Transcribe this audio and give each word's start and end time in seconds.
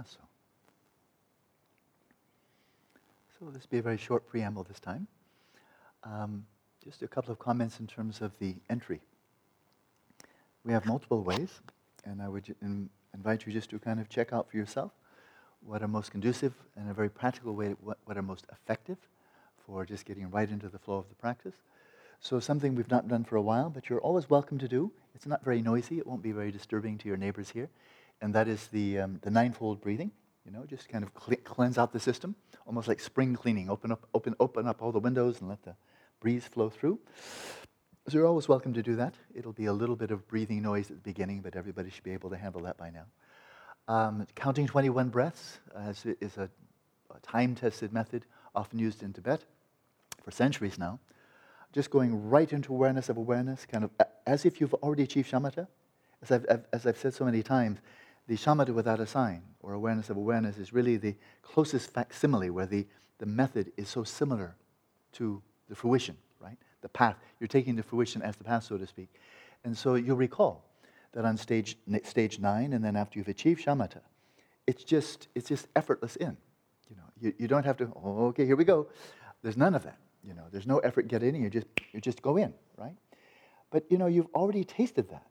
lasso. 0.00 0.20
So 3.38 3.50
this 3.50 3.64
will 3.64 3.70
be 3.70 3.78
a 3.78 3.82
very 3.82 3.98
short 3.98 4.26
preamble 4.26 4.64
this 4.64 4.80
time. 4.80 5.06
Um, 6.04 6.46
just 6.82 7.02
a 7.02 7.08
couple 7.08 7.30
of 7.32 7.38
comments 7.38 7.80
in 7.80 7.86
terms 7.86 8.22
of 8.22 8.38
the 8.38 8.54
entry. 8.70 9.00
We 10.64 10.72
have 10.72 10.86
multiple 10.86 11.22
ways, 11.22 11.60
and 12.06 12.22
I 12.22 12.28
would 12.28 12.54
in, 12.62 12.88
invite 13.12 13.46
you 13.46 13.52
just 13.52 13.68
to 13.70 13.78
kind 13.78 14.00
of 14.00 14.08
check 14.08 14.32
out 14.32 14.50
for 14.50 14.56
yourself 14.56 14.90
what 15.66 15.82
are 15.82 15.88
most 15.88 16.10
conducive 16.10 16.54
and 16.76 16.90
a 16.90 16.94
very 16.94 17.10
practical 17.10 17.54
way, 17.54 17.74
what, 17.82 17.98
what 18.06 18.16
are 18.16 18.22
most 18.22 18.46
effective 18.50 18.96
for 19.66 19.84
just 19.84 20.06
getting 20.06 20.30
right 20.30 20.48
into 20.48 20.70
the 20.70 20.78
flow 20.78 20.96
of 20.96 21.08
the 21.10 21.14
practice. 21.14 21.56
So 22.20 22.40
something 22.40 22.74
we've 22.74 22.90
not 22.90 23.08
done 23.08 23.24
for 23.24 23.36
a 23.36 23.42
while, 23.42 23.68
but 23.68 23.90
you're 23.90 24.00
always 24.00 24.30
welcome 24.30 24.58
to 24.60 24.68
do. 24.68 24.90
It's 25.14 25.26
not 25.26 25.44
very 25.44 25.60
noisy. 25.60 25.98
It 25.98 26.06
won't 26.06 26.22
be 26.22 26.32
very 26.32 26.50
disturbing 26.50 26.96
to 26.98 27.08
your 27.08 27.18
neighbors 27.18 27.50
here. 27.50 27.68
And 28.20 28.34
that 28.34 28.48
is 28.48 28.66
the, 28.68 29.00
um, 29.00 29.18
the 29.22 29.30
ninefold 29.30 29.80
breathing. 29.80 30.10
You 30.44 30.52
know, 30.52 30.64
just 30.64 30.88
kind 30.88 31.04
of 31.04 31.10
cl- 31.18 31.40
cleanse 31.44 31.78
out 31.78 31.92
the 31.92 32.00
system, 32.00 32.34
almost 32.66 32.88
like 32.88 33.00
spring 33.00 33.34
cleaning. 33.34 33.70
Open 33.70 33.92
up, 33.92 34.06
open, 34.14 34.34
open 34.40 34.66
up 34.66 34.82
all 34.82 34.92
the 34.92 34.98
windows 34.98 35.40
and 35.40 35.48
let 35.48 35.62
the 35.62 35.74
breeze 36.20 36.44
flow 36.44 36.70
through. 36.70 36.98
So 38.08 38.18
you're 38.18 38.26
always 38.26 38.48
welcome 38.48 38.72
to 38.74 38.82
do 38.82 38.96
that. 38.96 39.14
It'll 39.34 39.52
be 39.52 39.66
a 39.66 39.72
little 39.72 39.96
bit 39.96 40.10
of 40.10 40.26
breathing 40.26 40.62
noise 40.62 40.90
at 40.90 40.96
the 40.96 41.02
beginning, 41.02 41.40
but 41.42 41.54
everybody 41.54 41.90
should 41.90 42.02
be 42.02 42.12
able 42.12 42.30
to 42.30 42.36
handle 42.36 42.62
that 42.62 42.76
by 42.76 42.90
now. 42.90 43.04
Um, 43.86 44.26
counting 44.34 44.66
21 44.66 45.10
breaths 45.10 45.58
uh, 45.74 45.92
is 46.20 46.36
a, 46.36 46.48
a 47.14 47.20
time-tested 47.20 47.92
method, 47.92 48.24
often 48.54 48.78
used 48.78 49.02
in 49.02 49.12
Tibet 49.12 49.44
for 50.24 50.30
centuries 50.30 50.78
now. 50.78 50.98
Just 51.72 51.90
going 51.90 52.28
right 52.28 52.52
into 52.52 52.72
awareness 52.72 53.08
of 53.08 53.16
awareness, 53.16 53.66
kind 53.66 53.84
of 53.84 53.90
as 54.26 54.44
if 54.44 54.60
you've 54.60 54.74
already 54.74 55.04
achieved 55.04 55.30
shamatha. 55.30 55.68
As 56.22 56.30
I've, 56.32 56.64
as 56.72 56.86
I've 56.86 56.98
said 56.98 57.14
so 57.14 57.24
many 57.24 57.42
times, 57.42 57.78
the 58.30 58.36
shamatha 58.36 58.72
without 58.72 59.00
a 59.00 59.06
sign, 59.08 59.42
or 59.60 59.72
awareness 59.72 60.08
of 60.08 60.16
awareness, 60.16 60.56
is 60.56 60.72
really 60.72 60.96
the 60.96 61.16
closest 61.42 61.92
facsimile 61.92 62.48
where 62.48 62.64
the, 62.64 62.86
the 63.18 63.26
method 63.26 63.72
is 63.76 63.88
so 63.88 64.04
similar 64.04 64.54
to 65.10 65.42
the 65.68 65.74
fruition, 65.74 66.16
right? 66.38 66.56
The 66.80 66.88
path. 66.90 67.16
You're 67.40 67.48
taking 67.48 67.74
the 67.74 67.82
fruition 67.82 68.22
as 68.22 68.36
the 68.36 68.44
path, 68.44 68.62
so 68.62 68.78
to 68.78 68.86
speak. 68.86 69.08
And 69.64 69.76
so 69.76 69.96
you'll 69.96 70.16
recall 70.16 70.64
that 71.10 71.24
on 71.24 71.36
stage, 71.36 71.76
stage 72.04 72.38
nine, 72.38 72.72
and 72.72 72.84
then 72.84 72.94
after 72.94 73.18
you've 73.18 73.26
achieved 73.26 73.66
shamatha, 73.66 73.98
it's 74.64 74.84
just, 74.84 75.26
it's 75.34 75.48
just 75.48 75.66
effortless 75.74 76.14
in. 76.14 76.36
You, 76.88 76.96
know, 76.98 77.02
you, 77.20 77.34
you 77.36 77.48
don't 77.48 77.66
have 77.66 77.78
to, 77.78 77.92
oh, 77.96 78.26
okay, 78.26 78.46
here 78.46 78.54
we 78.54 78.64
go. 78.64 78.86
There's 79.42 79.56
none 79.56 79.74
of 79.74 79.82
that. 79.82 79.98
You 80.22 80.34
know, 80.34 80.44
there's 80.52 80.68
no 80.68 80.78
effort 80.78 81.08
get 81.08 81.24
in, 81.24 81.34
you 81.34 81.50
just, 81.50 81.66
you 81.92 82.00
just 82.00 82.22
go 82.22 82.36
in, 82.36 82.54
right? 82.78 82.94
But, 83.72 83.90
you 83.90 83.98
know, 83.98 84.06
you've 84.06 84.28
already 84.36 84.62
tasted 84.62 85.10
that. 85.10 85.26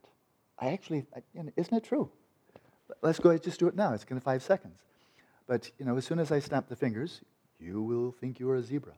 I 0.60 0.74
actually, 0.74 1.06
you 1.34 1.44
know, 1.44 1.52
isn't 1.56 1.74
it 1.74 1.86
true? 1.86 2.12
Let's 3.02 3.20
go 3.20 3.30
ahead, 3.30 3.44
just 3.44 3.60
do 3.60 3.68
it 3.68 3.76
now. 3.76 3.94
It's 3.94 4.04
going 4.04 4.20
to 4.20 4.24
five 4.24 4.44
seconds. 4.44 4.80
But, 5.48 5.72
you 5.80 5.86
know, 5.86 5.98
as 5.98 6.06
soon 6.06 6.20
as 6.20 6.32
I 6.32 6.40
snap 6.40 6.68
the 6.68 6.76
fingers, 6.76 7.22
you 7.60 7.82
will 7.82 8.12
think 8.12 8.40
you 8.40 8.50
are 8.50 8.56
a 8.56 8.64
zebra. 8.64 8.94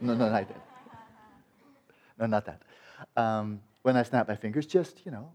No, 0.00 0.14
no, 0.14 0.28
not 0.30 0.48
that. 0.48 0.66
No, 2.18 2.26
not 2.26 2.44
that. 2.46 2.62
Um, 3.16 3.60
when 3.82 3.96
I 3.96 4.02
snap 4.02 4.28
my 4.28 4.36
fingers, 4.36 4.66
just, 4.66 5.04
you 5.04 5.10
know, 5.10 5.32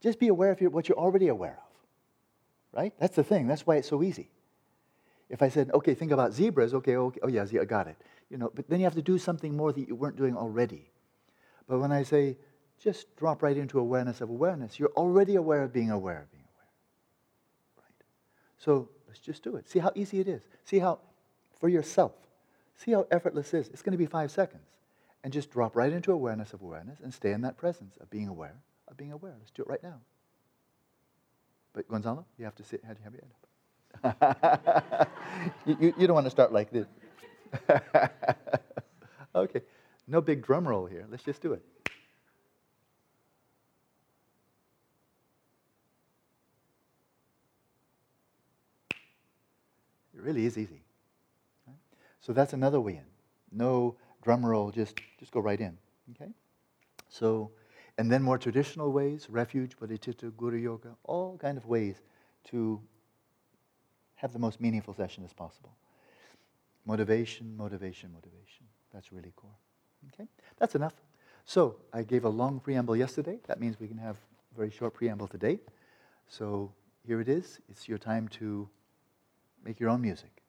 just 0.00 0.18
be 0.18 0.28
aware 0.28 0.52
of 0.52 0.60
what 0.72 0.88
you're 0.88 0.98
already 0.98 1.28
aware 1.28 1.58
of. 1.58 2.78
Right? 2.78 2.94
That's 3.00 3.16
the 3.16 3.24
thing. 3.24 3.46
That's 3.46 3.66
why 3.66 3.76
it's 3.76 3.88
so 3.88 4.02
easy. 4.02 4.28
If 5.28 5.42
I 5.42 5.48
said, 5.48 5.70
okay, 5.74 5.94
think 5.94 6.12
about 6.12 6.32
zebras, 6.32 6.74
okay, 6.74 6.96
okay 6.96 7.20
oh, 7.22 7.28
yeah, 7.28 7.44
I 7.60 7.64
got 7.64 7.88
it. 7.88 7.96
You 8.30 8.38
know, 8.38 8.50
but 8.54 8.68
then 8.68 8.78
you 8.80 8.84
have 8.84 8.94
to 8.94 9.02
do 9.02 9.18
something 9.18 9.56
more 9.56 9.72
that 9.72 9.88
you 9.88 9.94
weren't 9.94 10.16
doing 10.16 10.36
already. 10.36 10.90
But 11.66 11.80
when 11.80 11.92
I 11.92 12.02
say, 12.02 12.36
just 12.78 13.14
drop 13.16 13.42
right 13.42 13.56
into 13.56 13.78
awareness 13.78 14.20
of 14.20 14.30
awareness, 14.30 14.78
you're 14.78 14.92
already 14.96 15.34
aware 15.36 15.62
of 15.62 15.72
being 15.72 15.90
aware 15.90 16.22
of 16.22 16.30
being 16.30 16.44
aware. 16.54 16.66
Right? 17.78 18.04
So 18.58 18.88
let's 19.06 19.20
just 19.20 19.42
do 19.42 19.56
it. 19.56 19.68
See 19.68 19.78
how 19.78 19.92
easy 19.94 20.20
it 20.20 20.28
is. 20.28 20.42
See 20.64 20.78
how, 20.78 21.00
for 21.58 21.68
yourself, 21.68 22.12
see 22.76 22.92
how 22.92 23.06
effortless 23.10 23.52
it 23.54 23.58
is. 23.58 23.68
It's 23.68 23.82
going 23.82 23.92
to 23.92 23.98
be 23.98 24.06
five 24.06 24.30
seconds. 24.30 24.62
And 25.24 25.32
just 25.32 25.50
drop 25.50 25.74
right 25.74 25.92
into 25.92 26.12
awareness 26.12 26.52
of 26.52 26.62
awareness 26.62 27.00
and 27.02 27.12
stay 27.12 27.32
in 27.32 27.40
that 27.40 27.56
presence 27.56 27.96
of 28.00 28.08
being 28.08 28.28
aware 28.28 28.54
of 28.90 28.96
being 28.96 29.12
aware. 29.12 29.34
Let's 29.38 29.50
do 29.50 29.62
it 29.62 29.68
right 29.68 29.82
now. 29.82 30.00
But 31.72 31.88
Gonzalo, 31.88 32.24
you 32.38 32.44
have 32.44 32.54
to 32.56 32.64
sit, 32.64 32.82
have 32.84 32.96
your 32.98 33.12
head 33.12 33.22
up. 34.04 35.08
you, 35.66 35.76
you, 35.80 35.94
you 35.98 36.06
don't 36.06 36.14
want 36.14 36.26
to 36.26 36.30
start 36.30 36.52
like 36.52 36.70
this. 36.70 36.86
okay, 39.34 39.60
no 40.06 40.20
big 40.20 40.42
drum 40.42 40.66
roll 40.66 40.86
here. 40.86 41.06
Let's 41.10 41.22
just 41.22 41.40
do 41.40 41.52
it. 41.52 41.62
Really 50.28 50.46
is 50.46 50.58
easy. 50.58 50.82
So 52.20 52.32
that's 52.32 52.52
another 52.52 52.80
way 52.80 52.96
in. 52.96 53.06
No 53.50 53.96
drum 54.22 54.44
roll, 54.44 54.70
just, 54.70 55.00
just 55.18 55.32
go 55.32 55.40
right 55.40 55.60
in. 55.60 55.78
Okay? 56.10 56.30
So 57.08 57.50
and 57.98 58.10
then 58.12 58.22
more 58.22 58.38
traditional 58.38 58.92
ways, 58.92 59.26
refuge, 59.28 59.76
bodhicitta, 59.76 60.34
guru 60.36 60.56
yoga, 60.56 60.96
all 61.02 61.36
kind 61.36 61.58
of 61.58 61.66
ways 61.66 61.96
to 62.44 62.80
have 64.14 64.32
the 64.32 64.38
most 64.38 64.60
meaningful 64.60 64.94
session 64.94 65.24
as 65.24 65.32
possible. 65.32 65.74
Motivation, 66.86 67.56
motivation, 67.56 68.12
motivation. 68.12 68.66
That's 68.94 69.12
really 69.12 69.32
core. 69.34 69.58
Okay? 70.14 70.28
That's 70.58 70.76
enough. 70.76 70.94
So 71.44 71.76
I 71.92 72.02
gave 72.02 72.24
a 72.24 72.28
long 72.28 72.60
preamble 72.60 72.96
yesterday. 72.96 73.40
That 73.48 73.58
means 73.58 73.80
we 73.80 73.88
can 73.88 73.98
have 73.98 74.16
a 74.52 74.56
very 74.56 74.70
short 74.70 74.94
preamble 74.94 75.26
today. 75.26 75.58
So 76.28 76.72
here 77.04 77.20
it 77.20 77.28
is. 77.28 77.58
It's 77.68 77.88
your 77.88 77.98
time 77.98 78.28
to 78.38 78.68
make 79.64 79.80
your 79.80 79.90
own 79.90 80.00
music. 80.00 80.42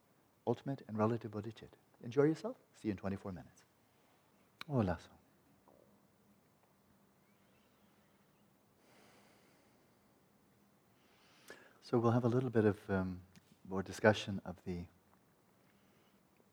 Ultimate 0.47 0.83
and 0.87 0.97
relative 0.97 1.31
bodhicitta. 1.31 1.77
Enjoy 2.03 2.23
yourself. 2.23 2.55
See 2.81 2.87
you 2.87 2.91
in 2.91 2.97
24 2.97 3.31
minutes. 3.31 3.63
Oh, 4.71 4.77
lasso. 4.77 5.09
So 11.83 11.97
we'll 11.97 12.11
have 12.11 12.25
a 12.25 12.29
little 12.29 12.51
bit 12.51 12.65
of 12.65 12.77
um, 12.87 13.19
more 13.67 13.81
discussion 13.81 14.39
of 14.45 14.55
the 14.65 14.81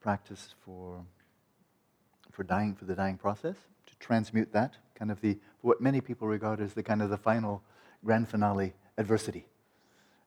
practice 0.00 0.55
for 0.65 1.05
for 2.33 2.43
dying 2.43 2.75
for 2.75 2.84
the 2.84 2.95
dying 2.95 3.16
process 3.16 3.56
to 3.87 3.95
transmute 3.99 4.53
that 4.53 4.75
kind 4.95 5.11
of 5.11 5.21
the 5.21 5.39
what 5.61 5.81
many 5.81 6.00
people 6.00 6.27
regard 6.27 6.61
as 6.61 6.72
the 6.75 6.83
kind 6.83 7.03
of 7.03 7.11
the 7.11 7.19
final 7.19 7.62
grand 8.05 8.28
finale 8.28 8.72
adversity. 8.97 9.47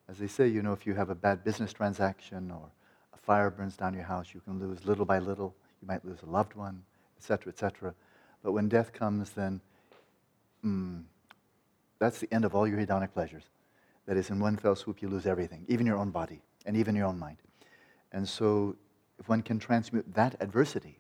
As 0.10 0.18
they 0.18 0.28
say, 0.28 0.48
you 0.48 0.64
know, 0.64 0.74
if 0.74 0.88
you 0.88 0.96
have 0.96 1.12
a 1.12 1.16
bad 1.16 1.44
business 1.44 1.72
transaction 1.72 2.50
or 2.50 2.72
a 3.14 3.18
fire 3.18 3.52
burns 3.52 3.78
down 3.78 3.94
your 3.94 4.04
house, 4.04 4.34
you 4.34 4.40
can 4.40 4.60
lose 4.60 4.84
little 4.86 5.06
by 5.06 5.20
little. 5.20 5.56
You 5.82 5.88
might 5.88 6.04
lose 6.04 6.18
a 6.24 6.26
loved 6.26 6.56
one, 6.56 6.82
etc., 7.18 7.52
etc. 7.52 7.94
But 8.44 8.54
when 8.54 8.68
death 8.68 8.92
comes, 8.92 9.30
then 9.32 9.62
mm, 10.66 11.04
that's 12.00 12.20
the 12.20 12.34
end 12.34 12.44
of 12.44 12.56
all 12.56 12.68
your 12.68 12.80
hedonic 12.80 13.14
pleasures. 13.14 13.44
That 14.08 14.18
is, 14.18 14.32
in 14.32 14.40
one 14.40 14.58
fell 14.58 14.76
swoop, 14.76 15.04
you 15.04 15.10
lose 15.10 15.28
everything, 15.28 15.64
even 15.68 15.86
your 15.86 15.98
own 15.98 16.10
body 16.10 16.42
and 16.66 16.76
even 16.76 16.96
your 16.96 17.06
own 17.06 17.20
mind. 17.20 17.38
And 18.12 18.28
so, 18.28 18.76
if 19.20 19.30
one 19.30 19.44
can 19.44 19.60
transmute 19.60 20.12
that 20.16 20.36
adversity 20.40 20.98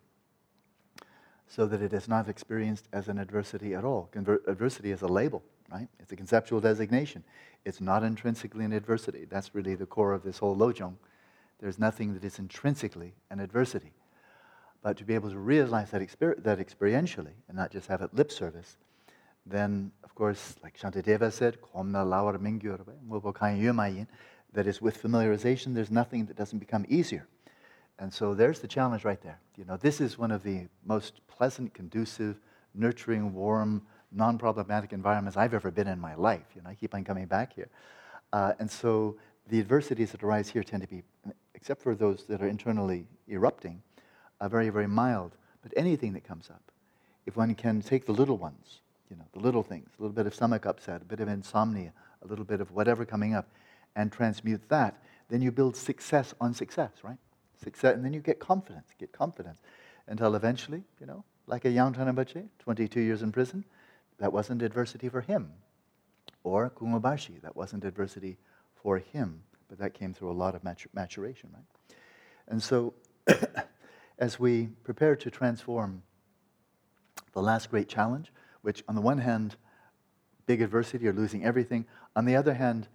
so 1.48 1.66
that 1.66 1.82
it 1.82 1.94
is 1.94 2.08
not 2.08 2.30
experienced 2.30 2.88
as 2.94 3.08
an 3.08 3.18
adversity 3.18 3.74
at 3.74 3.84
all, 3.84 4.12
adversity 4.48 4.92
is 4.92 5.02
a 5.02 5.08
label, 5.08 5.42
right? 5.72 5.88
It's 6.00 6.12
a 6.12 6.16
conceptual 6.16 6.60
designation. 6.60 7.24
It's 7.66 7.82
not 7.82 8.04
intrinsically 8.04 8.66
an 8.66 8.74
adversity. 8.74 9.26
That's 9.30 9.54
really 9.54 9.76
the 9.76 9.86
core 9.86 10.14
of 10.14 10.24
this 10.24 10.38
whole 10.40 10.56
lojong. 10.56 10.96
There's 11.60 11.80
nothing 11.80 12.14
that 12.14 12.24
is 12.24 12.40
intrinsically 12.40 13.14
an 13.30 13.40
adversity. 13.40 13.92
But 14.82 14.98
to 14.98 15.04
be 15.04 15.14
able 15.14 15.30
to 15.30 15.38
realize 15.38 15.92
that, 15.92 16.02
exper- 16.02 16.42
that 16.44 16.60
experientially 16.60 17.34
and 17.48 17.58
not 17.58 17.72
just 17.72 17.88
have 17.88 18.02
it 18.02 18.14
lip 18.14 18.32
service, 18.32 18.78
then, 19.46 19.92
of 20.04 20.16
course, 20.16 20.56
like 20.64 20.78
Shantideva 20.78 21.32
said, 21.32 21.58
that 24.54 24.66
is, 24.68 24.82
with 24.82 25.02
familiarization, 25.02 25.76
there's 25.76 25.92
nothing 25.92 26.26
that 26.26 26.36
doesn't 26.36 26.60
become 26.60 26.86
easier. 26.90 27.28
And 28.00 28.14
so 28.14 28.34
there's 28.34 28.60
the 28.60 28.68
challenge 28.68 29.04
right 29.04 29.22
there. 29.22 29.40
You 29.58 29.66
know, 29.66 29.78
this 29.78 30.00
is 30.00 30.18
one 30.18 30.32
of 30.32 30.44
the 30.44 30.68
most 30.86 31.20
pleasant, 31.28 31.74
conducive, 31.74 32.40
nurturing, 32.74 33.34
warm, 33.34 33.84
non-problematic 34.12 34.94
environments 34.94 35.38
I've 35.38 35.54
ever 35.54 35.72
been 35.72 35.88
in 35.88 36.00
my 36.00 36.16
life. 36.16 36.46
You 36.56 36.62
know, 36.62 36.70
I 36.70 36.76
keep 36.76 36.94
on 36.94 37.04
coming 37.04 37.26
back 37.26 37.54
here. 37.54 37.70
Uh, 38.34 38.54
and 38.60 38.70
so 38.70 39.18
the 39.48 39.60
adversities 39.60 40.12
that 40.12 40.24
arise 40.24 40.50
here 40.50 40.64
tend 40.64 40.84
to 40.84 40.88
be, 40.88 41.04
except 41.56 41.82
for 41.82 41.96
those 41.96 42.26
that 42.26 42.42
are 42.42 42.48
internally 42.48 43.08
erupting, 43.28 43.82
are 44.42 44.50
very, 44.50 44.70
very 44.70 44.88
mild. 44.88 45.36
But 45.62 45.74
anything 45.76 46.14
that 46.14 46.24
comes 46.24 46.50
up, 46.50 46.72
if 47.26 47.36
one 47.36 47.54
can 47.56 47.82
take 47.82 48.06
the 48.06 48.12
little 48.12 48.38
ones, 48.38 48.82
you 49.10 49.16
know, 49.16 49.26
the 49.34 49.40
little 49.40 49.64
things, 49.64 49.90
a 49.98 50.02
little 50.02 50.14
bit 50.14 50.28
of 50.28 50.36
stomach 50.36 50.66
upset, 50.66 51.02
a 51.02 51.06
bit 51.06 51.20
of 51.20 51.28
insomnia, 51.28 51.92
a 52.24 52.28
little 52.28 52.46
bit 52.46 52.62
of 52.62 52.72
whatever 52.72 53.06
coming 53.06 53.34
up, 53.34 53.48
and 53.96 54.12
transmute 54.12 54.68
that, 54.70 55.02
then 55.30 55.42
you 55.42 55.52
build 55.52 55.76
success 55.76 56.34
on 56.40 56.54
success, 56.54 56.92
right? 57.04 57.18
Success, 57.64 57.96
and 57.96 58.06
then 58.06 58.14
you 58.14 58.20
get 58.20 58.40
confidence, 58.40 58.88
get 59.00 59.12
confidence, 59.12 59.60
until 60.08 60.36
eventually, 60.36 60.84
you 61.00 61.06
know, 61.06 61.24
like 61.48 61.66
a 61.66 61.70
Yang 61.70 61.96
Rinpoche, 61.96 62.48
22 62.60 63.02
years 63.02 63.22
in 63.22 63.32
prison, 63.32 63.64
that 64.20 64.32
wasn't 64.32 64.62
adversity 64.62 65.10
for 65.10 65.22
him. 65.22 65.52
Or 66.44 66.70
Kumabashi, 66.70 67.42
that 67.42 67.56
wasn't 67.56 67.84
adversity 67.84 68.38
for 68.76 68.98
him, 68.98 69.44
but 69.68 69.78
that 69.80 69.94
came 69.94 70.14
through 70.14 70.32
a 70.32 70.34
lot 70.34 70.56
of 70.56 70.64
matur- 70.64 70.94
maturation, 70.94 71.50
right? 71.54 71.98
And 72.48 72.62
so, 72.62 72.94
as 74.20 74.40
we 74.40 74.68
prepare 74.84 75.16
to 75.16 75.30
transform 75.30 76.02
the 77.34 77.42
last 77.42 77.70
great 77.70 77.88
challenge, 77.88 78.32
which 78.62 78.84
on 78.88 78.96
the 78.96 79.02
one 79.02 79.20
hand, 79.20 79.56
big 80.50 80.64
adversity 80.64 81.08
or 81.08 81.14
losing 81.14 81.46
everything. 81.46 81.86
On 82.16 82.26
the 82.26 82.36
other 82.36 82.56
hand, 82.56 82.88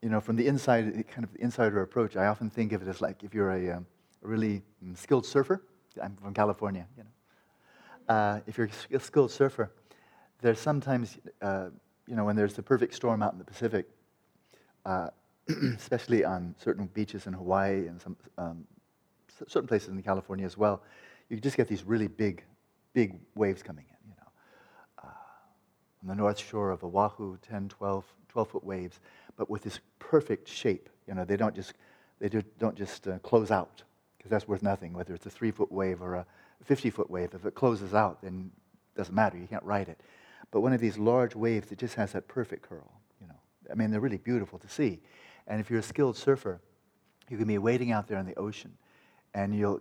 you 0.00 0.08
know, 0.08 0.20
from 0.20 0.36
the 0.36 0.46
inside, 0.46 1.04
kind 1.08 1.24
of 1.24 1.32
the 1.32 1.42
insider 1.42 1.82
approach, 1.82 2.16
I 2.16 2.26
often 2.26 2.48
think 2.48 2.72
of 2.72 2.82
it 2.82 2.88
as 2.88 3.00
like 3.00 3.24
if 3.24 3.34
you're 3.34 3.50
a, 3.50 3.78
um, 3.78 3.86
a 4.22 4.28
really 4.28 4.62
skilled 4.94 5.26
surfer. 5.26 5.60
I'm 6.00 6.16
from 6.22 6.34
California, 6.34 6.86
you 6.96 7.02
know. 7.02 8.14
Uh, 8.14 8.40
if 8.46 8.56
you're 8.56 8.70
a 8.92 9.00
skilled 9.00 9.32
surfer, 9.32 9.72
there's 10.40 10.58
sometimes, 10.58 11.18
uh, 11.42 11.68
you 12.06 12.16
know, 12.16 12.24
when 12.24 12.36
there's 12.36 12.54
the 12.54 12.62
perfect 12.62 12.94
storm 12.94 13.22
out 13.22 13.32
in 13.32 13.38
the 13.38 13.44
Pacific, 13.44 13.86
uh, 14.86 15.08
especially 15.76 16.24
on 16.24 16.54
certain 16.58 16.86
beaches 16.86 17.26
in 17.26 17.32
Hawaii 17.32 17.86
and 17.86 18.00
some 18.00 18.16
um, 18.38 18.64
certain 19.48 19.68
places 19.68 19.88
in 19.88 20.02
California 20.02 20.44
as 20.44 20.56
well, 20.56 20.82
you 21.28 21.38
just 21.40 21.56
get 21.56 21.68
these 21.68 21.84
really 21.84 22.08
big, 22.08 22.44
big 22.92 23.18
waves 23.34 23.62
coming 23.62 23.84
in. 23.88 24.10
You 24.10 24.16
know, 24.20 24.28
uh, 25.04 26.02
on 26.02 26.08
the 26.08 26.14
north 26.14 26.38
shore 26.38 26.70
of 26.70 26.84
Oahu, 26.84 27.38
10, 27.48 27.68
12, 27.68 28.04
12 28.28 28.48
foot 28.48 28.64
waves, 28.64 29.00
but 29.36 29.48
with 29.48 29.62
this 29.62 29.80
perfect 29.98 30.48
shape. 30.48 30.88
You 31.06 31.14
know, 31.14 31.24
they 31.24 31.36
don't 31.36 31.54
just 31.54 31.74
they 32.20 32.28
do, 32.28 32.42
don't 32.58 32.76
just 32.76 33.08
uh, 33.08 33.18
close 33.20 33.50
out 33.50 33.82
because 34.18 34.30
that's 34.30 34.46
worth 34.46 34.62
nothing. 34.62 34.92
Whether 34.92 35.14
it's 35.14 35.26
a 35.26 35.30
three 35.30 35.50
foot 35.50 35.72
wave 35.72 36.02
or 36.02 36.14
a 36.14 36.26
50 36.64 36.90
foot 36.90 37.10
wave, 37.10 37.30
if 37.34 37.46
it 37.46 37.54
closes 37.54 37.94
out, 37.94 38.22
then 38.22 38.50
it 38.94 38.98
doesn't 38.98 39.14
matter. 39.14 39.38
You 39.38 39.46
can't 39.46 39.64
ride 39.64 39.88
it. 39.88 40.00
But 40.50 40.60
one 40.60 40.72
of 40.72 40.80
these 40.80 40.98
large 40.98 41.34
waves, 41.34 41.70
it 41.70 41.78
just 41.78 41.94
has 41.94 42.12
that 42.12 42.26
perfect 42.28 42.62
curl. 42.62 42.90
You 43.20 43.28
know, 43.28 43.38
I 43.70 43.74
mean, 43.74 43.90
they're 43.90 44.00
really 44.00 44.18
beautiful 44.18 44.58
to 44.58 44.68
see. 44.68 45.00
And 45.46 45.60
if 45.60 45.70
you're 45.70 45.80
a 45.80 45.82
skilled 45.82 46.16
surfer, 46.16 46.60
you 47.28 47.36
can 47.36 47.46
be 47.46 47.58
waiting 47.58 47.92
out 47.92 48.08
there 48.08 48.18
in 48.18 48.26
the 48.26 48.36
ocean, 48.36 48.72
and 49.34 49.54
you'll 49.54 49.80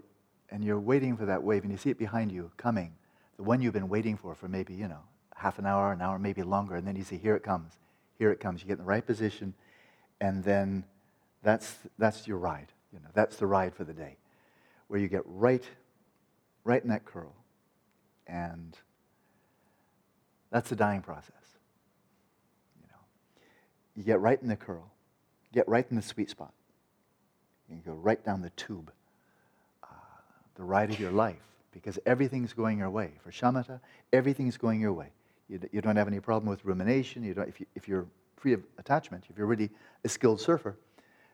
and 0.51 0.63
you're 0.63 0.79
waiting 0.79 1.15
for 1.15 1.25
that 1.25 1.43
wave, 1.43 1.63
and 1.63 1.71
you 1.71 1.77
see 1.77 1.89
it 1.91 1.97
behind 1.97 2.31
you 2.31 2.51
coming, 2.57 2.93
the 3.37 3.43
one 3.43 3.61
you've 3.61 3.73
been 3.73 3.89
waiting 3.89 4.17
for 4.17 4.35
for 4.35 4.47
maybe 4.47 4.73
you 4.73 4.87
know 4.87 5.01
half 5.35 5.57
an 5.57 5.65
hour, 5.65 5.91
an 5.91 6.01
hour, 6.01 6.19
maybe 6.19 6.43
longer, 6.43 6.75
and 6.75 6.87
then 6.87 6.95
you 6.95 7.03
see 7.03 7.17
here 7.17 7.35
it 7.35 7.43
comes, 7.43 7.79
here 8.17 8.31
it 8.31 8.39
comes. 8.39 8.61
You 8.61 8.67
get 8.67 8.73
in 8.73 8.79
the 8.79 8.83
right 8.83 9.05
position, 9.05 9.53
and 10.21 10.43
then 10.43 10.83
that's 11.43 11.77
that's 11.97 12.27
your 12.27 12.37
ride. 12.37 12.71
You 12.93 12.99
know, 12.99 13.09
that's 13.13 13.37
the 13.37 13.47
ride 13.47 13.73
for 13.73 13.83
the 13.83 13.93
day, 13.93 14.17
where 14.87 14.99
you 14.99 15.07
get 15.07 15.21
right, 15.25 15.63
right 16.63 16.81
in 16.81 16.89
that 16.89 17.05
curl, 17.05 17.35
and 18.27 18.77
that's 20.51 20.69
the 20.69 20.75
dying 20.75 21.01
process. 21.01 21.33
You 22.81 22.87
know, 22.89 22.99
you 23.95 24.03
get 24.03 24.19
right 24.19 24.41
in 24.41 24.47
the 24.47 24.55
curl, 24.55 24.91
get 25.53 25.67
right 25.67 25.85
in 25.89 25.95
the 25.95 26.01
sweet 26.01 26.29
spot. 26.29 26.53
You 27.69 27.81
go 27.85 27.93
right 27.93 28.23
down 28.23 28.41
the 28.41 28.49
tube, 28.51 28.91
uh, 29.83 29.87
the 30.55 30.63
ride 30.63 30.89
of 30.89 30.99
your 30.99 31.11
life, 31.11 31.37
because 31.71 31.99
everything's 32.05 32.51
going 32.53 32.79
your 32.79 32.89
way. 32.89 33.11
For 33.23 33.31
shamatha, 33.31 33.79
everything's 34.11 34.57
going 34.57 34.81
your 34.81 34.93
way. 34.93 35.11
You, 35.49 35.59
you 35.71 35.81
don't 35.81 35.95
have 35.95 36.07
any 36.07 36.19
problem 36.19 36.49
with 36.49 36.65
rumination. 36.65 37.23
You 37.23 37.35
don't, 37.35 37.47
if, 37.47 37.59
you, 37.59 37.67
if 37.75 37.87
you're 37.87 38.07
free 38.37 38.53
of 38.53 38.63
attachment, 38.77 39.25
if 39.29 39.37
you're 39.37 39.47
really 39.47 39.69
a 40.03 40.09
skilled 40.09 40.41
surfer, 40.41 40.77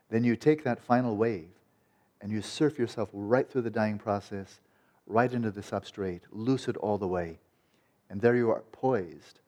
then 0.10 0.24
you 0.24 0.36
take 0.36 0.64
that 0.64 0.84
final 0.84 1.16
wave 1.16 1.50
and 2.22 2.32
you 2.32 2.42
surf 2.42 2.78
yourself 2.78 3.10
right 3.14 3.50
through 3.50 3.62
the 3.62 3.70
dying 3.70 3.98
process, 3.98 4.60
right 5.08 5.32
into 5.32 5.52
the 5.52 5.62
substrate, 5.62 6.22
lucid 6.32 6.76
all 6.78 6.98
the 6.98 7.08
way. 7.08 7.40
And 8.10 8.22
there 8.22 8.36
you 8.36 8.52
are 8.52 8.64
poised 8.72 9.40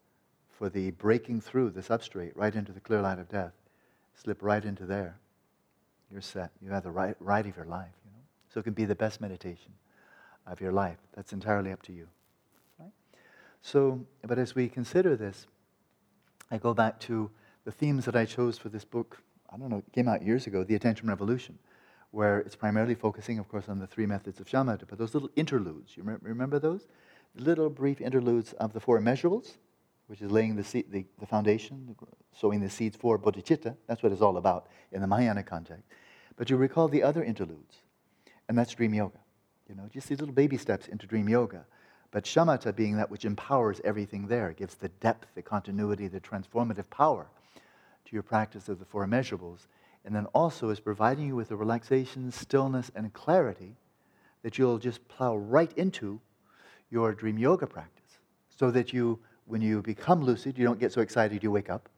for 0.57 0.69
the 0.69 0.91
breaking 0.91 1.41
through 1.41 1.69
the 1.71 1.81
substrate 1.81 2.31
right 2.35 2.53
into 2.53 2.71
the 2.71 2.79
clear 2.79 3.01
light 3.01 3.19
of 3.19 3.29
death. 3.29 3.53
Slip 4.15 4.41
right 4.41 4.63
into 4.63 4.85
there. 4.85 5.17
You're 6.11 6.21
set. 6.21 6.51
You 6.61 6.71
have 6.71 6.83
the 6.83 6.91
right, 6.91 7.15
right 7.19 7.45
of 7.45 7.55
your 7.55 7.65
life. 7.65 7.93
You 8.05 8.11
know? 8.11 8.23
So 8.53 8.59
it 8.59 8.63
can 8.63 8.73
be 8.73 8.85
the 8.85 8.95
best 8.95 9.21
meditation 9.21 9.73
of 10.47 10.61
your 10.61 10.71
life. 10.71 10.97
That's 11.15 11.33
entirely 11.33 11.71
up 11.71 11.83
to 11.83 11.93
you. 11.93 12.07
Right? 12.79 12.91
So, 13.61 14.05
but 14.25 14.39
as 14.39 14.55
we 14.55 14.69
consider 14.69 15.15
this, 15.15 15.45
I 16.49 16.57
go 16.57 16.73
back 16.73 16.99
to 17.01 17.29
the 17.65 17.71
themes 17.71 18.05
that 18.05 18.15
I 18.15 18.25
chose 18.25 18.57
for 18.57 18.69
this 18.69 18.85
book. 18.85 19.21
I 19.51 19.57
don't 19.57 19.69
know, 19.69 19.79
it 19.79 19.93
came 19.93 20.07
out 20.07 20.23
years 20.23 20.47
ago, 20.47 20.63
The 20.63 20.75
Attention 20.75 21.09
Revolution, 21.09 21.59
where 22.11 22.39
it's 22.39 22.55
primarily 22.55 22.95
focusing, 22.95 23.37
of 23.39 23.49
course, 23.49 23.67
on 23.67 23.79
the 23.79 23.87
three 23.87 24.05
methods 24.05 24.39
of 24.39 24.47
shamatha, 24.47 24.85
but 24.87 24.97
those 24.97 25.13
little 25.13 25.29
interludes, 25.35 25.97
you 25.97 26.03
remember 26.21 26.59
those? 26.59 26.87
Little 27.39 27.69
brief 27.69 28.01
interludes 28.01 28.53
of 28.53 28.73
the 28.73 28.79
four 28.79 28.99
immeasurables, 28.99 29.57
which 30.07 30.21
is 30.21 30.31
laying 30.31 30.55
the, 30.55 30.63
seed, 30.63 30.85
the, 30.89 31.05
the 31.19 31.25
foundation, 31.25 31.95
sowing 32.33 32.61
the 32.61 32.69
seeds 32.69 32.95
for 32.95 33.19
bodhicitta. 33.19 33.75
That's 33.87 34.03
what 34.03 34.11
it's 34.11 34.21
all 34.21 34.37
about 34.37 34.67
in 34.91 35.01
the 35.01 35.07
Mahayana 35.07 35.43
context. 35.43 35.83
But 36.35 36.49
you 36.49 36.57
recall 36.57 36.87
the 36.87 37.03
other 37.03 37.23
interludes, 37.23 37.81
and 38.47 38.57
that's 38.57 38.73
dream 38.73 38.93
yoga. 38.93 39.19
You 39.67 39.75
know, 39.75 39.89
just 39.91 40.07
these 40.07 40.19
little 40.19 40.35
baby 40.35 40.57
steps 40.57 40.87
into 40.87 41.07
dream 41.07 41.27
yoga. 41.27 41.65
But 42.11 42.23
shamatha 42.23 42.73
being 42.73 42.95
that 42.97 43.11
which 43.11 43.25
empowers 43.25 43.81
everything 43.83 44.27
there, 44.27 44.53
gives 44.53 44.75
the 44.75 44.89
depth, 44.89 45.27
the 45.35 45.41
continuity, 45.41 46.07
the 46.07 46.21
transformative 46.21 46.89
power 46.89 47.27
to 48.05 48.13
your 48.13 48.23
practice 48.23 48.69
of 48.69 48.79
the 48.79 48.85
four 48.85 49.05
immeasurables, 49.05 49.67
and 50.05 50.15
then 50.15 50.25
also 50.27 50.69
is 50.69 50.79
providing 50.79 51.27
you 51.27 51.35
with 51.35 51.49
the 51.49 51.57
relaxation, 51.57 52.31
stillness, 52.31 52.89
and 52.95 53.11
clarity 53.13 53.75
that 54.41 54.57
you'll 54.57 54.77
just 54.77 55.05
plow 55.09 55.35
right 55.35 55.73
into 55.77 56.21
your 56.89 57.13
dream 57.13 57.37
yoga 57.37 57.67
practice 57.67 58.19
so 58.55 58.71
that 58.71 58.93
you, 58.93 59.19
when 59.45 59.61
you 59.61 59.81
become 59.81 60.23
lucid, 60.23 60.57
you 60.57 60.65
don't 60.65 60.79
get 60.79 60.91
so 60.91 61.01
excited 61.01 61.43
you 61.43 61.51
wake 61.51 61.69
up. 61.69 61.89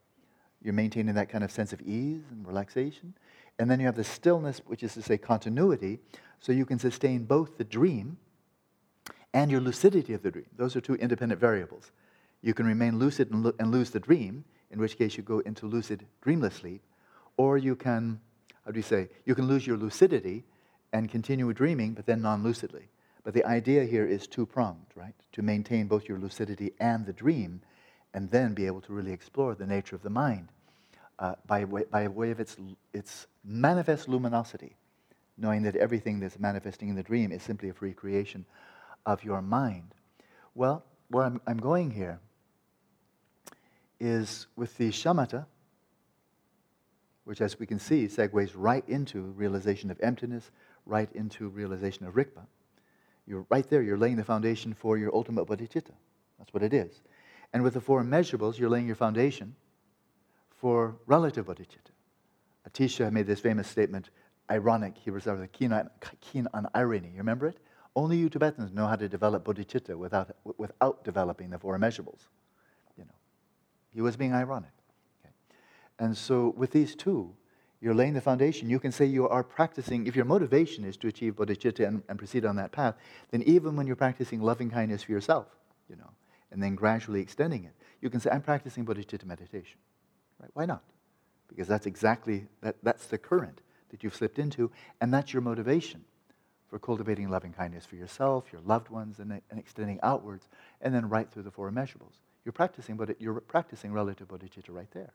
You're 0.61 0.73
maintaining 0.73 1.15
that 1.15 1.29
kind 1.29 1.43
of 1.43 1.51
sense 1.51 1.71
of 1.71 1.81
ease 1.81 2.23
and 2.31 2.45
relaxation. 2.45 3.13
And 3.59 3.69
then 3.69 3.79
you 3.79 3.85
have 3.85 3.95
the 3.95 4.03
stillness, 4.03 4.61
which 4.65 4.83
is 4.83 4.93
to 4.93 5.01
say 5.01 5.17
continuity, 5.17 5.99
so 6.39 6.51
you 6.51 6.65
can 6.65 6.79
sustain 6.79 7.25
both 7.25 7.57
the 7.57 7.63
dream 7.63 8.17
and 9.33 9.51
your 9.51 9.61
lucidity 9.61 10.13
of 10.13 10.23
the 10.23 10.31
dream. 10.31 10.45
Those 10.57 10.75
are 10.75 10.81
two 10.81 10.95
independent 10.95 11.39
variables. 11.39 11.91
You 12.41 12.53
can 12.53 12.65
remain 12.65 12.97
lucid 12.97 13.31
and, 13.31 13.43
lo- 13.43 13.53
and 13.59 13.71
lose 13.71 13.91
the 13.91 13.99
dream, 13.99 14.43
in 14.71 14.79
which 14.79 14.97
case 14.97 15.17
you 15.17 15.23
go 15.23 15.39
into 15.39 15.65
lucid 15.65 16.05
dreamless 16.21 16.55
sleep, 16.55 16.81
or 17.37 17.57
you 17.57 17.75
can, 17.75 18.19
how 18.65 18.71
do 18.71 18.77
you 18.77 18.83
say, 18.83 19.09
you 19.25 19.35
can 19.35 19.47
lose 19.47 19.67
your 19.67 19.77
lucidity 19.77 20.43
and 20.93 21.09
continue 21.09 21.51
dreaming, 21.53 21.93
but 21.93 22.05
then 22.05 22.21
non 22.21 22.43
lucidly. 22.43 22.89
But 23.29 23.35
the 23.35 23.45
idea 23.45 23.85
here 23.85 24.07
is 24.07 24.25
two 24.25 24.47
pronged, 24.47 24.87
right? 24.95 25.13
To 25.33 25.43
maintain 25.43 25.85
both 25.85 26.09
your 26.09 26.17
lucidity 26.17 26.71
and 26.79 27.05
the 27.05 27.13
dream, 27.13 27.61
and 28.15 28.31
then 28.31 28.55
be 28.55 28.65
able 28.65 28.81
to 28.81 28.91
really 28.91 29.11
explore 29.11 29.53
the 29.53 29.67
nature 29.67 29.95
of 29.95 30.01
the 30.01 30.09
mind 30.09 30.49
uh, 31.19 31.35
by, 31.45 31.63
way, 31.65 31.83
by 31.91 32.07
way 32.07 32.31
of 32.31 32.39
its, 32.39 32.57
its 32.91 33.27
manifest 33.45 34.09
luminosity, 34.09 34.75
knowing 35.37 35.61
that 35.61 35.75
everything 35.75 36.19
that's 36.19 36.39
manifesting 36.39 36.89
in 36.89 36.95
the 36.95 37.03
dream 37.03 37.31
is 37.31 37.43
simply 37.43 37.69
a 37.69 37.73
free 37.73 37.93
creation 37.93 38.47
of 39.05 39.23
your 39.23 39.43
mind. 39.43 39.93
Well, 40.55 40.83
where 41.09 41.25
I'm, 41.25 41.39
I'm 41.45 41.59
going 41.59 41.91
here 41.91 42.19
is 43.99 44.47
with 44.55 44.75
the 44.79 44.89
shamatha, 44.89 45.45
which, 47.25 47.41
as 47.41 47.59
we 47.59 47.67
can 47.67 47.77
see, 47.77 48.07
segues 48.07 48.53
right 48.55 48.83
into 48.89 49.21
realization 49.21 49.91
of 49.91 49.99
emptiness, 50.01 50.49
right 50.87 51.11
into 51.13 51.47
realization 51.49 52.07
of 52.07 52.15
rigpa. 52.15 52.47
You're 53.29 53.45
right 53.49 53.69
there, 53.69 53.83
you're 53.83 53.97
laying 53.97 54.15
the 54.15 54.23
foundation 54.23 54.73
for 54.73 54.97
your 54.97 55.15
ultimate 55.15 55.45
bodhicitta. 55.45 55.91
That's 56.39 56.51
what 56.51 56.63
it 56.63 56.73
is. 56.73 57.01
And 57.53 57.61
with 57.61 57.75
the 57.75 57.81
four 57.81 58.03
immeasurables, 58.03 58.57
you're 58.57 58.71
laying 58.71 58.87
your 58.87 58.95
foundation 58.95 59.55
for 60.49 60.95
relative 61.05 61.45
bodhicitta. 61.45 61.93
Atisha 62.67 63.11
made 63.11 63.27
this 63.27 63.39
famous 63.39 63.67
statement, 63.67 64.09
ironic, 64.49 64.95
he 64.97 65.11
was 65.11 65.27
keen 65.53 65.71
on, 65.71 65.91
keen 66.21 66.47
on 66.55 66.67
irony. 66.73 67.09
You 67.09 67.19
remember 67.19 67.45
it? 67.45 67.59
Only 67.95 68.17
you 68.17 68.29
Tibetans 68.29 68.73
know 68.73 68.87
how 68.87 68.95
to 68.95 69.07
develop 69.07 69.45
bodhicitta 69.45 69.95
without, 69.95 70.35
without 70.57 71.03
developing 71.03 71.51
the 71.51 71.59
four 71.59 71.77
immeasurables. 71.77 72.21
You 72.97 73.05
know, 73.05 73.15
he 73.93 74.01
was 74.01 74.17
being 74.17 74.33
ironic. 74.33 74.71
Okay. 75.21 75.33
And 75.99 76.17
so 76.17 76.53
with 76.57 76.71
these 76.71 76.95
two, 76.95 77.35
you're 77.81 77.93
laying 77.93 78.13
the 78.13 78.21
foundation. 78.21 78.69
You 78.69 78.79
can 78.79 78.91
say 78.91 79.05
you 79.05 79.27
are 79.29 79.43
practicing, 79.43 80.05
if 80.05 80.15
your 80.15 80.25
motivation 80.25 80.83
is 80.83 80.97
to 80.97 81.07
achieve 81.07 81.35
bodhicitta 81.35 81.87
and, 81.87 82.03
and 82.09 82.17
proceed 82.17 82.45
on 82.45 82.57
that 82.57 82.71
path, 82.71 82.95
then 83.31 83.41
even 83.43 83.75
when 83.75 83.87
you're 83.87 83.95
practicing 83.95 84.41
loving 84.41 84.69
kindness 84.69 85.03
for 85.03 85.11
yourself, 85.11 85.47
you 85.89 85.95
know, 85.95 86.09
and 86.51 86.61
then 86.61 86.75
gradually 86.75 87.21
extending 87.21 87.63
it, 87.63 87.73
you 88.01 88.09
can 88.09 88.19
say, 88.19 88.29
I'm 88.31 88.41
practicing 88.41 88.85
bodhicitta 88.85 89.25
meditation. 89.25 89.77
Right? 90.39 90.51
Why 90.53 90.65
not? 90.65 90.83
Because 91.47 91.67
that's 91.67 91.85
exactly, 91.85 92.47
that, 92.61 92.75
that's 92.83 93.07
the 93.07 93.17
current 93.17 93.61
that 93.91 94.03
you've 94.03 94.15
slipped 94.15 94.39
into, 94.39 94.71
and 95.01 95.13
that's 95.13 95.33
your 95.33 95.41
motivation 95.41 96.03
for 96.67 96.79
cultivating 96.79 97.29
loving 97.29 97.51
kindness 97.53 97.85
for 97.85 97.95
yourself, 97.95 98.45
your 98.51 98.61
loved 98.61 98.89
ones, 98.89 99.19
and, 99.19 99.41
and 99.49 99.59
extending 99.59 99.99
outwards, 100.03 100.47
and 100.81 100.93
then 100.93 101.09
right 101.09 101.31
through 101.31 101.43
the 101.43 101.51
four 101.51 101.71
immeasurables. 101.71 102.19
You're 102.45 102.53
practicing, 102.53 102.95
but 102.97 103.19
you're 103.19 103.39
practicing 103.41 103.91
relative 103.91 104.27
bodhicitta 104.27 104.69
right 104.69 104.91
there. 104.91 105.11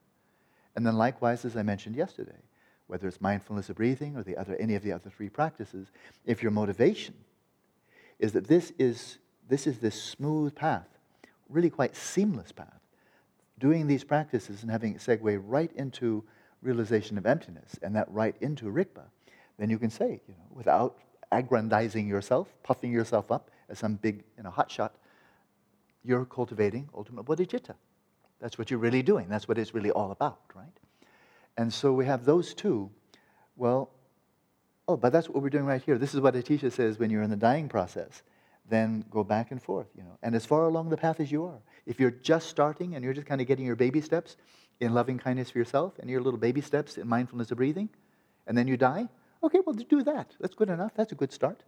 And 0.75 0.85
then 0.85 0.97
likewise, 0.97 1.45
as 1.45 1.57
I 1.57 1.63
mentioned 1.63 1.95
yesterday, 1.95 2.41
whether 2.87 3.09
it's 3.09 3.21
mindfulness 3.21 3.71
of 3.71 3.77
breathing 3.77 4.17
or 4.17 4.23
the 4.23 4.37
other, 4.37 4.57
any 4.57 4.75
of 4.75 4.83
the 4.83 4.93
other 4.93 5.11
three 5.11 5.29
practices, 5.29 5.89
if 6.27 6.43
your 6.43 6.51
motivation 6.51 7.15
is 8.19 8.33
that 8.33 8.47
this 8.47 8.73
is, 8.79 9.19
this 9.49 9.67
is 9.67 9.79
this 9.79 10.01
smooth 10.01 10.55
path, 10.55 10.89
really 11.49 11.71
quite 11.71 11.97
seamless 11.97 12.53
path, 12.53 12.81
doing 13.59 13.87
these 13.87 14.05
practices 14.05 14.63
and 14.63 14.71
having 14.71 14.95
it 14.95 14.99
segue 14.99 15.43
right 15.47 15.73
into 15.77 16.25
realization 16.63 17.19
of 17.19 17.27
emptiness 17.27 17.79
and 17.83 17.95
that 17.95 18.11
right 18.11 18.35
into 18.41 18.67
Rigpa, 18.67 19.05
then 19.59 19.71
you 19.71 19.79
can 19.79 19.91
say, 19.91 20.21
you 20.27 20.35
know, 20.35 20.47
without 20.51 20.99
aggrandizing 21.33 22.09
yourself, 22.09 22.49
puffing 22.63 22.93
yourself 22.93 23.31
up 23.31 23.51
as 23.69 23.79
some 23.79 23.95
big 23.95 24.25
you 24.37 24.43
know, 24.43 24.51
hotshot, 24.51 24.91
you're 26.05 26.25
cultivating 26.25 26.89
ultimate 26.95 27.25
bodhicitta. 27.25 27.75
That's 28.41 28.59
what 28.59 28.71
you're 28.71 28.81
really 28.81 29.03
doing. 29.03 29.29
That's 29.29 29.49
what 29.49 29.59
it's 29.59 29.75
really 29.75 29.91
all 29.91 30.11
about, 30.11 30.41
right? 30.55 30.67
And 31.57 31.73
so 31.73 31.93
we 31.93 32.07
have 32.07 32.25
those 32.25 32.55
two. 32.55 32.91
Well, 33.57 33.91
oh, 34.89 34.97
but 34.97 35.13
that's 35.13 35.29
what 35.29 35.43
we're 35.43 35.51
doing 35.51 35.67
right 35.67 35.83
here. 35.83 35.99
This 35.99 36.15
is 36.15 36.21
what 36.21 36.35
Atisha 36.35 36.73
says 36.73 36.99
when 36.99 37.11
you're 37.11 37.23
in 37.23 37.31
the 37.31 37.37
dying 37.37 37.69
process. 37.69 38.23
Then 38.69 39.05
go 39.11 39.23
back 39.23 39.51
and 39.51 39.63
forth, 39.63 39.89
you 39.95 40.03
know, 40.03 40.19
and 40.23 40.35
as 40.35 40.47
far 40.47 40.65
along 40.65 40.89
the 40.89 40.97
path 40.97 41.21
as 41.21 41.31
you 41.31 41.45
are. 41.45 41.61
If 41.87 42.01
you're 42.01 42.11
just 42.11 42.49
starting 42.49 42.95
and 42.95 43.05
you're 43.05 43.13
just 43.13 43.27
kind 43.27 43.41
of 43.41 43.47
getting 43.47 43.67
your 43.67 43.77
baby 43.77 44.01
steps 44.01 44.37
in 44.81 44.95
loving 44.95 45.19
kindness 45.19 45.51
for 45.51 45.59
yourself 45.59 45.99
and 45.99 46.09
your 46.09 46.23
little 46.23 46.41
baby 46.41 46.63
steps 46.63 46.97
in 46.97 47.07
mindfulness 47.07 47.51
of 47.51 47.59
breathing, 47.59 47.91
and 48.47 48.57
then 48.57 48.67
you 48.67 48.77
die, 48.77 49.09
okay, 49.43 49.61
well, 49.65 49.75
do 49.75 50.03
that. 50.03 50.35
That's 50.41 50.55
good 50.55 50.71
enough. 50.71 50.93
That's 50.97 51.13
a 51.13 51.15
good 51.15 51.33
start. 51.33 51.63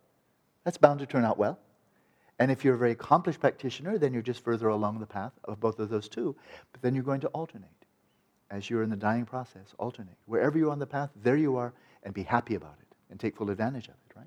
That's 0.64 0.78
bound 0.78 1.00
to 1.00 1.06
turn 1.06 1.24
out 1.24 1.38
well. 1.38 1.58
And 2.38 2.50
if 2.50 2.64
you're 2.64 2.74
a 2.74 2.78
very 2.78 2.92
accomplished 2.92 3.40
practitioner, 3.40 3.98
then 3.98 4.12
you're 4.12 4.22
just 4.22 4.42
further 4.42 4.68
along 4.68 4.98
the 4.98 5.06
path 5.06 5.32
of 5.44 5.60
both 5.60 5.78
of 5.78 5.90
those 5.90 6.08
two. 6.08 6.34
But 6.72 6.82
then 6.82 6.94
you're 6.94 7.04
going 7.04 7.20
to 7.20 7.28
alternate 7.28 7.85
as 8.50 8.70
you're 8.70 8.82
in 8.82 8.90
the 8.90 8.96
dying 8.96 9.24
process. 9.24 9.74
Alternate. 9.78 10.16
Wherever 10.26 10.58
you're 10.58 10.70
on 10.70 10.78
the 10.78 10.86
path, 10.86 11.10
there 11.22 11.36
you 11.36 11.56
are, 11.56 11.72
and 12.02 12.14
be 12.14 12.22
happy 12.22 12.54
about 12.54 12.76
it 12.80 12.86
and 13.10 13.18
take 13.18 13.36
full 13.36 13.50
advantage 13.50 13.88
of 13.88 13.94
it, 13.94 14.16
right? 14.16 14.26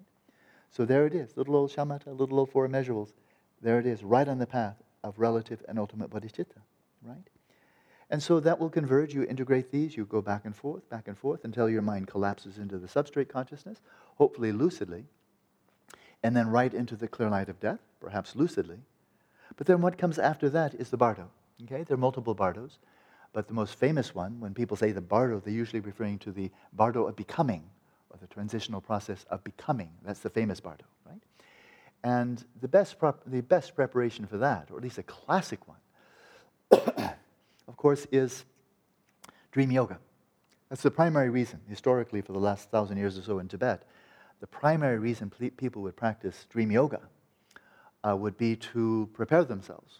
So 0.72 0.86
there 0.86 1.06
it 1.06 1.14
is, 1.14 1.36
little 1.36 1.56
old 1.56 1.72
shamatha, 1.72 2.18
little 2.18 2.40
old 2.40 2.52
four 2.52 2.68
immeasurables. 2.68 3.14
There 3.62 3.80
it 3.80 3.86
is, 3.86 4.04
right 4.04 4.28
on 4.28 4.38
the 4.38 4.46
path 4.46 4.76
of 5.04 5.18
relative 5.18 5.64
and 5.68 5.80
ultimate 5.80 6.10
bodhicitta, 6.10 6.62
right? 7.02 7.30
And 8.10 8.24
so 8.24 8.40
that 8.40 8.60
will 8.60 8.70
converge. 8.70 9.14
You 9.14 9.24
integrate 9.24 9.72
these, 9.72 9.96
you 9.96 10.06
go 10.06 10.22
back 10.22 10.46
and 10.46 10.56
forth, 10.56 10.90
back 10.90 11.08
and 11.08 11.18
forth 11.18 11.44
until 11.44 11.70
your 11.70 11.82
mind 11.82 12.08
collapses 12.08 12.58
into 12.58 12.78
the 12.78 12.88
substrate 12.88 13.30
consciousness, 13.30 13.82
hopefully 14.16 14.52
lucidly, 14.52 15.06
and 16.24 16.36
then 16.36 16.50
right 16.50 16.74
into 16.74 16.96
the 16.96 17.08
clear 17.08 17.30
light 17.30 17.50
of 17.50 17.60
death, 17.60 17.80
perhaps 18.00 18.36
lucidly. 18.36 18.80
But 19.58 19.68
then 19.68 19.82
what 19.82 19.98
comes 19.98 20.18
after 20.18 20.50
that 20.50 20.74
is 20.74 20.90
the 20.90 20.98
bardo. 20.98 21.30
Okay, 21.64 21.84
there 21.84 21.96
are 21.96 21.98
multiple 21.98 22.34
bardos, 22.34 22.80
but 23.34 23.48
the 23.48 23.54
most 23.54 23.76
famous 23.76 24.16
one, 24.16 24.40
when 24.40 24.54
people 24.54 24.76
say 24.76 24.92
the 24.92 25.02
bardo, 25.02 25.40
they're 25.40 25.54
usually 25.54 25.80
referring 25.80 26.18
to 26.20 26.32
the 26.32 26.50
bardo 26.74 27.06
of 27.08 27.16
becoming, 27.16 27.64
or 28.10 28.18
the 28.20 28.28
transitional 28.28 28.82
process 28.82 29.26
of 29.30 29.44
becoming. 29.44 29.92
That's 30.04 30.20
the 30.20 30.30
famous 30.30 30.60
bardo, 30.60 30.86
right? 31.06 31.22
And 32.04 32.44
the 32.62 32.68
best, 32.68 32.98
prop- 32.98 33.24
the 33.26 33.42
best 33.42 33.76
preparation 33.76 34.26
for 34.26 34.38
that, 34.38 34.70
or 34.72 34.78
at 34.78 34.84
least 34.84 34.98
a 34.98 35.04
classic 35.04 35.60
one, 35.68 35.78
of 37.68 37.78
course, 37.78 38.08
is 38.12 38.46
dream 39.52 39.72
yoga. 39.72 40.00
That's 40.70 40.84
the 40.84 40.92
primary 40.92 41.30
reason, 41.30 41.60
historically, 41.68 42.22
for 42.22 42.34
the 42.34 42.40
last 42.40 42.70
thousand 42.70 42.98
years 42.98 43.18
or 43.18 43.24
so 43.24 43.40
in 43.40 43.48
Tibet. 43.48 43.84
The 44.40 44.48
primary 44.48 45.00
reason 45.00 45.32
people 45.58 45.82
would 45.82 45.96
practice 45.96 46.46
dream 46.50 46.72
yoga 46.72 47.02
uh, 48.08 48.16
would 48.16 48.38
be 48.38 48.56
to 48.56 49.10
prepare 49.14 49.44
themselves 49.44 50.00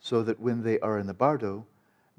so 0.00 0.22
that 0.22 0.40
when 0.40 0.62
they 0.62 0.80
are 0.80 0.98
in 0.98 1.06
the 1.06 1.14
bardo, 1.14 1.66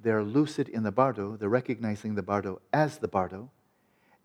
they're 0.01 0.23
lucid 0.23 0.69
in 0.69 0.83
the 0.83 0.91
bardo, 0.91 1.37
they're 1.37 1.49
recognizing 1.49 2.15
the 2.15 2.23
bardo 2.23 2.61
as 2.73 2.97
the 2.97 3.07
bardo, 3.07 3.51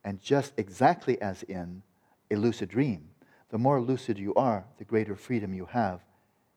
and 0.04 0.20
just 0.20 0.52
exactly 0.56 1.20
as 1.20 1.42
in 1.44 1.82
a 2.30 2.36
lucid 2.36 2.68
dream, 2.68 3.08
the 3.50 3.58
more 3.58 3.80
lucid 3.80 4.18
you 4.18 4.34
are, 4.34 4.64
the 4.78 4.84
greater 4.84 5.16
freedom 5.16 5.54
you 5.54 5.66
have, 5.66 6.00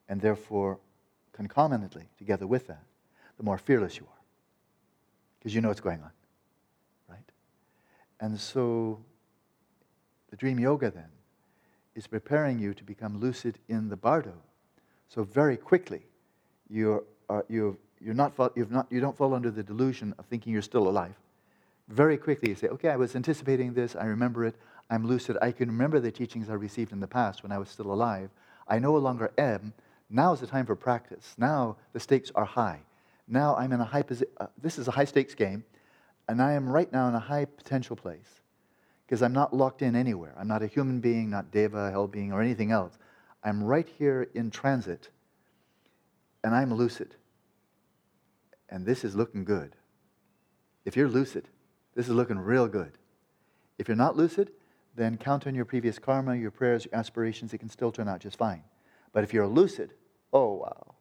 and 0.08 0.22
therefore, 0.22 0.80
concomitantly, 1.34 2.10
together 2.18 2.48
with 2.48 2.68
that, 2.68 2.84
the 3.38 3.44
more 3.44 3.58
fearless 3.58 3.98
you 3.98 4.06
are. 4.06 4.22
Because 5.38 5.54
you 5.54 5.62
know 5.62 5.70
what's 5.70 5.82
going 5.82 6.02
on, 6.02 6.12
right? 7.08 7.32
And 8.20 8.40
so, 8.40 9.00
the 10.30 10.36
dream 10.36 10.60
yoga 10.60 10.92
then 10.92 11.10
is 11.96 12.08
preparing 12.08 12.60
you 12.60 12.74
to 12.74 12.84
become 12.84 13.20
lucid 13.20 13.60
in 13.68 13.90
the 13.90 13.96
bardo. 13.96 14.34
So, 15.08 15.24
very 15.24 15.58
quickly, 15.58 16.06
you're, 16.70 17.04
uh, 17.30 17.34
are, 17.34 17.46
you're, 17.50 17.78
you're 18.02 18.14
not, 18.14 18.34
you've 18.56 18.72
not, 18.72 18.88
you 18.90 19.00
don't 19.00 19.18
fall 19.18 19.34
under 19.34 19.52
the 19.52 19.64
delusion 19.64 20.14
of 20.18 20.26
thinking 20.26 20.54
you're 20.54 20.62
still 20.62 20.88
alive 20.88 21.16
very 21.90 22.18
quickly 22.18 22.50
you 22.50 22.56
say, 22.56 22.68
okay, 22.68 22.90
I 22.90 22.96
was 22.96 23.16
anticipating 23.16 23.74
this, 23.74 23.96
I 23.96 24.06
remember 24.06 24.46
it, 24.46 24.56
I'm 24.90 25.06
lucid, 25.06 25.38
I 25.42 25.52
can 25.52 25.70
remember 25.70 26.00
the 26.00 26.12
teachings 26.12 26.50
I 26.50 26.54
received 26.54 26.92
in 26.92 27.00
the 27.00 27.08
past 27.08 27.44
when 27.44 27.52
I 27.52 27.58
was 27.58 27.70
still 27.70 27.92
alive. 27.92 28.30
I 28.68 28.80
no 28.80 28.96
longer 28.96 29.32
am. 29.38 29.74
Now 30.10 30.34
is 30.34 30.40
the 30.40 30.48
time 30.48 30.66
for 30.66 30.76
practice. 30.76 31.34
Now 31.38 31.78
the 31.94 32.00
stakes 32.00 32.32
are 32.36 32.46
high. 32.46 32.80
Now 33.28 33.56
I'm 33.56 33.72
in 33.72 33.82
a 33.82 33.86
high 33.86 34.04
position. 34.04 34.32
Uh, 34.40 34.48
this 34.62 34.78
is 34.78 34.88
a 34.88 34.92
high 34.92 35.06
stakes 35.06 35.36
game, 35.36 35.64
and 36.28 36.42
I 36.42 36.54
am 36.54 36.70
right 36.70 36.92
now 36.92 37.08
in 37.08 37.16
a 37.16 37.20
high 37.20 37.46
potential 37.46 37.96
place 37.96 38.42
because 39.06 39.22
I'm 39.22 39.34
not 39.34 39.56
locked 39.56 39.82
in 39.82 39.96
anywhere. 39.96 40.34
I'm 40.38 40.48
not 40.48 40.64
a 40.64 40.68
human 40.68 41.00
being, 41.00 41.30
not 41.30 41.52
deva, 41.52 41.90
hell 41.92 42.08
being, 42.08 42.32
or 42.32 42.42
anything 42.42 42.72
else. 42.72 42.98
I'm 43.44 43.64
right 43.64 43.88
here 43.98 44.28
in 44.34 44.52
transit, 44.52 45.10
and 46.44 46.54
I'm 46.56 46.74
lucid. 46.74 47.16
And 48.70 48.86
this 48.86 49.04
is 49.04 49.16
looking 49.16 49.44
good. 49.44 49.76
If 50.86 50.96
you're 50.96 51.10
lucid, 51.10 51.48
this 51.96 52.08
is 52.08 52.14
looking 52.14 52.40
real 52.40 52.68
good. 52.68 52.94
If 53.78 53.88
you're 53.88 53.98
not 53.98 54.16
lucid, 54.16 54.52
then 54.96 55.18
count 55.18 55.48
on 55.48 55.56
your 55.56 55.66
previous 55.66 56.00
karma, 56.00 56.36
your 56.36 56.52
prayers, 56.52 56.86
your 56.86 56.96
aspirations. 56.96 57.54
It 57.54 57.60
can 57.60 57.70
still 57.70 57.92
turn 57.92 58.08
out 58.08 58.20
just 58.20 58.38
fine. 58.38 58.64
But 59.12 59.24
if 59.24 59.34
you're 59.34 59.48
lucid, 59.48 59.94
oh 60.32 60.54
wow. 60.56 60.96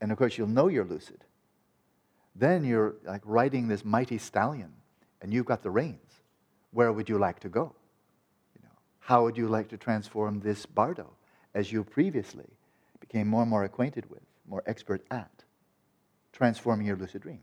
And 0.00 0.12
of 0.12 0.18
course, 0.18 0.38
you'll 0.38 0.48
know 0.48 0.68
you're 0.68 0.84
lucid. 0.84 1.24
Then 2.34 2.64
you're 2.64 2.94
like 3.04 3.22
riding 3.24 3.68
this 3.68 3.84
mighty 3.84 4.18
stallion, 4.18 4.72
and 5.20 5.32
you've 5.32 5.46
got 5.46 5.62
the 5.62 5.70
reins. 5.70 6.20
Where 6.72 6.92
would 6.92 7.08
you 7.08 7.18
like 7.18 7.40
to 7.40 7.48
go? 7.48 7.74
You 8.54 8.62
know, 8.62 8.76
how 9.00 9.24
would 9.24 9.36
you 9.36 9.48
like 9.48 9.68
to 9.68 9.76
transform 9.76 10.40
this 10.40 10.64
bardo 10.64 11.10
as 11.54 11.72
you 11.72 11.82
previously 11.82 12.48
became 13.00 13.26
more 13.26 13.42
and 13.42 13.50
more 13.50 13.64
acquainted 13.64 14.08
with, 14.08 14.22
more 14.46 14.62
expert 14.66 15.04
at 15.10 15.39
transforming 16.32 16.86
your 16.86 16.96
lucid 16.96 17.22
dream? 17.22 17.42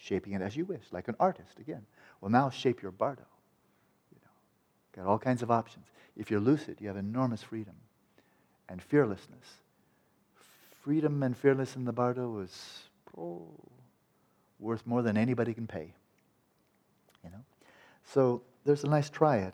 shaping 0.00 0.32
it 0.32 0.42
as 0.42 0.56
you 0.56 0.64
wish, 0.64 0.82
like 0.90 1.08
an 1.08 1.16
artist 1.20 1.58
again. 1.60 1.84
Well, 2.20 2.30
now 2.30 2.50
shape 2.50 2.82
your 2.82 2.90
bardo. 2.90 3.26
You 4.12 4.18
know, 4.22 5.02
got 5.02 5.10
all 5.10 5.18
kinds 5.18 5.42
of 5.42 5.50
options. 5.50 5.86
If 6.16 6.30
you're 6.30 6.40
lucid, 6.40 6.78
you 6.80 6.88
have 6.88 6.96
enormous 6.96 7.42
freedom 7.42 7.74
and 8.68 8.82
fearlessness. 8.82 9.44
Freedom 10.82 11.22
and 11.22 11.36
fearlessness 11.36 11.76
in 11.76 11.84
the 11.84 11.92
bardo 11.92 12.40
is 12.40 12.82
oh, 13.16 13.46
worth 14.58 14.86
more 14.86 15.02
than 15.02 15.16
anybody 15.16 15.52
can 15.52 15.66
pay. 15.66 15.92
You 17.22 17.30
know, 17.30 17.44
so 18.04 18.42
there's 18.64 18.84
a 18.84 18.88
nice 18.88 19.10
triad. 19.10 19.52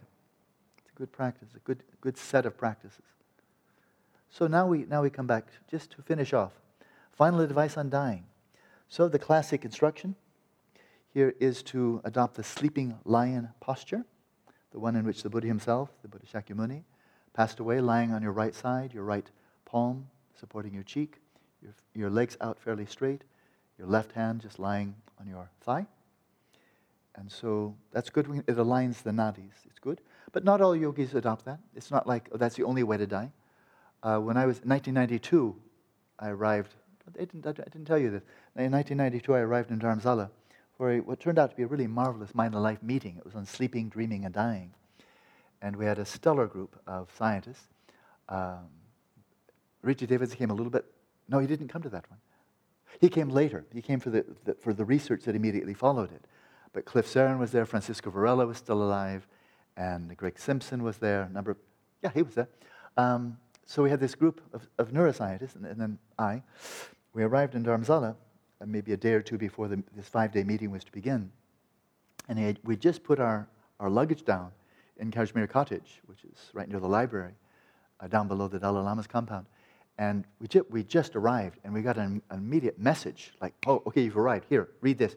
It's 0.78 0.90
a 0.94 0.98
good 0.98 1.10
practice, 1.10 1.48
a 1.56 1.58
good 1.60 1.82
good 2.00 2.16
set 2.16 2.46
of 2.46 2.56
practices. 2.56 3.02
So 4.30 4.46
now 4.46 4.68
we 4.68 4.84
now 4.88 5.02
we 5.02 5.10
come 5.10 5.26
back 5.26 5.48
just 5.68 5.90
to 5.92 6.02
finish 6.02 6.32
off. 6.32 6.52
Final 7.12 7.40
advice 7.40 7.76
on 7.76 7.90
dying. 7.90 8.24
So 8.88 9.08
the 9.08 9.18
classic 9.18 9.64
instruction 9.64 10.14
here 11.12 11.34
is 11.40 11.62
to 11.64 12.00
adopt 12.04 12.34
the 12.34 12.44
sleeping 12.44 12.98
lion 13.04 13.48
posture, 13.60 14.04
the 14.70 14.78
one 14.78 14.96
in 14.96 15.04
which 15.04 15.22
the 15.22 15.30
Buddha 15.30 15.46
himself, 15.46 15.90
the 16.02 16.08
Buddha 16.08 16.26
Shakyamuni, 16.26 16.82
passed 17.32 17.60
away 17.60 17.80
lying 17.80 18.12
on 18.12 18.22
your 18.22 18.32
right 18.32 18.54
side, 18.54 18.94
your 18.94 19.04
right 19.04 19.28
palm 19.64 20.06
supporting 20.38 20.72
your 20.72 20.82
cheek, 20.82 21.20
your, 21.62 21.72
your 21.94 22.10
legs 22.10 22.36
out 22.40 22.58
fairly 22.58 22.86
straight, 22.86 23.22
your 23.78 23.86
left 23.86 24.12
hand 24.12 24.40
just 24.40 24.58
lying 24.58 24.94
on 25.20 25.26
your 25.26 25.50
thigh. 25.60 25.86
And 27.16 27.30
so 27.30 27.74
that's 27.92 28.10
good. 28.10 28.44
It 28.46 28.56
aligns 28.56 29.02
the 29.02 29.10
nadis. 29.10 29.64
It's 29.64 29.78
good. 29.80 30.00
But 30.32 30.44
not 30.44 30.60
all 30.60 30.76
yogis 30.76 31.14
adopt 31.14 31.46
that. 31.46 31.58
It's 31.74 31.90
not 31.90 32.06
like 32.06 32.28
oh, 32.32 32.36
that's 32.36 32.56
the 32.56 32.64
only 32.64 32.82
way 32.82 32.98
to 32.98 33.06
die. 33.06 33.32
Uh, 34.02 34.18
when 34.18 34.36
I 34.36 34.44
was 34.44 34.58
in 34.58 34.68
1992, 34.68 35.56
I 36.18 36.28
arrived. 36.28 36.74
I 37.08 37.18
didn't, 37.18 37.46
I 37.46 37.52
didn't 37.52 37.84
tell 37.84 37.98
you 37.98 38.10
this. 38.10 38.22
In 38.56 38.72
1992, 38.72 39.34
I 39.34 39.40
arrived 39.40 39.70
in 39.70 39.78
Dharamsala 39.78 40.30
for 40.76 40.92
a, 40.92 41.00
what 41.00 41.20
turned 41.20 41.38
out 41.38 41.50
to 41.50 41.56
be 41.56 41.62
a 41.62 41.66
really 41.66 41.86
marvelous 41.86 42.34
mind 42.34 42.54
and 42.54 42.62
life 42.62 42.82
meeting. 42.82 43.16
It 43.18 43.24
was 43.24 43.34
on 43.34 43.46
sleeping, 43.46 43.88
dreaming, 43.88 44.24
and 44.24 44.34
dying. 44.34 44.72
And 45.62 45.76
we 45.76 45.86
had 45.86 45.98
a 45.98 46.04
stellar 46.04 46.46
group 46.46 46.78
of 46.86 47.10
scientists. 47.16 47.68
Um, 48.28 48.66
Richie 49.82 50.06
Davidson 50.06 50.36
came 50.36 50.50
a 50.50 50.54
little 50.54 50.70
bit, 50.70 50.84
no, 51.28 51.38
he 51.38 51.46
didn't 51.46 51.68
come 51.68 51.82
to 51.82 51.88
that 51.90 52.08
one. 52.10 52.18
He 53.00 53.08
came 53.08 53.28
later. 53.28 53.64
He 53.72 53.82
came 53.82 54.00
for 54.00 54.10
the, 54.10 54.24
the, 54.44 54.54
for 54.54 54.72
the 54.72 54.84
research 54.84 55.24
that 55.24 55.34
immediately 55.34 55.74
followed 55.74 56.12
it. 56.12 56.24
But 56.72 56.84
Cliff 56.84 57.06
Saron 57.06 57.38
was 57.38 57.52
there, 57.52 57.64
Francisco 57.64 58.10
Varela 58.10 58.46
was 58.46 58.58
still 58.58 58.82
alive, 58.82 59.26
and 59.76 60.16
Greg 60.16 60.38
Simpson 60.38 60.82
was 60.82 60.98
there. 60.98 61.28
Number, 61.32 61.52
of, 61.52 61.56
yeah, 62.02 62.10
he 62.12 62.22
was 62.22 62.34
there. 62.34 62.48
Um, 62.96 63.38
so 63.64 63.82
we 63.82 63.90
had 63.90 64.00
this 64.00 64.14
group 64.14 64.40
of, 64.52 64.68
of 64.78 64.90
neuroscientists, 64.92 65.56
and, 65.56 65.66
and, 65.66 65.80
then 65.80 65.98
I. 66.18 66.42
We 67.16 67.24
arrived 67.24 67.54
in 67.54 67.64
Dharamsala, 67.64 68.14
uh, 68.60 68.66
maybe 68.66 68.92
a 68.92 68.96
day 68.98 69.14
or 69.14 69.22
two 69.22 69.38
before 69.38 69.68
the, 69.68 69.82
this 69.96 70.06
five 70.06 70.32
day 70.32 70.44
meeting 70.44 70.70
was 70.70 70.84
to 70.84 70.92
begin. 70.92 71.32
And 72.28 72.58
we 72.62 72.76
just 72.76 73.02
put 73.02 73.18
our, 73.18 73.48
our 73.80 73.88
luggage 73.88 74.22
down 74.26 74.50
in 74.98 75.10
Kashmir 75.10 75.46
Cottage, 75.46 76.02
which 76.04 76.24
is 76.24 76.50
right 76.52 76.68
near 76.68 76.78
the 76.78 76.86
library, 76.86 77.32
uh, 78.00 78.08
down 78.08 78.28
below 78.28 78.48
the 78.48 78.58
Dalai 78.58 78.82
Lama's 78.82 79.06
compound. 79.06 79.46
And 79.96 80.26
we, 80.40 80.48
ju- 80.48 80.66
we 80.68 80.82
just 80.82 81.16
arrived, 81.16 81.58
and 81.64 81.72
we 81.72 81.80
got 81.80 81.96
an, 81.96 82.20
an 82.28 82.36
immediate 82.36 82.78
message 82.78 83.32
like, 83.40 83.54
oh, 83.66 83.82
okay, 83.86 84.02
you've 84.02 84.18
arrived. 84.18 84.44
Here, 84.50 84.68
read 84.82 84.98
this. 84.98 85.16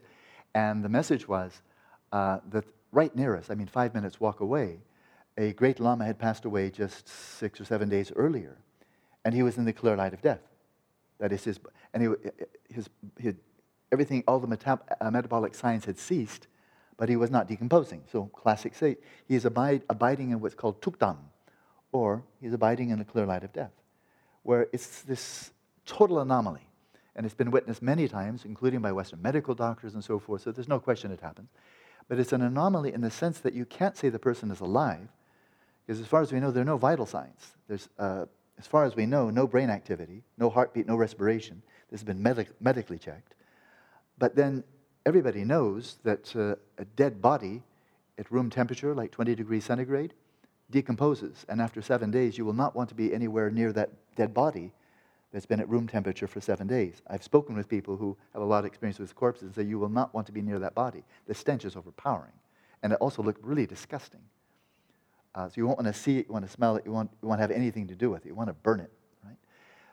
And 0.55 0.81
the 0.85 0.89
message 0.89 1.27
was 1.27 1.61
uh, 2.13 2.39
that 2.51 2.63
right 2.93 3.13
near 3.13 3.35
us, 3.35 3.49
I 3.49 3.55
mean, 3.55 3.67
five 3.67 3.93
minutes 3.93 4.21
walk 4.21 4.39
away, 4.39 4.79
a 5.37 5.51
great 5.51 5.81
Lama 5.81 6.05
had 6.05 6.17
passed 6.17 6.45
away 6.45 6.69
just 6.69 7.09
six 7.09 7.59
or 7.59 7.65
seven 7.65 7.89
days 7.89 8.13
earlier, 8.15 8.57
and 9.25 9.35
he 9.35 9.43
was 9.43 9.57
in 9.57 9.65
the 9.65 9.73
clear 9.73 9.97
light 9.97 10.13
of 10.13 10.21
death. 10.21 10.39
That 11.19 11.31
is 11.31 11.43
his, 11.43 11.59
and 11.93 12.03
he, 12.03 12.09
his, 12.73 12.89
his 13.19 13.35
everything, 13.91 14.23
all 14.27 14.39
the 14.39 14.47
metab- 14.47 14.81
uh, 15.01 15.11
metabolic 15.11 15.53
signs 15.53 15.85
had 15.85 15.97
ceased, 15.97 16.47
but 16.97 17.09
he 17.09 17.15
was 17.15 17.29
not 17.29 17.47
decomposing. 17.47 18.03
So, 18.11 18.25
classic 18.25 18.75
say, 18.75 18.97
he 19.27 19.35
is 19.35 19.45
abide, 19.45 19.83
abiding 19.89 20.31
in 20.31 20.39
what's 20.39 20.55
called 20.55 20.81
tuktam, 20.81 21.17
or 21.91 22.23
he's 22.41 22.53
abiding 22.53 22.89
in 22.89 22.99
the 22.99 23.05
clear 23.05 23.25
light 23.25 23.43
of 23.43 23.51
death, 23.53 23.73
where 24.43 24.67
it's 24.71 25.01
this 25.01 25.51
total 25.85 26.19
anomaly. 26.19 26.61
And 27.15 27.25
it's 27.25 27.35
been 27.35 27.51
witnessed 27.51 27.81
many 27.81 28.07
times, 28.07 28.45
including 28.45 28.79
by 28.79 28.93
Western 28.93 29.21
medical 29.21 29.53
doctors 29.53 29.93
and 29.93 30.03
so 30.03 30.19
forth, 30.19 30.43
so 30.43 30.51
there's 30.51 30.69
no 30.69 30.79
question 30.79 31.11
it 31.11 31.19
happens. 31.19 31.49
But 32.07 32.19
it's 32.19 32.31
an 32.31 32.41
anomaly 32.41 32.93
in 32.93 33.01
the 33.01 33.11
sense 33.11 33.39
that 33.39 33.53
you 33.53 33.65
can't 33.65 33.97
say 33.97 34.07
the 34.07 34.19
person 34.19 34.51
is 34.51 34.61
alive, 34.61 35.09
because 35.85 35.99
as 35.99 36.07
far 36.07 36.21
as 36.21 36.31
we 36.31 36.39
know, 36.39 36.51
there 36.51 36.61
are 36.61 36.65
no 36.65 36.77
vital 36.77 37.05
signs. 37.05 37.55
There's, 37.67 37.89
uh, 37.97 38.25
as 38.59 38.67
far 38.67 38.83
as 38.83 38.95
we 38.95 39.05
know, 39.05 39.29
no 39.29 39.47
brain 39.47 39.69
activity, 39.69 40.21
no 40.37 40.49
heartbeat, 40.49 40.85
no 40.85 40.97
respiration. 40.97 41.61
This 41.89 42.01
has 42.01 42.05
been 42.05 42.21
medic- 42.21 42.61
medically 42.61 42.99
checked. 42.99 43.33
But 44.17 44.35
then 44.35 44.65
everybody 45.05 45.45
knows 45.45 45.97
that 46.03 46.35
uh, 46.35 46.55
a 46.77 46.85
dead 46.97 47.21
body 47.21 47.63
at 48.17 48.29
room 48.29 48.49
temperature, 48.49 48.93
like 48.93 49.11
20 49.11 49.33
degrees 49.33 49.63
centigrade, 49.63 50.13
decomposes. 50.69 51.45
And 51.47 51.61
after 51.61 51.81
seven 51.81 52.11
days, 52.11 52.37
you 52.37 52.43
will 52.43 52.53
not 52.53 52.75
want 52.75 52.89
to 52.89 52.95
be 52.95 53.13
anywhere 53.13 53.49
near 53.49 53.71
that 53.73 53.91
dead 54.17 54.33
body 54.33 54.73
that's 55.31 55.45
been 55.45 55.61
at 55.61 55.69
room 55.69 55.87
temperature 55.87 56.27
for 56.27 56.41
seven 56.41 56.67
days. 56.67 57.01
I've 57.07 57.23
spoken 57.23 57.55
with 57.55 57.69
people 57.69 57.95
who 57.95 58.17
have 58.33 58.41
a 58.41 58.45
lot 58.45 58.59
of 58.59 58.65
experience 58.65 58.99
with 58.99 59.15
corpses 59.15 59.43
and 59.43 59.55
say 59.55 59.63
you 59.63 59.79
will 59.79 59.87
not 59.87 60.13
want 60.13 60.27
to 60.27 60.33
be 60.33 60.41
near 60.41 60.59
that 60.59 60.75
body. 60.75 61.03
The 61.27 61.33
stench 61.33 61.63
is 61.63 61.77
overpowering. 61.77 62.33
And 62.83 62.91
it 62.91 62.99
also 62.99 63.23
looked 63.23 63.43
really 63.43 63.65
disgusting. 63.65 64.21
Uh, 65.35 65.47
so 65.47 65.53
you 65.57 65.65
won't 65.65 65.77
want 65.77 65.93
to 65.93 65.99
see 65.99 66.17
it, 66.17 66.27
you 66.27 66.33
want 66.33 66.45
to 66.45 66.51
smell 66.51 66.75
it, 66.75 66.83
you 66.85 66.91
want, 66.91 67.09
you 67.21 67.27
want 67.27 67.39
to 67.39 67.43
have 67.43 67.51
anything 67.51 67.87
to 67.87 67.95
do 67.95 68.09
with 68.09 68.25
it, 68.25 68.29
you 68.29 68.35
want 68.35 68.49
to 68.49 68.53
burn 68.53 68.79
it, 68.79 68.91
right? 69.23 69.37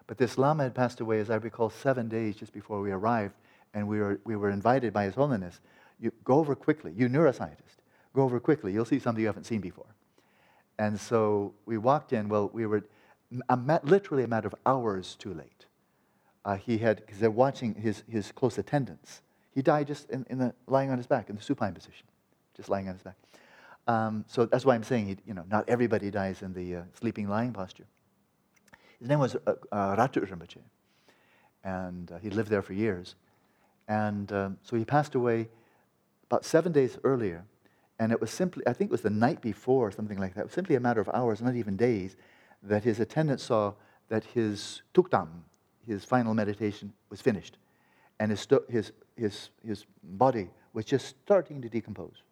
But 0.07 0.19
this 0.19 0.39
Lama 0.39 0.63
had 0.63 0.75
passed 0.75 1.01
away, 1.01 1.21
as 1.21 1.31
I 1.31 1.37
recall, 1.37 1.71
seven 1.71 2.09
days 2.09 2.37
just 2.37 2.53
before 2.53 2.81
we 2.81 2.91
arrived, 2.91 3.35
and 3.75 3.87
we 3.87 3.99
were, 3.99 4.21
we 4.25 4.37
were 4.37 4.51
invited 4.51 4.93
by 4.93 5.05
His 5.05 5.15
Holiness. 5.15 5.61
You 6.01 6.13
go 6.25 6.35
over 6.35 6.55
quickly, 6.55 6.93
you 6.97 7.09
neuroscientist, 7.09 7.77
go 8.15 8.23
over 8.23 8.41
quickly, 8.41 8.73
you'll 8.73 8.87
see 8.87 8.99
something 8.99 9.21
you 9.21 9.27
haven't 9.27 9.45
seen 9.45 9.61
before. 9.61 9.87
And 10.79 10.99
so 10.99 11.55
we 11.67 11.79
walked 11.79 12.13
in, 12.13 12.29
well, 12.29 12.51
we 12.53 12.67
were 12.67 12.85
a 13.49 13.57
ma- 13.57 13.81
literally 13.83 14.25
a 14.25 14.29
matter 14.29 14.47
of 14.47 14.55
hours 14.65 15.17
too 15.19 15.35
late. 15.35 15.67
Uh, 16.45 16.57
he 16.57 16.79
had, 16.79 16.97
because 17.05 17.19
they're 17.19 17.31
watching 17.31 17.75
his, 17.75 18.05
his 18.09 18.33
close 18.33 18.57
attendants. 18.57 19.21
He 19.55 19.63
died 19.63 19.87
just 19.87 20.09
in, 20.11 20.25
in 20.31 20.39
the, 20.39 20.55
lying 20.67 20.91
on 20.91 20.99
his 20.99 21.07
back, 21.07 21.29
in 21.29 21.37
the 21.37 21.43
supine 21.43 21.75
position, 21.75 22.07
just 22.57 22.69
lying 22.69 22.89
on 22.89 22.95
his 22.95 23.03
back. 23.03 23.17
Um, 23.87 24.25
so 24.27 24.47
that's 24.47 24.65
why 24.65 24.75
I'm 24.75 24.83
saying, 24.83 25.07
he, 25.07 25.17
you 25.27 25.35
know, 25.35 25.45
not 25.49 25.69
everybody 25.69 26.11
dies 26.11 26.43
in 26.43 26.53
the 26.53 26.77
uh, 26.77 26.83
sleeping 26.99 27.29
lying 27.29 27.53
posture. 27.53 27.85
His 28.99 29.09
name 29.09 29.19
was 29.19 29.37
uh, 29.37 29.55
uh, 29.71 29.97
Ratu 29.97 30.29
Rinpoche, 30.29 30.59
and 31.63 32.11
uh, 32.11 32.19
he 32.19 32.31
lived 32.31 32.51
there 32.51 32.63
for 32.63 32.73
years. 32.73 33.15
And 33.89 34.33
um, 34.33 34.59
so 34.63 34.77
he 34.77 34.85
passed 34.85 35.15
away 35.15 35.49
about 36.25 36.45
seven 36.45 36.73
days 36.73 36.99
earlier, 37.05 37.45
and 37.99 38.11
it 38.11 38.21
was 38.21 38.31
simply, 38.31 38.67
I 38.67 38.73
think 38.73 38.91
it 38.91 38.93
was 38.93 39.03
the 39.03 39.11
night 39.11 39.41
before, 39.41 39.93
something 39.93 40.19
like 40.19 40.35
that. 40.35 40.41
It 40.41 40.47
was 40.47 40.53
simply 40.53 40.75
a 40.75 40.81
matter 40.81 41.01
of 41.01 41.09
hours, 41.15 41.41
not 41.41 41.55
even 41.55 41.77
days, 41.77 42.17
that 42.63 42.83
his 42.85 42.99
attendant 42.99 43.41
saw 43.41 43.75
that 44.09 44.25
his 44.25 44.83
tuktam, 44.95 45.29
his 45.87 46.05
final 46.05 46.35
meditation, 46.35 46.93
was 47.11 47.21
finished. 47.21 47.59
And 48.19 48.31
his, 48.31 48.47
his, 48.69 48.93
his, 49.17 49.51
his 49.65 49.87
body 50.03 50.51
was 50.73 50.85
just 50.85 51.07
starting 51.07 51.63
to 51.63 51.69
decompose. 51.69 52.23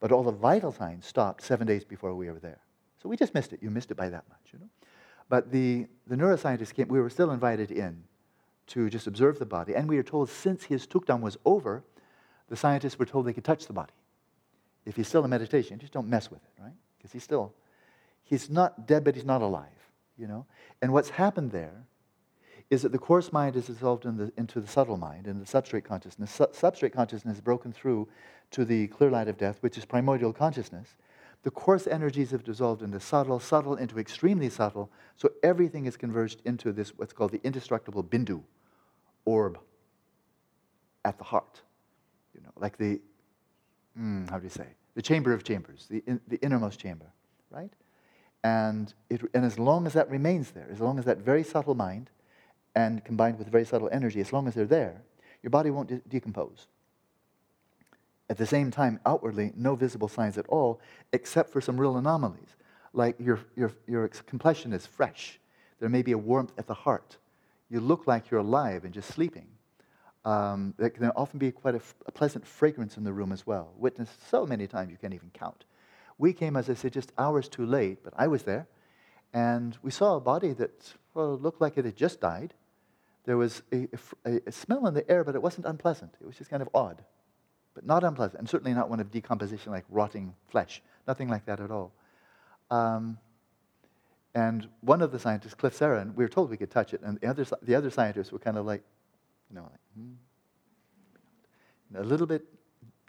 But 0.00 0.12
all 0.12 0.22
the 0.22 0.32
vital 0.32 0.72
signs 0.72 1.06
stopped 1.06 1.42
seven 1.42 1.66
days 1.66 1.84
before 1.84 2.14
we 2.14 2.30
were 2.30 2.38
there. 2.38 2.60
So 3.02 3.08
we 3.08 3.16
just 3.16 3.34
missed 3.34 3.52
it. 3.52 3.62
You 3.62 3.70
missed 3.70 3.90
it 3.90 3.96
by 3.96 4.08
that 4.08 4.24
much, 4.28 4.52
you 4.52 4.58
know. 4.58 4.68
But 5.28 5.52
the, 5.52 5.86
the 6.06 6.16
neuroscientists 6.16 6.74
came, 6.74 6.88
we 6.88 7.00
were 7.00 7.10
still 7.10 7.30
invited 7.30 7.70
in 7.70 8.02
to 8.68 8.90
just 8.90 9.06
observe 9.06 9.38
the 9.38 9.46
body. 9.46 9.74
And 9.74 9.88
we 9.88 9.96
were 9.96 10.02
told 10.02 10.28
since 10.28 10.64
his 10.64 10.86
tukdam 10.86 11.20
was 11.20 11.36
over, 11.44 11.84
the 12.48 12.56
scientists 12.56 12.98
were 12.98 13.06
told 13.06 13.26
they 13.26 13.32
could 13.32 13.44
touch 13.44 13.66
the 13.66 13.72
body. 13.72 13.92
If 14.86 14.96
he's 14.96 15.06
still 15.06 15.22
in 15.24 15.30
meditation, 15.30 15.78
just 15.78 15.92
don't 15.92 16.08
mess 16.08 16.30
with 16.30 16.40
it, 16.42 16.62
right? 16.62 16.72
Because 16.96 17.12
he's 17.12 17.22
still, 17.22 17.54
he's 18.24 18.50
not 18.50 18.86
dead, 18.86 19.04
but 19.04 19.14
he's 19.14 19.24
not 19.24 19.42
alive, 19.42 19.68
you 20.16 20.26
know? 20.26 20.46
And 20.82 20.92
what's 20.92 21.10
happened 21.10 21.52
there 21.52 21.86
is 22.70 22.82
that 22.82 22.92
the 22.92 22.98
coarse 22.98 23.32
mind 23.32 23.56
is 23.56 23.66
dissolved 23.66 24.04
in 24.04 24.16
the, 24.16 24.32
into 24.36 24.60
the 24.60 24.66
subtle 24.66 24.96
mind, 24.96 25.26
and 25.26 25.44
the 25.44 25.44
substrate 25.44 25.84
consciousness. 25.84 26.30
Su- 26.30 26.46
substrate 26.52 26.92
consciousness 26.92 27.36
is 27.36 27.40
broken 27.40 27.72
through 27.72 28.08
to 28.52 28.64
the 28.64 28.86
clear 28.88 29.10
light 29.10 29.28
of 29.28 29.36
death, 29.36 29.58
which 29.60 29.76
is 29.76 29.84
primordial 29.84 30.32
consciousness. 30.32 30.96
The 31.42 31.50
coarse 31.50 31.86
energies 31.86 32.30
have 32.30 32.44
dissolved 32.44 32.82
into 32.82 33.00
subtle, 33.00 33.40
subtle 33.40 33.74
into 33.74 33.98
extremely 33.98 34.48
subtle, 34.50 34.90
so 35.16 35.30
everything 35.42 35.86
is 35.86 35.96
converged 35.96 36.42
into 36.44 36.72
this, 36.72 36.90
what's 36.96 37.12
called 37.12 37.32
the 37.32 37.40
indestructible 37.42 38.04
bindu, 38.04 38.42
orb, 39.24 39.58
at 41.04 41.18
the 41.18 41.24
heart. 41.24 41.62
You 42.34 42.42
know, 42.42 42.52
like 42.56 42.76
the, 42.76 43.00
mm, 43.98 44.30
how 44.30 44.38
do 44.38 44.44
you 44.44 44.50
say, 44.50 44.66
the 44.94 45.02
chamber 45.02 45.32
of 45.32 45.42
chambers, 45.42 45.86
the, 45.90 46.04
in, 46.06 46.20
the 46.28 46.36
innermost 46.40 46.78
chamber, 46.78 47.06
right? 47.50 47.72
And, 48.44 48.92
it, 49.08 49.22
and 49.34 49.44
as 49.44 49.58
long 49.58 49.86
as 49.86 49.94
that 49.94 50.08
remains 50.08 50.52
there, 50.52 50.68
as 50.70 50.80
long 50.80 50.98
as 50.98 51.04
that 51.06 51.18
very 51.18 51.42
subtle 51.42 51.74
mind 51.74 52.10
and 52.74 53.04
combined 53.04 53.38
with 53.38 53.48
very 53.48 53.64
subtle 53.64 53.88
energy, 53.92 54.20
as 54.20 54.32
long 54.32 54.46
as 54.46 54.54
they're 54.54 54.66
there, 54.66 55.02
your 55.42 55.50
body 55.50 55.70
won't 55.70 55.88
de- 55.88 56.02
decompose. 56.08 56.66
At 58.28 58.36
the 58.36 58.46
same 58.46 58.70
time, 58.70 59.00
outwardly, 59.04 59.52
no 59.56 59.74
visible 59.74 60.08
signs 60.08 60.38
at 60.38 60.46
all, 60.46 60.80
except 61.12 61.50
for 61.50 61.60
some 61.60 61.80
real 61.80 61.96
anomalies. 61.96 62.56
Like 62.92 63.16
your, 63.18 63.40
your, 63.56 63.72
your 63.86 64.08
complexion 64.08 64.72
is 64.72 64.86
fresh. 64.86 65.40
There 65.80 65.88
may 65.88 66.02
be 66.02 66.12
a 66.12 66.18
warmth 66.18 66.52
at 66.56 66.66
the 66.66 66.74
heart. 66.74 67.16
You 67.68 67.80
look 67.80 68.06
like 68.06 68.30
you're 68.30 68.40
alive 68.40 68.84
and 68.84 68.94
just 68.94 69.08
sleeping. 69.08 69.46
Um, 70.24 70.74
there 70.76 70.90
can 70.90 71.10
often 71.10 71.38
be 71.38 71.50
quite 71.50 71.74
a, 71.74 71.78
f- 71.78 71.94
a 72.06 72.12
pleasant 72.12 72.46
fragrance 72.46 72.96
in 72.96 73.04
the 73.04 73.12
room 73.12 73.32
as 73.32 73.46
well, 73.46 73.72
witnessed 73.76 74.28
so 74.28 74.46
many 74.46 74.66
times 74.66 74.90
you 74.90 74.98
can't 74.98 75.14
even 75.14 75.30
count. 75.32 75.64
We 76.18 76.34
came, 76.34 76.56
as 76.56 76.68
I 76.68 76.74
said, 76.74 76.92
just 76.92 77.12
hours 77.16 77.48
too 77.48 77.64
late, 77.64 78.04
but 78.04 78.12
I 78.16 78.26
was 78.26 78.42
there, 78.42 78.66
and 79.32 79.78
we 79.82 79.90
saw 79.90 80.16
a 80.16 80.20
body 80.20 80.52
that 80.52 80.92
well, 81.14 81.38
looked 81.38 81.60
like 81.60 81.78
it 81.78 81.86
had 81.86 81.96
just 81.96 82.20
died. 82.20 82.52
There 83.30 83.36
was 83.36 83.62
a, 83.72 83.86
a, 84.24 84.40
a 84.44 84.50
smell 84.50 84.88
in 84.88 84.94
the 84.94 85.08
air, 85.08 85.22
but 85.22 85.36
it 85.36 85.40
wasn't 85.40 85.64
unpleasant. 85.64 86.16
It 86.20 86.26
was 86.26 86.36
just 86.36 86.50
kind 86.50 86.62
of 86.62 86.68
odd, 86.74 87.00
but 87.74 87.86
not 87.86 88.02
unpleasant, 88.02 88.40
and 88.40 88.48
certainly 88.48 88.74
not 88.74 88.90
one 88.90 88.98
of 88.98 89.12
decomposition 89.12 89.70
like 89.70 89.84
rotting 89.88 90.34
flesh. 90.48 90.82
Nothing 91.06 91.28
like 91.28 91.46
that 91.46 91.60
at 91.60 91.70
all. 91.70 91.92
Um, 92.72 93.18
and 94.34 94.66
one 94.80 95.00
of 95.00 95.12
the 95.12 95.20
scientists, 95.20 95.54
Cliff 95.54 95.78
Saron, 95.78 96.12
we 96.16 96.24
were 96.24 96.28
told 96.28 96.50
we 96.50 96.56
could 96.56 96.72
touch 96.72 96.92
it, 96.92 97.02
and 97.02 97.20
the 97.20 97.28
other, 97.28 97.46
the 97.62 97.76
other 97.76 97.88
scientists 97.88 98.32
were 98.32 98.40
kind 98.40 98.58
of 98.58 98.66
like, 98.66 98.82
you 99.48 99.54
know, 99.54 99.62
like, 99.62 99.80
hmm. 99.96 101.98
a 101.98 102.02
little 102.02 102.26
bit, 102.26 102.42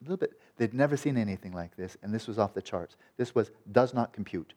a 0.02 0.04
little 0.04 0.18
bit. 0.18 0.40
They'd 0.58 0.76
never 0.76 0.98
seen 0.98 1.18
anything 1.18 1.52
like 1.52 1.76
this, 1.76 1.98
and 2.04 2.14
this 2.14 2.28
was 2.28 2.38
off 2.38 2.54
the 2.54 2.62
charts. 2.62 2.96
This 3.18 3.34
was 3.34 3.50
does 3.72 3.96
not 3.96 4.14
compute. 4.14 4.54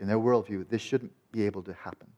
In 0.00 0.08
their 0.08 0.18
worldview, 0.18 0.66
this 0.70 0.80
shouldn't 0.80 1.12
be 1.32 1.44
able 1.44 1.62
to 1.64 1.74
happen. 1.74 2.08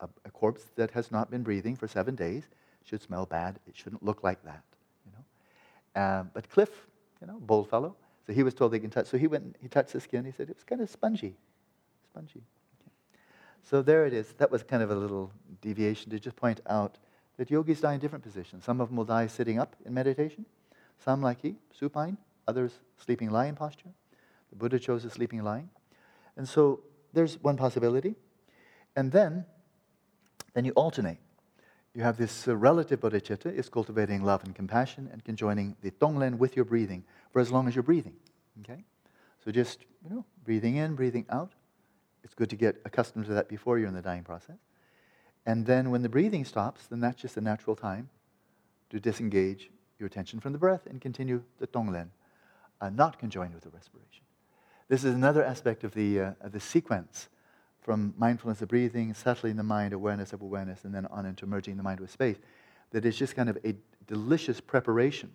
A, 0.00 0.08
a 0.24 0.30
corpse 0.30 0.62
that 0.76 0.90
has 0.92 1.10
not 1.10 1.30
been 1.30 1.42
breathing 1.42 1.76
for 1.76 1.88
seven 1.88 2.14
days 2.14 2.44
should 2.84 3.02
smell 3.02 3.26
bad. 3.26 3.58
It 3.66 3.76
shouldn't 3.76 4.02
look 4.02 4.22
like 4.22 4.42
that, 4.44 4.62
you 5.04 5.12
know. 5.12 6.02
Um, 6.02 6.30
but 6.32 6.48
Cliff, 6.48 6.70
you 7.20 7.26
know, 7.26 7.38
bold 7.40 7.68
fellow, 7.68 7.96
so 8.26 8.32
he 8.32 8.42
was 8.42 8.54
told 8.54 8.72
they 8.72 8.78
can 8.78 8.90
touch. 8.90 9.06
So 9.06 9.16
he 9.16 9.26
went, 9.26 9.56
he 9.60 9.68
touched 9.68 9.94
the 9.94 10.00
skin. 10.00 10.24
He 10.24 10.32
said 10.32 10.50
it 10.50 10.56
was 10.56 10.64
kind 10.64 10.80
of 10.80 10.90
spongy, 10.90 11.34
spongy. 12.10 12.42
Okay. 12.80 12.90
So 13.62 13.82
there 13.82 14.06
it 14.06 14.12
is. 14.12 14.34
That 14.34 14.50
was 14.50 14.62
kind 14.62 14.82
of 14.82 14.90
a 14.90 14.94
little 14.94 15.32
deviation 15.62 16.10
to 16.10 16.20
just 16.20 16.36
point 16.36 16.60
out 16.68 16.98
that 17.38 17.50
yogis 17.50 17.80
die 17.80 17.94
in 17.94 18.00
different 18.00 18.22
positions. 18.22 18.64
Some 18.64 18.80
of 18.80 18.88
them 18.88 18.96
will 18.96 19.04
die 19.04 19.28
sitting 19.28 19.58
up 19.58 19.74
in 19.86 19.94
meditation, 19.94 20.44
some 20.98 21.22
like 21.22 21.40
he, 21.40 21.56
supine, 21.72 22.18
others 22.46 22.72
sleeping 23.02 23.30
lion 23.30 23.54
posture. 23.54 23.90
The 24.50 24.56
Buddha 24.56 24.78
chose 24.78 25.04
a 25.04 25.10
sleeping 25.10 25.42
lion. 25.42 25.70
And 26.36 26.48
so 26.48 26.80
there's 27.12 27.42
one 27.42 27.56
possibility. 27.56 28.14
And 28.94 29.10
then, 29.12 29.46
then 30.58 30.64
you 30.64 30.72
alternate. 30.72 31.18
You 31.94 32.02
have 32.02 32.16
this 32.16 32.48
uh, 32.48 32.56
relative 32.56 32.98
bodhicitta 32.98 33.54
is 33.54 33.68
cultivating 33.68 34.24
love 34.24 34.42
and 34.42 34.56
compassion 34.56 35.08
and 35.12 35.22
conjoining 35.22 35.76
the 35.82 35.92
tonglen 35.92 36.36
with 36.36 36.56
your 36.56 36.64
breathing 36.64 37.04
for 37.32 37.38
as 37.38 37.52
long 37.52 37.68
as 37.68 37.76
you're 37.76 37.84
breathing. 37.84 38.16
Okay? 38.62 38.82
So 39.44 39.52
just, 39.52 39.84
you 40.02 40.10
know, 40.10 40.24
breathing 40.44 40.74
in, 40.74 40.96
breathing 40.96 41.26
out. 41.30 41.52
It's 42.24 42.34
good 42.34 42.50
to 42.50 42.56
get 42.56 42.80
accustomed 42.84 43.26
to 43.26 43.34
that 43.34 43.48
before 43.48 43.78
you're 43.78 43.86
in 43.86 43.94
the 43.94 44.02
dying 44.02 44.24
process. 44.24 44.56
And 45.46 45.64
then 45.64 45.92
when 45.92 46.02
the 46.02 46.08
breathing 46.08 46.44
stops, 46.44 46.88
then 46.88 46.98
that's 46.98 47.22
just 47.22 47.36
a 47.36 47.40
natural 47.40 47.76
time 47.76 48.08
to 48.90 48.98
disengage 48.98 49.70
your 50.00 50.08
attention 50.08 50.40
from 50.40 50.52
the 50.52 50.58
breath 50.58 50.88
and 50.90 51.00
continue 51.00 51.44
the 51.60 51.68
tonglen, 51.68 52.08
uh, 52.80 52.90
not 52.90 53.20
conjoined 53.20 53.54
with 53.54 53.62
the 53.62 53.70
respiration. 53.70 54.24
This 54.88 55.04
is 55.04 55.14
another 55.14 55.44
aspect 55.44 55.84
of 55.84 55.94
the, 55.94 56.20
uh, 56.20 56.32
of 56.40 56.50
the 56.50 56.58
sequence 56.58 57.28
from 57.88 58.12
mindfulness 58.18 58.60
of 58.60 58.68
breathing, 58.68 59.14
settling 59.14 59.56
the 59.56 59.62
mind, 59.62 59.94
awareness 59.94 60.34
of 60.34 60.42
awareness, 60.42 60.84
and 60.84 60.94
then 60.94 61.06
on 61.06 61.24
into 61.24 61.46
merging 61.46 61.78
the 61.78 61.82
mind 61.82 62.00
with 62.00 62.10
space, 62.10 62.36
that 62.90 63.06
it's 63.06 63.16
just 63.16 63.34
kind 63.34 63.48
of 63.48 63.56
a 63.64 63.74
delicious 64.06 64.60
preparation 64.60 65.30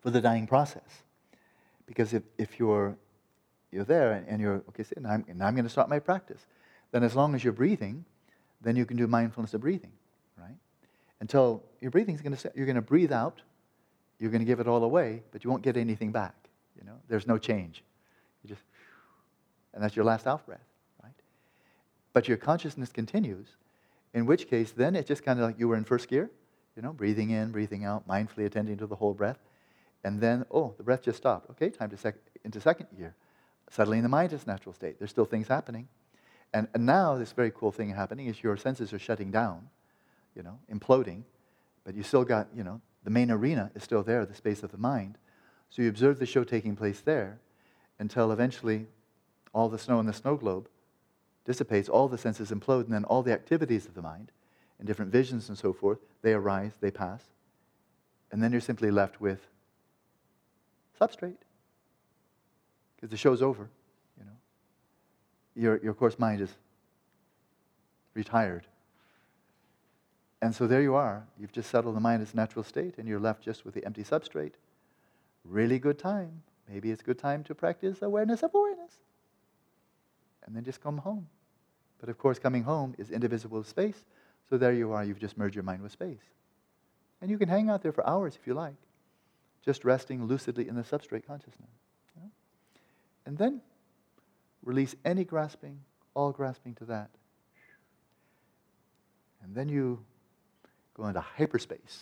for 0.00 0.10
the 0.10 0.20
dying 0.20 0.46
process. 0.46 1.02
Because 1.86 2.14
if, 2.14 2.22
if 2.38 2.60
you're, 2.60 2.96
you're 3.72 3.82
there 3.82 4.24
and 4.28 4.40
you're, 4.40 4.62
okay, 4.68 4.84
so 4.84 4.92
now 5.00 5.10
I'm, 5.10 5.24
I'm 5.28 5.56
going 5.56 5.64
to 5.64 5.68
start 5.68 5.88
my 5.88 5.98
practice, 5.98 6.46
then 6.92 7.02
as 7.02 7.16
long 7.16 7.34
as 7.34 7.42
you're 7.42 7.52
breathing, 7.52 8.04
then 8.60 8.76
you 8.76 8.86
can 8.86 8.96
do 8.96 9.08
mindfulness 9.08 9.54
of 9.54 9.60
breathing, 9.60 9.90
right? 10.38 10.54
Until 11.18 11.64
your 11.80 11.90
breathing 11.90 12.14
is 12.14 12.20
going 12.20 12.36
to, 12.36 12.52
you're 12.54 12.66
going 12.66 12.76
to 12.76 12.80
breathe 12.80 13.10
out, 13.10 13.42
you're 14.20 14.30
going 14.30 14.42
to 14.42 14.46
give 14.46 14.60
it 14.60 14.68
all 14.68 14.84
away, 14.84 15.24
but 15.32 15.42
you 15.42 15.50
won't 15.50 15.64
get 15.64 15.76
anything 15.76 16.12
back. 16.12 16.36
You 16.78 16.86
know, 16.86 17.00
there's 17.08 17.26
no 17.26 17.38
change. 17.38 17.82
You 18.44 18.50
just, 18.50 18.62
and 19.74 19.82
that's 19.82 19.96
your 19.96 20.04
last 20.04 20.28
out 20.28 20.46
breath? 20.46 20.60
But 22.12 22.28
your 22.28 22.36
consciousness 22.36 22.90
continues, 22.90 23.56
in 24.14 24.26
which 24.26 24.48
case 24.48 24.72
then 24.72 24.94
it's 24.94 25.08
just 25.08 25.24
kind 25.24 25.40
of 25.40 25.46
like 25.46 25.58
you 25.58 25.68
were 25.68 25.76
in 25.76 25.84
first 25.84 26.08
gear, 26.08 26.30
you 26.76 26.82
know, 26.82 26.92
breathing 26.92 27.30
in, 27.30 27.52
breathing 27.52 27.84
out, 27.84 28.06
mindfully 28.06 28.46
attending 28.46 28.76
to 28.78 28.86
the 28.86 28.96
whole 28.96 29.14
breath. 29.14 29.38
And 30.04 30.20
then, 30.20 30.44
oh, 30.50 30.74
the 30.76 30.82
breath 30.82 31.02
just 31.02 31.18
stopped. 31.18 31.50
Okay, 31.50 31.70
time 31.70 31.90
to 31.90 31.96
sec- 31.96 32.16
into 32.44 32.60
second 32.60 32.88
gear. 32.96 33.14
Settling 33.70 34.02
the 34.02 34.08
mind 34.08 34.32
is 34.32 34.46
natural 34.46 34.74
state. 34.74 34.98
There's 34.98 35.10
still 35.10 35.24
things 35.24 35.48
happening. 35.48 35.88
And, 36.52 36.68
and 36.74 36.84
now 36.84 37.16
this 37.16 37.32
very 37.32 37.50
cool 37.50 37.72
thing 37.72 37.90
happening 37.90 38.26
is 38.26 38.42
your 38.42 38.56
senses 38.56 38.92
are 38.92 38.98
shutting 38.98 39.30
down, 39.30 39.68
you 40.34 40.42
know, 40.42 40.58
imploding, 40.70 41.22
but 41.84 41.94
you 41.94 42.02
still 42.02 42.24
got, 42.24 42.48
you 42.54 42.62
know, 42.62 42.80
the 43.04 43.10
main 43.10 43.30
arena 43.30 43.70
is 43.74 43.82
still 43.82 44.02
there, 44.02 44.26
the 44.26 44.34
space 44.34 44.62
of 44.62 44.70
the 44.70 44.78
mind. 44.78 45.16
So 45.70 45.82
you 45.82 45.88
observe 45.88 46.18
the 46.18 46.26
show 46.26 46.44
taking 46.44 46.76
place 46.76 47.00
there 47.00 47.40
until 47.98 48.32
eventually 48.32 48.86
all 49.54 49.68
the 49.68 49.78
snow 49.78 49.98
in 50.00 50.06
the 50.06 50.12
snow 50.12 50.36
globe 50.36 50.68
dissipates, 51.44 51.88
all 51.88 52.08
the 52.08 52.18
senses 52.18 52.50
implode, 52.50 52.84
and 52.84 52.92
then 52.92 53.04
all 53.04 53.22
the 53.22 53.32
activities 53.32 53.86
of 53.86 53.94
the 53.94 54.02
mind 54.02 54.30
and 54.78 54.86
different 54.86 55.12
visions 55.12 55.48
and 55.48 55.58
so 55.58 55.72
forth, 55.72 55.98
they 56.22 56.32
arise, 56.32 56.72
they 56.80 56.90
pass. 56.90 57.22
And 58.30 58.42
then 58.42 58.52
you're 58.52 58.60
simply 58.60 58.90
left 58.90 59.20
with 59.20 59.46
substrate. 61.00 61.36
Because 62.96 63.10
the 63.10 63.16
show's 63.16 63.42
over, 63.42 63.68
you 64.18 64.24
know. 64.24 64.32
Your, 65.54 65.80
your 65.82 65.94
coarse 65.94 66.18
mind 66.18 66.40
is 66.40 66.50
retired. 68.14 68.66
And 70.40 70.54
so 70.54 70.66
there 70.66 70.82
you 70.82 70.94
are. 70.94 71.24
You've 71.38 71.52
just 71.52 71.70
settled 71.70 71.94
the 71.94 72.00
mind 72.00 72.16
in 72.16 72.22
its 72.22 72.34
natural 72.34 72.64
state, 72.64 72.94
and 72.98 73.06
you're 73.06 73.20
left 73.20 73.42
just 73.42 73.64
with 73.64 73.74
the 73.74 73.84
empty 73.84 74.02
substrate. 74.02 74.54
Really 75.44 75.78
good 75.78 75.98
time. 75.98 76.42
Maybe 76.68 76.90
it's 76.90 77.02
good 77.02 77.18
time 77.18 77.44
to 77.44 77.54
practice 77.54 78.02
awareness 78.02 78.42
of 78.42 78.54
awareness. 78.54 78.71
And 80.46 80.56
then 80.56 80.64
just 80.64 80.82
come 80.82 80.98
home. 80.98 81.28
But 82.00 82.08
of 82.08 82.18
course, 82.18 82.38
coming 82.38 82.64
home 82.64 82.94
is 82.98 83.10
indivisible 83.10 83.62
space. 83.64 84.04
So 84.50 84.58
there 84.58 84.72
you 84.72 84.92
are. 84.92 85.04
You've 85.04 85.20
just 85.20 85.38
merged 85.38 85.54
your 85.54 85.64
mind 85.64 85.82
with 85.82 85.92
space. 85.92 86.22
And 87.20 87.30
you 87.30 87.38
can 87.38 87.48
hang 87.48 87.70
out 87.70 87.82
there 87.82 87.92
for 87.92 88.06
hours 88.06 88.36
if 88.40 88.46
you 88.46 88.54
like 88.54 88.74
just 89.64 89.84
resting 89.84 90.26
lucidly 90.26 90.68
in 90.68 90.74
the 90.74 90.82
substrate 90.82 91.26
consciousness. 91.26 91.70
And 93.24 93.38
then 93.38 93.60
release 94.64 94.96
any 95.04 95.24
grasping, 95.24 95.78
all 96.14 96.32
grasping 96.32 96.74
to 96.74 96.84
that. 96.86 97.10
And 99.42 99.54
then 99.54 99.68
you 99.68 100.04
go 100.94 101.06
into 101.06 101.20
hyperspace. 101.20 102.00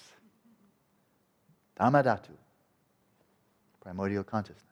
Dharmadhatu, 1.79 2.37
primordial 3.83 4.25
consciousness. 4.25 4.65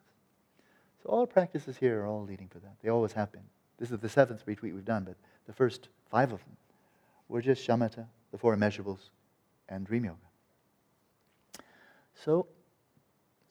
So 1.02 1.10
all 1.10 1.26
practices 1.26 1.76
here 1.76 2.00
are 2.02 2.06
all 2.06 2.24
leading 2.24 2.48
for 2.48 2.58
that. 2.60 2.76
They 2.82 2.88
always 2.88 3.12
have 3.12 3.30
been. 3.30 3.44
This 3.78 3.90
is 3.90 3.98
the 3.98 4.08
seventh 4.08 4.42
retreat 4.46 4.74
we've 4.74 4.84
done, 4.84 5.04
but 5.04 5.16
the 5.46 5.52
first 5.52 5.88
five 6.10 6.32
of 6.32 6.40
them 6.40 6.56
were 7.28 7.40
just 7.40 7.66
shamatha, 7.66 8.06
the 8.32 8.38
four 8.38 8.56
immeasurables, 8.56 9.10
and 9.68 9.86
dream 9.86 10.04
yoga. 10.04 10.16
So 12.14 12.46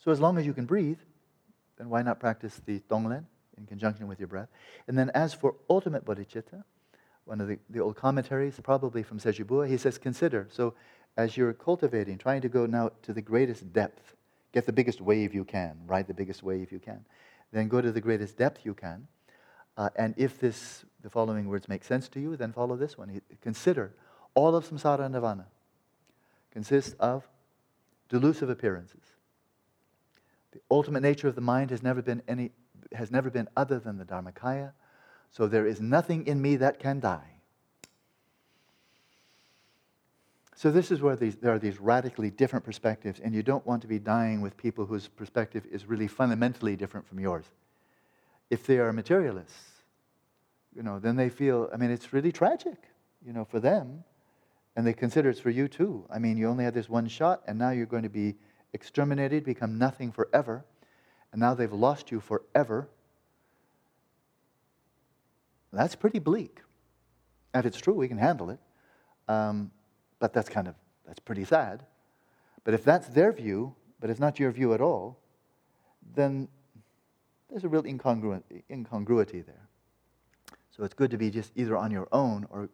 so 0.08 0.12
as 0.12 0.22
long 0.22 0.38
as 0.38 0.46
you 0.46 0.54
can 0.54 0.66
breathe, 0.66 1.00
then 1.78 1.90
why 1.90 2.02
not 2.02 2.18
practice 2.18 2.62
the 2.66 2.80
Tonglen 2.90 3.26
in 3.58 3.66
conjunction 3.66 4.08
with 4.08 4.20
your 4.20 4.30
breath? 4.30 4.48
And 4.88 4.98
then 4.98 5.12
as 5.14 5.34
for 5.34 5.56
ultimate 5.70 6.06
bodhicitta, 6.06 6.64
one 7.26 7.42
of 7.42 7.50
the, 7.50 7.60
the 7.70 7.82
old 7.82 7.98
commentaries, 7.98 8.58
probably 8.64 9.04
from 9.04 9.20
Sechilbuwa, 9.20 9.68
he 9.68 9.76
says, 9.76 9.98
consider. 9.98 10.48
So 10.50 10.76
as 11.18 11.36
you're 11.36 11.52
cultivating, 11.52 12.18
trying 12.18 12.40
to 12.40 12.48
go 12.48 12.66
now 12.66 12.92
to 13.02 13.12
the 13.12 13.22
greatest 13.22 13.74
depth, 13.74 14.16
get 14.54 14.66
the 14.66 14.72
biggest 14.72 15.02
wave 15.02 15.34
you 15.34 15.44
can, 15.44 15.78
ride 15.86 16.08
the 16.08 16.14
biggest 16.14 16.42
wave 16.42 16.72
you 16.72 16.80
can, 16.80 17.04
then 17.52 17.68
go 17.68 17.82
to 17.82 17.92
the 17.92 18.00
greatest 18.00 18.38
depth 18.38 18.62
you 18.64 18.74
can. 18.74 19.08
Uh, 19.78 19.90
and 19.96 20.16
if 20.18 20.40
this, 20.40 20.84
the 21.04 21.10
following 21.10 21.48
words 21.48 21.70
make 21.70 21.84
sense 21.84 22.10
to 22.10 22.20
you, 22.20 22.36
then 22.36 22.52
follow 22.52 22.76
this 22.76 22.98
one. 22.98 23.22
Consider 23.42 23.94
all 24.34 24.56
of 24.56 24.68
samsara 24.68 25.06
and 25.06 25.14
nirvana 25.14 25.46
consists 26.52 26.94
of 27.00 27.28
delusive 28.10 28.50
appearances 28.50 29.02
the 30.58 30.64
ultimate 30.72 31.02
nature 31.02 31.28
of 31.28 31.36
the 31.36 31.42
mind 31.42 31.70
has 31.70 31.84
never 31.84 32.02
been 32.02 32.22
any 32.28 32.52
has 32.94 33.12
never 33.12 33.30
been 33.30 33.48
other 33.58 33.80
than 33.80 33.98
the 33.98 34.06
Dharmakaya. 34.06 34.72
So 35.32 35.46
there 35.46 35.68
is 35.68 35.82
nothing 35.82 36.26
in 36.26 36.42
me 36.42 36.56
that 36.56 36.80
can 36.80 37.00
die. 37.00 37.42
So 40.56 40.72
this 40.72 40.90
is 40.90 41.02
where 41.02 41.18
these, 41.18 41.36
there 41.36 41.54
are 41.54 41.60
these 41.60 41.80
radically 41.80 42.32
different 42.32 42.64
perspectives, 42.64 43.20
and 43.20 43.36
you 43.36 43.44
don't 43.44 43.66
want 43.68 43.82
to 43.82 43.88
be 43.88 44.00
dying 44.00 44.42
with 44.42 44.56
people 44.56 44.86
whose 44.86 45.08
perspective 45.08 45.66
is 45.70 45.86
really 45.86 46.08
fundamentally 46.08 46.78
different 46.78 47.06
from 47.06 47.20
yours. 47.20 47.46
If 48.50 48.66
they 48.66 48.80
are 48.80 48.94
materialists, 48.94 49.84
you 50.76 50.84
know, 50.84 51.00
then 51.00 51.16
they 51.16 51.30
feel, 51.30 51.70
I 51.74 51.78
mean, 51.78 51.92
it's 51.92 52.14
really 52.14 52.32
tragic, 52.32 52.78
you 53.26 53.34
know, 53.34 53.44
for 53.46 53.60
them, 53.60 54.04
and 54.76 54.86
they 54.86 54.94
consider 54.94 55.30
it's 55.30 55.40
for 55.40 55.50
you 55.50 55.68
too. 55.68 56.06
I 56.10 56.20
mean, 56.20 56.38
you 56.38 56.48
only 56.48 56.64
had 56.64 56.74
this 56.74 56.88
one 56.88 57.08
shot, 57.08 57.42
and 57.48 57.58
now 57.58 57.72
you're 57.72 57.88
going 57.88 58.04
to 58.04 58.10
be 58.10 58.36
exterminated, 58.74 59.44
become 59.44 59.78
nothing 59.78 60.12
forever, 60.12 60.64
and 61.32 61.42
now 61.42 61.54
they've 61.54 61.74
lost 61.74 62.12
you 62.12 62.20
forever. 62.20 62.88
That's 65.74 65.96
pretty 65.96 66.20
bleak. 66.20 66.62
If 67.54 67.66
it's 67.66 67.80
true, 67.80 67.96
we 67.96 68.08
can 68.08 68.18
handle 68.18 68.50
it. 68.50 68.60
Um, 69.28 69.72
but 70.20 70.34
that's 70.34 70.50
kind 70.50 70.68
of, 70.68 70.76
that's 71.06 71.20
pretty 71.20 71.44
sad. 71.44 71.86
But 72.64 72.74
if 72.74 72.84
that's 72.84 73.08
their 73.08 73.32
view, 73.32 73.76
but 74.00 74.10
it's 74.10 74.20
not 74.20 74.40
your 74.40 74.52
view 74.52 74.74
at 74.74 74.82
all, 74.82 75.18
then 76.16 76.48
there's 77.50 77.64
a 77.64 77.70
real 77.70 77.86
incongruity, 77.86 78.64
incongruity 78.70 79.42
there. 79.42 79.68
So 80.76 80.84
it's 80.84 80.94
good 80.94 81.12
to 81.12 81.18
be 81.18 81.30
just 81.30 81.52
either 81.56 81.76
on 81.76 81.92
your 81.92 82.08
own 82.12 82.46
or 82.50 82.70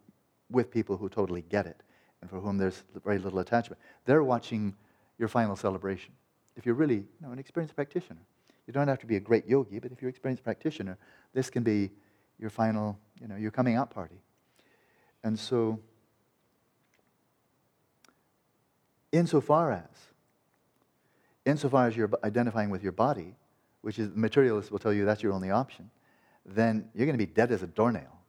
with 0.50 0.72
people 0.72 0.98
who 0.98 1.10
totally 1.10 1.42
get 1.42 1.66
it 1.66 1.82
and 2.22 2.30
for 2.30 2.40
whom 2.40 2.58
there's 2.58 2.84
very 3.04 3.18
little 3.18 3.40
attachment. 3.40 3.82
They're 4.06 4.24
watching 4.24 4.76
your 5.18 5.28
final 5.28 5.56
celebration. 5.56 6.14
If 6.56 6.66
you're 6.66 6.76
really 6.76 6.96
you 6.96 7.08
know, 7.22 7.32
an 7.32 7.40
experienced 7.40 7.76
practitioner, 7.76 8.22
you 8.68 8.74
don't 8.74 8.88
have 8.88 9.00
to 9.00 9.06
be 9.06 9.16
a 9.16 9.20
great 9.20 9.48
yogi, 9.48 9.80
but 9.80 9.92
if 9.92 10.02
you're 10.02 10.10
an 10.10 10.14
experienced 10.14 10.44
practitioner, 10.44 10.98
this 11.34 11.50
can 11.50 11.64
be 11.64 11.92
your 12.40 12.50
final, 12.50 12.98
you 13.22 13.28
know, 13.28 13.36
your 13.36 13.52
coming 13.52 13.76
out 13.76 13.90
party. 13.90 14.22
And 15.24 15.38
so, 15.38 15.80
insofar 19.12 19.72
as, 19.72 20.08
insofar 21.46 21.88
as 21.88 21.96
you're 21.96 22.10
identifying 22.24 22.70
with 22.70 22.84
your 22.84 22.92
body, 22.92 23.36
which 23.84 24.00
is 24.00 24.10
the 24.10 24.18
materialist 24.18 24.72
will 24.72 24.80
tell 24.80 24.94
you 24.94 25.06
that's 25.06 25.22
your 25.22 25.34
only 25.34 25.52
option, 25.52 25.92
then 26.46 26.90
you're 26.96 27.06
going 27.06 27.18
to 27.18 27.26
be 27.26 27.32
dead 27.32 27.52
as 27.52 27.62
a 27.62 27.68
doornail. 27.68 28.20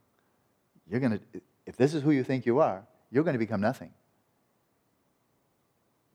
You're 0.89 1.01
going 1.01 1.19
to, 1.19 1.41
if 1.65 1.77
this 1.77 1.95
is 1.95 2.03
who 2.03 2.11
you 2.11 2.23
think 2.23 2.45
you 2.45 2.61
are, 2.61 2.85
you're 3.11 3.25
going 3.25 3.35
to 3.35 3.39
become 3.39 3.61
nothing. 3.61 3.93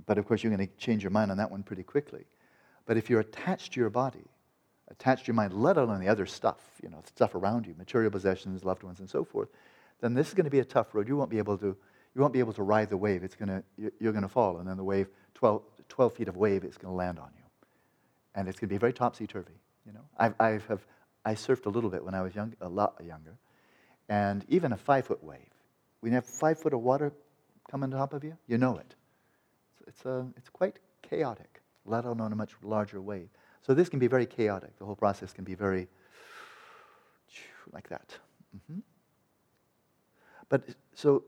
But 0.05 0.17
of 0.17 0.25
course, 0.25 0.43
you're 0.43 0.53
going 0.53 0.67
to 0.67 0.73
change 0.77 1.03
your 1.03 1.11
mind 1.11 1.31
on 1.31 1.37
that 1.37 1.51
one 1.51 1.63
pretty 1.63 1.83
quickly. 1.83 2.25
But 2.85 2.97
if 2.97 3.09
you're 3.09 3.19
attached 3.19 3.73
to 3.73 3.79
your 3.79 3.89
body, 3.89 4.25
attached 4.89 5.25
to 5.25 5.27
your 5.27 5.35
mind, 5.35 5.53
let 5.53 5.77
alone 5.77 5.99
the 5.99 6.07
other 6.07 6.25
stuff, 6.25 6.59
you 6.81 6.89
know, 6.89 7.01
stuff 7.05 7.35
around 7.35 7.65
you, 7.65 7.75
material 7.77 8.11
possessions, 8.11 8.65
loved 8.65 8.83
ones, 8.83 8.99
and 8.99 9.09
so 9.09 9.23
forth, 9.23 9.49
then 10.01 10.13
this 10.13 10.27
is 10.27 10.33
going 10.33 10.45
to 10.45 10.51
be 10.51 10.59
a 10.59 10.65
tough 10.65 10.93
road. 10.93 11.07
You 11.07 11.15
won't 11.15 11.29
be 11.29 11.37
able 11.37 11.57
to, 11.59 11.67
you 12.15 12.21
won't 12.21 12.33
be 12.33 12.39
able 12.39 12.53
to 12.53 12.63
ride 12.63 12.89
the 12.89 12.97
wave. 12.97 13.23
It's 13.23 13.35
going 13.35 13.49
to, 13.49 13.63
you're 13.99 14.11
going 14.11 14.23
to 14.23 14.27
fall, 14.27 14.57
and 14.57 14.67
then 14.67 14.77
the 14.77 14.83
wave, 14.83 15.07
12, 15.35 15.61
12 15.87 16.13
feet 16.13 16.27
of 16.27 16.35
wave, 16.35 16.63
is 16.63 16.77
going 16.77 16.91
to 16.91 16.97
land 16.97 17.19
on 17.19 17.29
you, 17.37 17.38
and 18.39 18.47
it's 18.47 18.57
going 18.57 18.69
to 18.69 18.73
be 18.73 18.77
very 18.77 18.93
topsy 18.93 19.27
turvy. 19.27 19.59
You 19.85 19.91
know, 19.91 20.05
I've, 20.17 20.33
I've 20.39 20.65
have, 20.67 20.85
I 21.25 21.33
surfed 21.35 21.65
a 21.65 21.69
little 21.69 21.89
bit 21.89 22.03
when 22.03 22.15
I 22.15 22.21
was 22.21 22.33
young, 22.33 22.53
a 22.61 22.69
lot 22.69 22.95
younger, 23.05 23.35
and 24.07 24.45
even 24.47 24.71
a 24.71 24.77
five 24.77 25.05
foot 25.05 25.23
wave. 25.23 25.39
When 25.99 26.13
you 26.13 26.15
have 26.15 26.25
five 26.25 26.57
foot 26.57 26.73
of 26.73 26.79
water 26.79 27.11
coming 27.69 27.93
on 27.93 27.99
top 27.99 28.13
of 28.13 28.23
you, 28.23 28.37
you 28.47 28.57
know 28.57 28.77
it 28.77 28.95
it's, 29.89 30.05
a, 30.05 30.25
it's 30.37 30.49
quite 30.49 30.79
chaotic, 31.01 31.61
let 31.85 32.05
alone 32.05 32.21
on 32.21 32.31
a 32.31 32.35
much 32.35 32.51
larger 32.63 33.01
wave. 33.01 33.27
So 33.61 33.73
this 33.73 33.89
can 33.89 33.99
be 33.99 34.07
very 34.07 34.25
chaotic. 34.25 34.77
The 34.77 34.85
whole 34.85 34.95
process 34.95 35.33
can 35.33 35.43
be 35.43 35.55
very 35.55 35.87
like 37.73 37.89
that. 37.89 38.17
Mm-hmm. 38.55 38.79
But 40.47 40.63
so, 40.95 41.23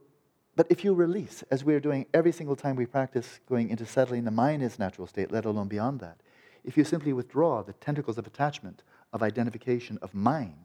but 0.56 0.66
if 0.70 0.84
you 0.84 0.94
release, 0.94 1.44
as 1.50 1.64
we 1.64 1.74
are 1.74 1.80
doing 1.80 2.06
every 2.12 2.32
single 2.32 2.56
time 2.56 2.74
we 2.74 2.86
practice 2.86 3.40
going 3.48 3.68
into 3.68 3.86
settling 3.86 4.24
the 4.24 4.30
mind 4.30 4.62
in 4.62 4.66
its 4.66 4.78
natural 4.78 5.06
state, 5.06 5.30
let 5.30 5.44
alone 5.44 5.68
beyond 5.68 6.00
that, 6.00 6.18
if 6.64 6.76
you 6.76 6.84
simply 6.84 7.12
withdraw 7.12 7.62
the 7.62 7.72
tentacles 7.74 8.18
of 8.18 8.26
attachment, 8.26 8.82
of 9.12 9.22
identification, 9.22 9.98
of 10.02 10.14
mine, 10.14 10.56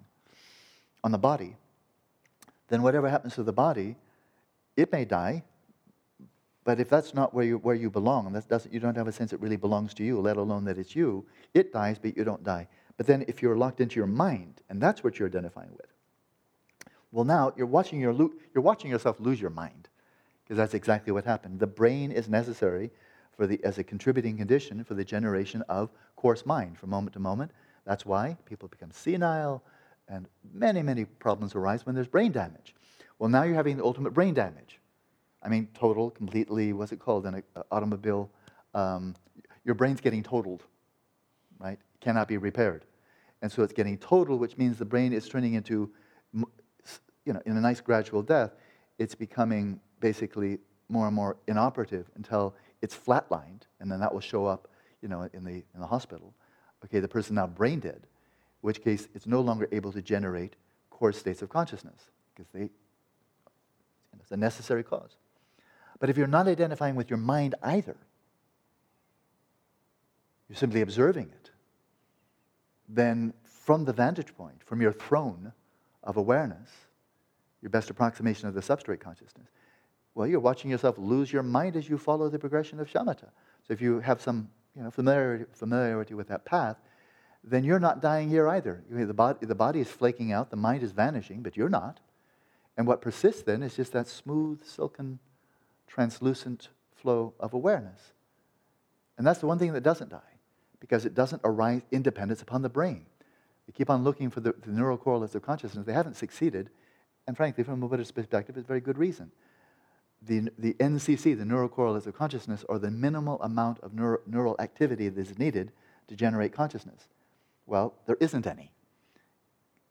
on 1.03 1.11
the 1.11 1.17
body, 1.17 1.55
then 2.67 2.81
whatever 2.81 3.09
happens 3.09 3.35
to 3.35 3.43
the 3.43 3.53
body, 3.53 3.95
it 4.75 4.91
may 4.91 5.05
die. 5.05 5.43
But 6.63 6.79
if 6.79 6.89
that's 6.89 7.13
not 7.13 7.33
where 7.33 7.45
you, 7.45 7.57
where 7.59 7.75
you 7.75 7.89
belong, 7.89 8.25
and 8.25 8.35
that 8.35 8.49
doesn't, 8.49 8.73
you 8.73 8.79
don't 8.79 8.97
have 8.97 9.07
a 9.07 9.11
sense 9.11 9.31
it 9.31 9.39
really 9.39 9.55
belongs 9.55 9.93
to 9.95 10.03
you, 10.03 10.19
let 10.19 10.37
alone 10.37 10.65
that 10.65 10.77
it's 10.77 10.95
you, 10.95 11.25
it 11.53 11.71
dies, 11.71 11.97
but 11.97 12.17
you 12.17 12.23
don't 12.25 12.43
die. 12.43 12.67
But 12.97 13.07
then 13.07 13.23
if 13.27 13.41
you're 13.41 13.55
locked 13.55 13.79
into 13.79 13.95
your 13.95 14.07
mind, 14.07 14.61
and 14.69 14.81
that's 14.81 15.03
what 15.03 15.17
you're 15.17 15.29
identifying 15.29 15.71
with, 15.71 15.93
well, 17.11 17.23
now 17.23 17.53
you're 17.55 17.67
watching, 17.67 18.01
your 18.01 18.13
lo- 18.13 18.33
you're 18.53 18.61
watching 18.61 18.91
yourself 18.91 19.19
lose 19.19 19.39
your 19.39 19.49
mind, 19.49 19.87
because 20.43 20.57
that's 20.57 20.73
exactly 20.73 21.13
what 21.13 21.23
happened. 21.23 21.59
The 21.59 21.67
brain 21.67 22.11
is 22.11 22.27
necessary 22.27 22.91
for 23.37 23.47
the, 23.47 23.63
as 23.63 23.77
a 23.77 23.83
contributing 23.83 24.37
condition 24.37 24.83
for 24.83 24.95
the 24.95 25.05
generation 25.05 25.61
of 25.69 25.89
coarse 26.15 26.45
mind 26.45 26.77
from 26.77 26.89
moment 26.89 27.13
to 27.13 27.19
moment. 27.19 27.51
That's 27.85 28.05
why 28.05 28.35
people 28.45 28.67
become 28.67 28.91
senile, 28.91 29.63
and 30.09 30.27
many, 30.53 30.81
many 30.81 31.05
problems 31.05 31.55
arise 31.55 31.85
when 31.85 31.95
there's 31.95 32.07
brain 32.07 32.31
damage. 32.31 32.75
Well, 33.19 33.29
now 33.29 33.43
you're 33.43 33.55
having 33.55 33.77
the 33.77 33.83
ultimate 33.83 34.13
brain 34.13 34.33
damage. 34.33 34.79
I 35.43 35.49
mean, 35.49 35.69
total, 35.73 36.09
completely, 36.09 36.73
what's 36.73 36.91
it 36.91 36.99
called 36.99 37.25
in 37.25 37.35
an 37.35 37.43
automobile? 37.71 38.29
Um, 38.73 39.15
your 39.63 39.75
brain's 39.75 40.01
getting 40.01 40.23
totaled, 40.23 40.63
right? 41.59 41.79
Cannot 42.01 42.27
be 42.27 42.37
repaired. 42.37 42.85
And 43.41 43.51
so 43.51 43.61
it's 43.63 43.73
getting 43.73 43.97
total, 43.97 44.37
which 44.37 44.57
means 44.57 44.77
the 44.77 44.85
brain 44.85 45.13
is 45.13 45.29
turning 45.29 45.53
into, 45.53 45.91
you 46.33 47.33
know, 47.33 47.41
in 47.45 47.55
a 47.55 47.61
nice 47.61 47.81
gradual 47.81 48.23
death, 48.23 48.51
it's 48.97 49.13
becoming 49.13 49.79
basically 49.99 50.57
more 50.89 51.05
and 51.07 51.15
more 51.15 51.37
inoperative 51.47 52.09
until 52.15 52.55
it's 52.81 52.95
flatlined, 52.95 53.63
and 53.79 53.91
then 53.91 53.99
that 53.99 54.13
will 54.13 54.21
show 54.21 54.45
up, 54.45 54.67
you 55.01 55.07
know, 55.07 55.29
in 55.33 55.43
the, 55.43 55.63
in 55.73 55.79
the 55.79 55.87
hospital. 55.87 56.33
Okay, 56.85 56.99
the 56.99 57.07
person 57.07 57.35
now 57.35 57.47
brain 57.47 57.79
dead, 57.79 57.95
in 57.95 58.61
which 58.61 58.83
case 58.83 59.07
it's 59.13 59.25
no 59.25 59.41
longer 59.41 59.67
able 59.71 59.91
to 59.91 60.01
generate 60.01 60.55
core 60.89 61.11
states 61.11 61.41
of 61.41 61.49
consciousness 61.49 62.11
because 62.35 62.49
they, 62.53 62.69
it's 64.19 64.31
a 64.31 64.37
necessary 64.37 64.83
cause. 64.83 65.15
But 65.99 66.09
if 66.09 66.17
you're 66.17 66.27
not 66.27 66.47
identifying 66.47 66.95
with 66.95 67.09
your 67.09 67.17
mind 67.17 67.55
either, 67.63 67.95
you're 70.49 70.57
simply 70.57 70.81
observing 70.81 71.29
it, 71.29 71.51
then 72.87 73.33
from 73.43 73.85
the 73.85 73.93
vantage 73.93 74.35
point, 74.35 74.63
from 74.63 74.81
your 74.81 74.91
throne 74.93 75.51
of 76.03 76.17
awareness, 76.17 76.69
your 77.61 77.69
best 77.69 77.89
approximation 77.89 78.47
of 78.47 78.53
the 78.53 78.61
substrate 78.61 78.99
consciousness, 78.99 79.47
well, 80.17 80.25
you're 80.25 80.39
watching 80.39 80.71
yourself 80.71 80.97
lose 80.97 81.31
your 81.31 81.43
mind 81.43 81.75
as 81.75 81.87
you 81.87 81.95
follow 81.95 82.27
the 82.27 82.39
progression 82.39 82.79
of 82.79 82.89
shamatha. 82.89 83.29
So 83.67 83.73
if 83.73 83.81
you 83.81 83.99
have 83.99 84.19
some 84.19 84.49
you 84.75 84.81
know, 84.81 84.89
familiarity, 84.89 85.45
familiarity 85.53 86.15
with 86.15 86.27
that 86.29 86.43
path, 86.43 86.77
then 87.43 87.63
you're 87.63 87.79
not 87.79 88.01
dying 88.01 88.27
here 88.27 88.47
either. 88.47 88.83
The 88.89 89.13
body, 89.13 89.45
the 89.45 89.53
body 89.53 89.79
is 89.79 89.87
flaking 89.87 90.31
out, 90.31 90.49
the 90.49 90.55
mind 90.55 90.81
is 90.81 90.91
vanishing, 90.91 91.43
but 91.43 91.55
you're 91.55 91.69
not. 91.69 91.99
And 92.77 92.87
what 92.87 92.99
persists 92.99 93.43
then 93.43 93.61
is 93.61 93.75
just 93.75 93.93
that 93.93 94.07
smooth, 94.07 94.65
silken, 94.65 95.19
translucent 95.85 96.69
flow 96.95 97.35
of 97.39 97.53
awareness. 97.53 98.13
And 99.19 99.27
that's 99.27 99.39
the 99.39 99.47
one 99.47 99.59
thing 99.59 99.73
that 99.73 99.83
doesn't 99.83 100.09
die, 100.09 100.33
because 100.79 101.05
it 101.05 101.13
doesn't 101.13 101.41
arise 101.43 101.83
independence 101.91 102.41
upon 102.41 102.63
the 102.63 102.69
brain. 102.69 103.05
They 103.67 103.73
keep 103.73 103.91
on 103.91 104.03
looking 104.03 104.31
for 104.31 104.39
the, 104.39 104.55
the 104.65 104.71
neural 104.71 104.97
correlates 104.97 105.35
of 105.35 105.43
consciousness. 105.43 105.85
They 105.85 105.93
haven't 105.93 106.17
succeeded. 106.17 106.71
And 107.27 107.37
frankly, 107.37 107.63
from 107.63 107.83
a 107.83 107.87
Buddhist 107.87 108.15
perspective, 108.15 108.57
it's 108.57 108.67
very 108.67 108.81
good 108.81 108.97
reason. 108.97 109.31
The, 110.21 110.49
the 110.57 110.73
NCC, 110.73 111.37
the 111.37 111.45
neural 111.45 111.69
correlates 111.69 112.07
of 112.07 112.15
consciousness, 112.15 112.65
are 112.67 112.79
the 112.79 112.91
minimal 112.91 113.41
amount 113.41 113.79
of 113.81 113.93
neural 113.93 114.55
activity 114.59 115.09
that 115.09 115.21
is 115.21 115.37
needed 115.37 115.71
to 116.07 116.15
generate 116.15 116.53
consciousness. 116.53 117.07
Well, 117.65 117.93
there 118.05 118.17
isn't 118.19 118.47
any 118.47 118.71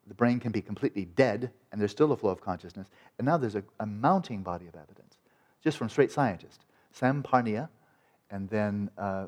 the 0.06 0.14
brain 0.14 0.38
can 0.38 0.52
be 0.52 0.62
completely 0.62 1.04
dead 1.04 1.50
and 1.72 1.80
there's 1.80 1.90
still 1.90 2.12
a 2.12 2.16
flow 2.16 2.30
of 2.30 2.40
consciousness. 2.40 2.88
And 3.18 3.26
now 3.26 3.36
there's 3.36 3.56
a, 3.56 3.64
a 3.80 3.86
mounting 3.86 4.42
body 4.42 4.66
of 4.66 4.74
evidence, 4.74 5.16
just 5.62 5.76
from 5.76 5.88
straight 5.88 6.12
scientists. 6.12 6.64
Sam 6.92 7.22
Parnia 7.22 7.68
and 8.30 8.48
then 8.48 8.90
uh, 8.96 9.26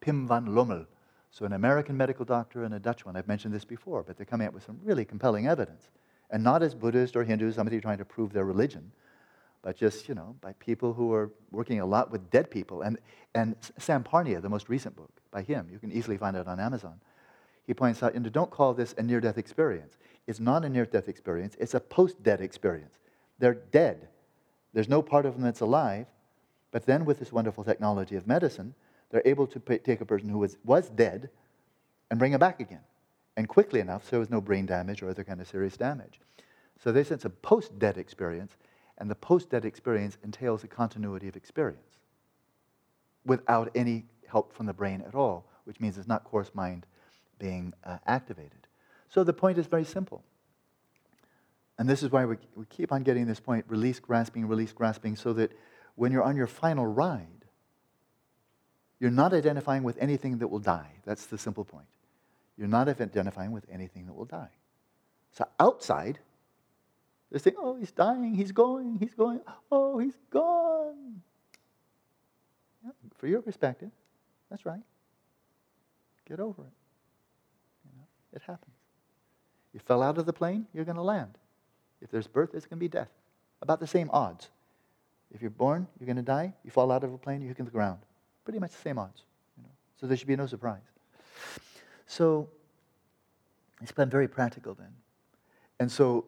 Pim 0.00 0.26
van 0.26 0.46
Lommel. 0.46 0.86
So, 1.30 1.46
an 1.46 1.54
American 1.54 1.96
medical 1.96 2.26
doctor 2.26 2.64
and 2.64 2.74
a 2.74 2.78
Dutch 2.78 3.06
one. 3.06 3.16
I've 3.16 3.28
mentioned 3.28 3.54
this 3.54 3.64
before, 3.64 4.02
but 4.02 4.18
they're 4.18 4.26
coming 4.26 4.46
up 4.46 4.52
with 4.52 4.64
some 4.64 4.78
really 4.84 5.06
compelling 5.06 5.46
evidence. 5.46 5.88
And 6.30 6.44
not 6.44 6.62
as 6.62 6.74
Buddhist 6.74 7.16
or 7.16 7.24
Hindu, 7.24 7.52
somebody 7.52 7.80
trying 7.80 7.96
to 7.98 8.04
prove 8.04 8.34
their 8.34 8.44
religion, 8.44 8.92
but 9.62 9.76
just, 9.76 10.08
you 10.08 10.14
know, 10.14 10.36
by 10.40 10.52
people 10.54 10.92
who 10.92 11.12
are 11.12 11.30
working 11.50 11.80
a 11.80 11.86
lot 11.86 12.10
with 12.10 12.30
dead 12.30 12.50
people. 12.50 12.82
And, 12.82 12.98
and 13.34 13.56
Sam 13.78 14.04
Parnia, 14.04 14.42
the 14.42 14.48
most 14.48 14.68
recent 14.68 14.96
book 14.96 15.10
by 15.30 15.42
him, 15.42 15.68
you 15.70 15.78
can 15.78 15.92
easily 15.92 16.16
find 16.16 16.36
it 16.36 16.46
on 16.46 16.60
Amazon 16.60 17.00
he 17.66 17.74
points 17.74 18.02
out, 18.02 18.14
and 18.14 18.32
don't 18.32 18.50
call 18.50 18.74
this 18.74 18.94
a 18.98 19.02
near 19.02 19.20
death 19.20 19.38
experience. 19.38 19.96
It's 20.26 20.40
not 20.40 20.64
a 20.64 20.68
near 20.68 20.84
death 20.84 21.08
experience, 21.08 21.56
it's 21.58 21.74
a 21.74 21.80
post 21.80 22.22
death 22.22 22.40
experience. 22.40 22.98
They're 23.38 23.54
dead. 23.54 24.08
There's 24.72 24.88
no 24.88 25.02
part 25.02 25.26
of 25.26 25.34
them 25.34 25.42
that's 25.42 25.60
alive. 25.60 26.06
But 26.70 26.86
then, 26.86 27.04
with 27.04 27.18
this 27.18 27.32
wonderful 27.32 27.64
technology 27.64 28.16
of 28.16 28.26
medicine, 28.26 28.74
they're 29.10 29.22
able 29.24 29.46
to 29.48 29.58
take 29.78 30.00
a 30.00 30.06
person 30.06 30.28
who 30.28 30.38
was, 30.38 30.56
was 30.64 30.88
dead 30.88 31.28
and 32.10 32.18
bring 32.18 32.32
him 32.32 32.40
back 32.40 32.60
again. 32.60 32.80
And 33.36 33.48
quickly 33.48 33.80
enough, 33.80 34.04
so 34.04 34.10
there 34.10 34.20
was 34.20 34.30
no 34.30 34.40
brain 34.40 34.66
damage 34.66 35.02
or 35.02 35.10
other 35.10 35.24
kind 35.24 35.40
of 35.40 35.48
serious 35.48 35.76
damage. 35.76 36.20
So 36.82 36.92
they 36.92 37.04
say 37.04 37.14
it's 37.14 37.24
a 37.24 37.30
post 37.30 37.78
death 37.78 37.98
experience, 37.98 38.56
and 38.98 39.10
the 39.10 39.14
post 39.14 39.50
death 39.50 39.64
experience 39.64 40.18
entails 40.22 40.64
a 40.64 40.68
continuity 40.68 41.28
of 41.28 41.36
experience 41.36 41.98
without 43.24 43.70
any 43.74 44.04
help 44.26 44.52
from 44.52 44.66
the 44.66 44.72
brain 44.72 45.02
at 45.06 45.14
all, 45.14 45.46
which 45.64 45.80
means 45.80 45.98
it's 45.98 46.08
not 46.08 46.24
coarse 46.24 46.50
mind 46.54 46.86
being 47.38 47.72
uh, 47.84 47.98
activated. 48.06 48.66
So 49.08 49.24
the 49.24 49.32
point 49.32 49.58
is 49.58 49.66
very 49.66 49.84
simple. 49.84 50.22
And 51.78 51.88
this 51.88 52.02
is 52.02 52.10
why 52.10 52.24
we, 52.24 52.36
we 52.54 52.64
keep 52.66 52.92
on 52.92 53.02
getting 53.02 53.26
this 53.26 53.40
point 53.40 53.64
release, 53.68 53.98
grasping, 53.98 54.46
release, 54.46 54.72
grasping, 54.72 55.16
so 55.16 55.32
that 55.34 55.52
when 55.94 56.12
you're 56.12 56.22
on 56.22 56.36
your 56.36 56.46
final 56.46 56.86
ride, 56.86 57.26
you're 59.00 59.10
not 59.10 59.32
identifying 59.32 59.82
with 59.82 59.98
anything 59.98 60.38
that 60.38 60.48
will 60.48 60.60
die. 60.60 60.92
That's 61.04 61.26
the 61.26 61.36
simple 61.36 61.64
point. 61.64 61.86
You're 62.56 62.68
not 62.68 62.88
identifying 62.88 63.50
with 63.50 63.66
anything 63.70 64.06
that 64.06 64.12
will 64.12 64.26
die. 64.26 64.50
So 65.32 65.46
outside, 65.58 66.20
they're 67.32 67.38
saying, 67.38 67.56
oh, 67.58 67.76
he's 67.76 67.90
dying, 67.90 68.34
he's 68.34 68.52
going, 68.52 68.98
he's 69.00 69.14
going, 69.14 69.40
oh, 69.70 69.98
he's 69.98 70.18
gone. 70.30 71.22
Yeah, 72.84 72.90
for 73.16 73.26
your 73.26 73.40
perspective, 73.40 73.90
that's 74.50 74.66
right. 74.66 74.82
Get 76.28 76.40
over 76.40 76.60
it. 76.60 76.74
You 77.86 77.92
know, 77.96 78.06
It 78.34 78.42
happens. 78.42 78.74
You 79.72 79.80
fell 79.80 80.02
out 80.02 80.18
of 80.18 80.26
the 80.26 80.32
plane, 80.34 80.66
you're 80.74 80.84
going 80.84 80.96
to 80.96 81.02
land. 81.02 81.38
If 82.02 82.10
there's 82.10 82.26
birth, 82.26 82.52
there's 82.52 82.66
going 82.66 82.78
to 82.78 82.84
be 82.84 82.88
death. 82.88 83.08
About 83.62 83.80
the 83.80 83.86
same 83.86 84.10
odds. 84.12 84.50
If 85.34 85.40
you're 85.40 85.50
born, 85.50 85.86
you're 85.98 86.06
going 86.06 86.16
to 86.16 86.22
die. 86.22 86.52
You 86.64 86.70
fall 86.70 86.92
out 86.92 87.02
of 87.02 87.14
a 87.14 87.18
plane, 87.18 87.40
you 87.40 87.48
hit 87.48 87.56
the 87.56 87.62
ground. 87.62 88.00
Pretty 88.44 88.58
much 88.58 88.72
the 88.72 88.82
same 88.82 88.98
odds. 88.98 89.22
You 89.56 89.62
know? 89.62 89.70
So 89.98 90.06
there 90.06 90.18
should 90.18 90.28
be 90.28 90.36
no 90.36 90.46
surprise. 90.46 90.82
So 92.06 92.50
it's 93.80 93.92
been 93.92 94.10
very 94.10 94.28
practical 94.28 94.74
then. 94.74 94.92
And 95.80 95.90
so 95.90 96.26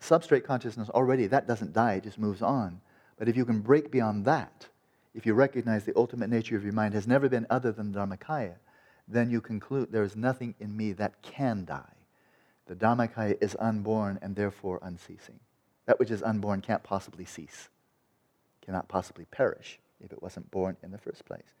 substrate 0.00 0.44
consciousness 0.44 0.88
already, 0.90 1.26
that 1.26 1.46
doesn't 1.46 1.72
die, 1.72 1.94
it 1.94 2.04
just 2.04 2.18
moves 2.18 2.42
on. 2.42 2.80
But 3.18 3.28
if 3.28 3.36
you 3.36 3.44
can 3.44 3.60
break 3.60 3.90
beyond 3.90 4.24
that, 4.26 4.68
if 5.14 5.26
you 5.26 5.34
recognize 5.34 5.84
the 5.84 5.96
ultimate 5.96 6.30
nature 6.30 6.56
of 6.56 6.64
your 6.64 6.72
mind 6.72 6.94
has 6.94 7.06
never 7.06 7.28
been 7.28 7.46
other 7.50 7.72
than 7.72 7.92
Dharmakaya, 7.92 8.54
then 9.08 9.30
you 9.30 9.40
conclude 9.40 9.90
there 9.90 10.04
is 10.04 10.14
nothing 10.14 10.54
in 10.60 10.76
me 10.76 10.92
that 10.92 11.22
can 11.22 11.64
die. 11.64 11.94
The 12.66 12.76
Dharmakaya 12.76 13.36
is 13.40 13.56
unborn 13.58 14.18
and 14.22 14.36
therefore 14.36 14.78
unceasing. 14.82 15.40
That 15.86 15.98
which 15.98 16.10
is 16.10 16.22
unborn 16.22 16.60
can't 16.60 16.82
possibly 16.82 17.24
cease, 17.24 17.70
cannot 18.60 18.88
possibly 18.88 19.24
perish 19.24 19.80
if 20.04 20.12
it 20.12 20.22
wasn't 20.22 20.50
born 20.50 20.76
in 20.82 20.90
the 20.90 20.98
first 20.98 21.24
place. 21.24 21.54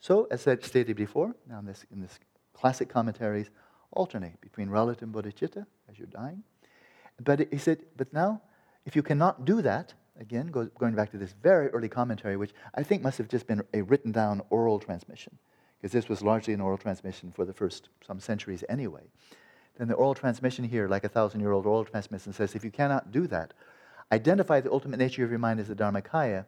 So, 0.00 0.26
as 0.30 0.46
I 0.46 0.56
stated 0.56 0.96
before, 0.96 1.34
now 1.48 1.60
in 1.60 1.66
this, 1.66 1.86
in 1.92 2.00
this 2.00 2.18
classic 2.52 2.88
commentaries, 2.88 3.50
alternate 3.92 4.40
between 4.40 4.68
relative 4.68 5.08
bodhicitta 5.08 5.64
as 5.88 5.98
you're 5.98 6.06
dying. 6.08 6.42
But 7.22 7.48
he 7.50 7.58
said, 7.58 7.84
but 7.96 8.12
now, 8.12 8.42
if 8.86 8.94
you 8.94 9.02
cannot 9.02 9.44
do 9.44 9.60
that, 9.62 9.94
again, 10.20 10.48
go, 10.48 10.66
going 10.78 10.94
back 10.94 11.10
to 11.10 11.18
this 11.18 11.34
very 11.42 11.68
early 11.68 11.88
commentary, 11.88 12.36
which 12.36 12.52
I 12.74 12.82
think 12.82 13.02
must 13.02 13.18
have 13.18 13.28
just 13.28 13.46
been 13.46 13.62
a 13.74 13.82
written 13.82 14.12
down 14.12 14.42
oral 14.50 14.78
transmission 14.78 15.36
because 15.80 15.92
this 15.92 16.08
was 16.08 16.22
largely 16.22 16.54
an 16.54 16.60
oral 16.60 16.78
transmission 16.78 17.32
for 17.32 17.44
the 17.44 17.52
first 17.52 17.88
some 18.06 18.20
centuries 18.20 18.64
anyway. 18.68 19.02
Then 19.78 19.88
the 19.88 19.94
oral 19.94 20.14
transmission 20.14 20.64
here, 20.64 20.88
like 20.88 21.04
a 21.04 21.08
thousand 21.08 21.40
year 21.40 21.52
old 21.52 21.66
oral 21.66 21.84
transmission, 21.84 22.32
says 22.32 22.54
if 22.54 22.64
you 22.64 22.70
cannot 22.70 23.12
do 23.12 23.26
that, 23.28 23.54
identify 24.10 24.60
the 24.60 24.72
ultimate 24.72 24.98
nature 24.98 25.24
of 25.24 25.30
your 25.30 25.38
mind 25.38 25.60
as 25.60 25.68
the 25.68 25.76
Dharmakaya, 25.76 26.46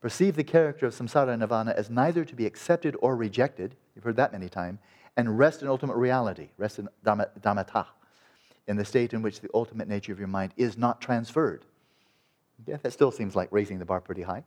perceive 0.00 0.34
the 0.34 0.42
character 0.42 0.86
of 0.86 0.94
samsara 0.94 1.28
and 1.28 1.40
nirvana 1.40 1.72
as 1.76 1.90
neither 1.90 2.24
to 2.24 2.34
be 2.34 2.44
accepted 2.44 2.96
or 3.00 3.14
rejected, 3.14 3.76
you've 3.94 4.04
heard 4.04 4.16
that 4.16 4.32
many 4.32 4.48
times, 4.48 4.80
and 5.16 5.38
rest 5.38 5.62
in 5.62 5.68
ultimate 5.68 5.96
reality, 5.96 6.48
rest 6.58 6.80
in 6.80 6.88
dhamma 7.04 7.28
dhamata, 7.40 7.86
in 8.68 8.76
the 8.76 8.84
state 8.84 9.12
in 9.12 9.22
which 9.22 9.40
the 9.40 9.48
ultimate 9.54 9.88
nature 9.88 10.12
of 10.12 10.18
your 10.18 10.28
mind 10.28 10.52
is 10.56 10.78
not 10.78 11.00
transferred. 11.00 11.64
Yeah, 12.66 12.76
that 12.82 12.92
still 12.92 13.10
seems 13.10 13.34
like 13.34 13.48
raising 13.50 13.78
the 13.78 13.84
bar 13.84 14.00
pretty 14.00 14.22
high. 14.22 14.44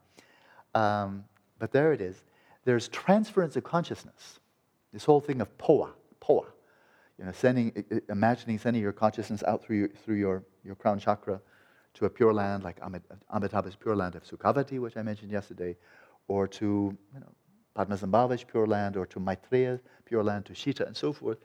Um, 0.74 1.26
but 1.60 1.72
there 1.72 1.94
it 1.94 2.02
is 2.02 2.24
there's 2.66 2.88
transference 2.88 3.56
of 3.56 3.64
consciousness. 3.64 4.40
This 4.92 5.06
whole 5.06 5.22
thing 5.22 5.40
of 5.40 5.56
phowa, 5.58 5.92
phowa. 6.20 6.46
you 7.18 7.26
know, 7.26 7.32
sending, 7.32 7.86
imagining 8.10 8.58
sending 8.58 8.82
your 8.82 8.92
consciousness 8.92 9.44
out 9.44 9.64
through 9.64 9.78
your, 9.78 9.90
through 9.90 10.16
your, 10.16 10.44
your 10.64 10.76
crown 10.76 11.00
chakra 11.00 11.40
to 11.94 12.06
a 12.06 12.10
pure 12.10 12.34
land 12.34 12.64
like 12.64 12.80
Amitabha's 12.80 13.76
pure 13.76 13.96
land 13.96 14.16
of 14.16 14.24
Sukhavati, 14.24 14.80
which 14.80 14.98
I 14.98 15.02
mentioned 15.02 15.32
yesterday, 15.32 15.78
or 16.28 16.48
to 16.48 16.98
you 17.14 17.20
know, 17.20 17.32
Padmasambhava's 17.78 18.44
pure 18.44 18.66
land, 18.66 18.98
or 18.98 19.06
to 19.06 19.20
Maitreya's 19.20 19.82
pure 20.06 20.24
land, 20.24 20.46
to 20.46 20.54
Shita, 20.54 20.88
and 20.88 20.96
so 20.96 21.14
forth. 21.14 21.38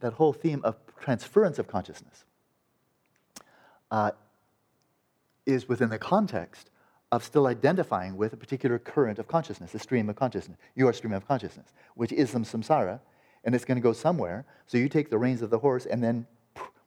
That 0.00 0.14
whole 0.14 0.32
theme 0.32 0.60
of 0.64 0.76
transference 1.02 1.58
of 1.58 1.66
consciousness 1.66 2.24
uh, 3.90 4.12
is 5.44 5.68
within 5.68 5.90
the 5.90 5.98
context 5.98 6.70
of 7.10 7.22
still 7.22 7.46
identifying 7.46 8.16
with 8.16 8.32
a 8.32 8.36
particular 8.36 8.78
current 8.78 9.18
of 9.18 9.28
consciousness, 9.28 9.74
a 9.74 9.78
stream 9.78 10.08
of 10.08 10.16
consciousness, 10.16 10.56
your 10.74 10.92
stream 10.94 11.12
of 11.12 11.28
consciousness, 11.28 11.74
which 11.94 12.12
is 12.12 12.30
some 12.30 12.44
samsara, 12.44 13.00
and 13.44 13.54
it's 13.54 13.66
going 13.66 13.76
to 13.76 13.82
go 13.82 13.92
somewhere. 13.92 14.46
So 14.66 14.78
you 14.78 14.88
take 14.88 15.10
the 15.10 15.18
reins 15.18 15.42
of 15.42 15.50
the 15.50 15.58
horse, 15.58 15.84
and 15.84 16.02
then 16.02 16.26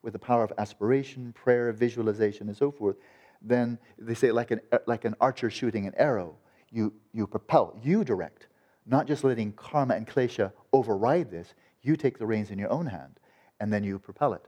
with 0.02 0.14
the 0.14 0.20
power 0.20 0.44
of 0.44 0.54
aspiration, 0.58 1.34
prayer, 1.34 1.72
visualization, 1.72 2.48
and 2.48 2.58
so 2.58 2.72
forth, 2.72 2.96
then 3.42 3.78
they 4.00 4.16
say 4.16 4.32
like 4.32 4.52
an, 4.52 4.62
like 4.88 5.06
an 5.06 5.16
archer 5.22 5.52
shooting 5.52 5.86
an 5.86 5.94
arrow, 5.98 6.36
you, 6.72 6.94
you 7.14 7.28
propel, 7.28 7.78
you 7.84 8.04
direct, 8.04 8.48
not 8.88 9.06
just 9.06 9.24
letting 9.24 9.52
karma 9.54 9.94
and 9.94 10.08
klesha 10.08 10.52
override 10.74 11.30
this. 11.30 11.54
You 11.82 11.96
take 11.96 12.18
the 12.18 12.26
reins 12.26 12.50
in 12.50 12.58
your 12.58 12.72
own 12.72 12.88
hand, 12.88 13.20
and 13.60 13.72
then 13.72 13.84
you 13.84 14.00
propel 14.00 14.34
it. 14.34 14.44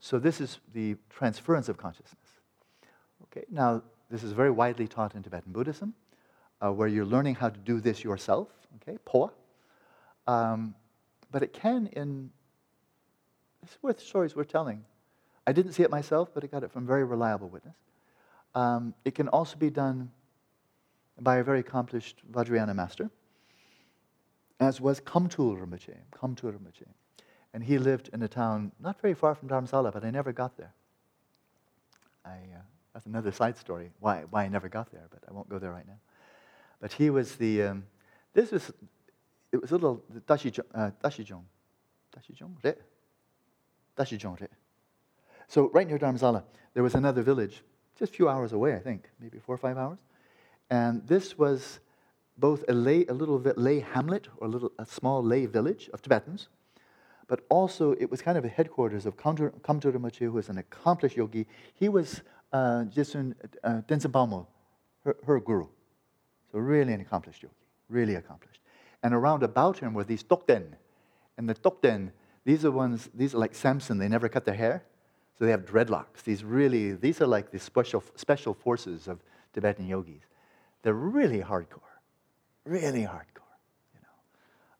So 0.00 0.18
this 0.18 0.40
is 0.40 0.58
the 0.72 0.96
transference 1.10 1.68
of 1.68 1.76
consciousness. 1.76 2.40
Okay, 3.24 3.44
now 3.50 3.82
this 4.10 4.22
is 4.22 4.32
very 4.32 4.50
widely 4.50 4.86
taught 4.86 5.14
in 5.14 5.22
Tibetan 5.22 5.52
Buddhism, 5.52 5.94
uh, 6.60 6.72
where 6.72 6.88
you're 6.88 7.06
learning 7.06 7.34
how 7.34 7.48
to 7.48 7.58
do 7.58 7.80
this 7.80 8.04
yourself, 8.04 8.48
okay, 8.76 8.98
phowa. 9.06 9.30
Um, 10.26 10.74
but 11.30 11.42
it 11.42 11.52
can 11.52 11.88
in, 11.88 12.30
it's 13.62 13.76
worth 13.82 14.00
stories 14.00 14.36
worth 14.36 14.48
telling. 14.48 14.84
I 15.46 15.52
didn't 15.52 15.72
see 15.72 15.82
it 15.82 15.90
myself, 15.90 16.30
but 16.34 16.44
I 16.44 16.46
got 16.46 16.62
it 16.62 16.72
from 16.72 16.86
very 16.86 17.04
reliable 17.04 17.48
witness. 17.48 17.76
Um, 18.54 18.94
it 19.04 19.14
can 19.14 19.28
also 19.28 19.56
be 19.56 19.70
done 19.70 20.10
by 21.20 21.36
a 21.36 21.44
very 21.44 21.60
accomplished 21.60 22.22
Vajrayana 22.30 22.74
master, 22.74 23.10
as 24.60 24.80
was 24.80 25.00
Khamtrul 25.00 25.58
Rinpoche, 25.58 25.96
Khamtrul 26.12 26.52
Rinpoche. 26.52 26.86
And 27.56 27.64
he 27.64 27.78
lived 27.78 28.10
in 28.12 28.22
a 28.22 28.28
town 28.28 28.70
not 28.78 29.00
very 29.00 29.14
far 29.14 29.34
from 29.34 29.48
Dharamsala, 29.48 29.90
but 29.90 30.04
I 30.04 30.10
never 30.10 30.30
got 30.30 30.58
there. 30.58 30.74
I, 32.22 32.32
uh, 32.32 32.60
that's 32.92 33.06
another 33.06 33.32
side 33.40 33.56
story, 33.56 33.92
why, 33.98 34.24
why 34.28 34.44
I 34.44 34.48
never 34.48 34.68
got 34.68 34.92
there, 34.92 35.06
but 35.08 35.20
I 35.26 35.32
won't 35.32 35.48
go 35.48 35.58
there 35.58 35.70
right 35.70 35.86
now. 35.86 35.98
But 36.82 36.92
he 36.92 37.08
was 37.08 37.36
the, 37.36 37.62
um, 37.62 37.84
this 38.34 38.50
was, 38.50 38.70
it 39.52 39.62
was 39.62 39.70
a 39.70 39.74
little, 39.74 40.04
Tashijong, 40.26 40.66
uh, 40.74 40.90
Tashijong, 41.02 41.44
Re? 42.62 42.74
Tashijong, 43.96 44.38
Re. 44.38 44.48
So 45.48 45.70
right 45.72 45.88
near 45.88 45.98
Dharamsala, 45.98 46.44
there 46.74 46.82
was 46.82 46.94
another 46.94 47.22
village, 47.22 47.62
just 47.98 48.12
a 48.12 48.16
few 48.16 48.28
hours 48.28 48.52
away, 48.52 48.74
I 48.74 48.80
think, 48.80 49.08
maybe 49.18 49.38
four 49.38 49.54
or 49.54 49.58
five 49.58 49.78
hours. 49.78 50.00
And 50.68 51.06
this 51.06 51.38
was 51.38 51.80
both 52.36 52.64
a, 52.68 52.74
lay, 52.74 53.06
a 53.06 53.14
little 53.14 53.38
lay 53.38 53.80
hamlet 53.80 54.28
or 54.36 54.46
a, 54.46 54.50
little, 54.50 54.72
a 54.78 54.84
small 54.84 55.24
lay 55.24 55.46
village 55.46 55.88
of 55.94 56.02
Tibetans, 56.02 56.48
but 57.28 57.40
also 57.48 57.92
it 57.92 58.10
was 58.10 58.22
kind 58.22 58.38
of 58.38 58.44
a 58.44 58.48
headquarters 58.48 59.06
of 59.06 59.16
Khamtrul 59.16 59.52
Rinpoche, 59.62 60.18
who 60.18 60.32
was 60.32 60.48
an 60.48 60.58
accomplished 60.58 61.16
yogi. 61.16 61.46
He 61.74 61.88
was 61.88 62.22
uh, 62.52 62.84
Jisun 62.94 63.34
uh, 63.64 64.44
her, 65.04 65.16
her 65.24 65.40
guru. 65.40 65.66
So 66.52 66.58
really 66.58 66.92
an 66.92 67.00
accomplished 67.00 67.42
yogi, 67.42 67.54
really 67.88 68.14
accomplished. 68.14 68.60
And 69.02 69.14
around 69.14 69.42
about 69.42 69.78
him 69.78 69.94
were 69.94 70.04
these 70.04 70.22
togden. 70.22 70.72
And 71.36 71.48
the 71.48 71.54
togden, 71.54 72.12
these 72.44 72.64
are 72.64 72.70
ones, 72.70 73.10
these 73.14 73.34
are 73.34 73.38
like 73.38 73.54
Samson, 73.54 73.98
they 73.98 74.08
never 74.08 74.28
cut 74.28 74.44
their 74.44 74.54
hair. 74.54 74.84
So 75.38 75.44
they 75.44 75.50
have 75.50 75.66
dreadlocks. 75.66 76.22
These 76.24 76.44
really, 76.44 76.92
these 76.92 77.20
are 77.20 77.26
like 77.26 77.50
the 77.50 77.58
special, 77.58 78.02
special 78.14 78.54
forces 78.54 79.06
of 79.06 79.20
Tibetan 79.52 79.86
yogis. 79.86 80.22
They're 80.82 80.94
really 80.94 81.40
hardcore, 81.40 81.80
really 82.64 83.02
hardcore. 83.02 83.35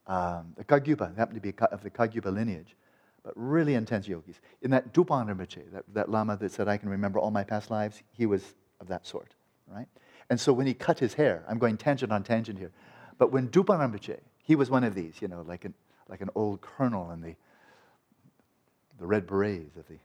Um, 0.07 0.55
the 0.57 0.65
Kagyupa 0.65 1.17
happened 1.17 1.43
to 1.43 1.53
be 1.53 1.55
of 1.73 1.83
the 1.83 1.91
Kagyupa 1.91 2.33
lineage 2.33 2.77
but 3.27 3.35
really 3.35 3.75
intense 3.75 4.07
yogis. 4.07 4.39
In 4.63 4.71
that 4.71 4.95
Dupan 4.95 5.27
Rinpoche, 5.27 5.73
that, 5.73 5.83
that 5.93 6.09
Lama 6.09 6.37
that 6.37 6.53
said, 6.53 6.69
I 6.69 6.77
can 6.77 6.89
remember 6.89 7.19
all 7.19 7.33
my 7.33 7.43
past 7.43 7.73
lives, 7.73 8.05
he 8.13 8.25
was 8.25 8.55
of 8.81 8.87
that 8.87 9.05
sort, 9.05 9.35
right? 9.67 9.89
And 10.31 10.41
so 10.41 10.53
when 10.53 10.65
he 10.65 10.75
cut 10.75 11.01
his 11.01 11.15
hair, 11.15 11.45
I'm 11.49 11.59
going 11.59 11.77
tangent 11.77 12.13
on 12.13 12.23
tangent 12.23 12.57
here, 12.57 12.71
but 13.19 13.33
when 13.33 13.49
Dupan 13.49 13.81
Rinpoche, 13.81 14.21
he 14.45 14.55
was 14.55 14.71
one 14.71 14.85
of 14.85 14.95
these, 14.95 15.21
you 15.21 15.27
know, 15.27 15.43
like 15.43 15.65
an, 15.65 15.75
like 16.09 16.21
an 16.21 16.31
old 16.37 16.61
colonel 16.61 17.11
in 17.11 17.21
the, 17.21 17.35
the 19.01 19.07
red 19.07 19.27
berets 19.27 19.77
of 19.77 19.89
the 19.89 19.99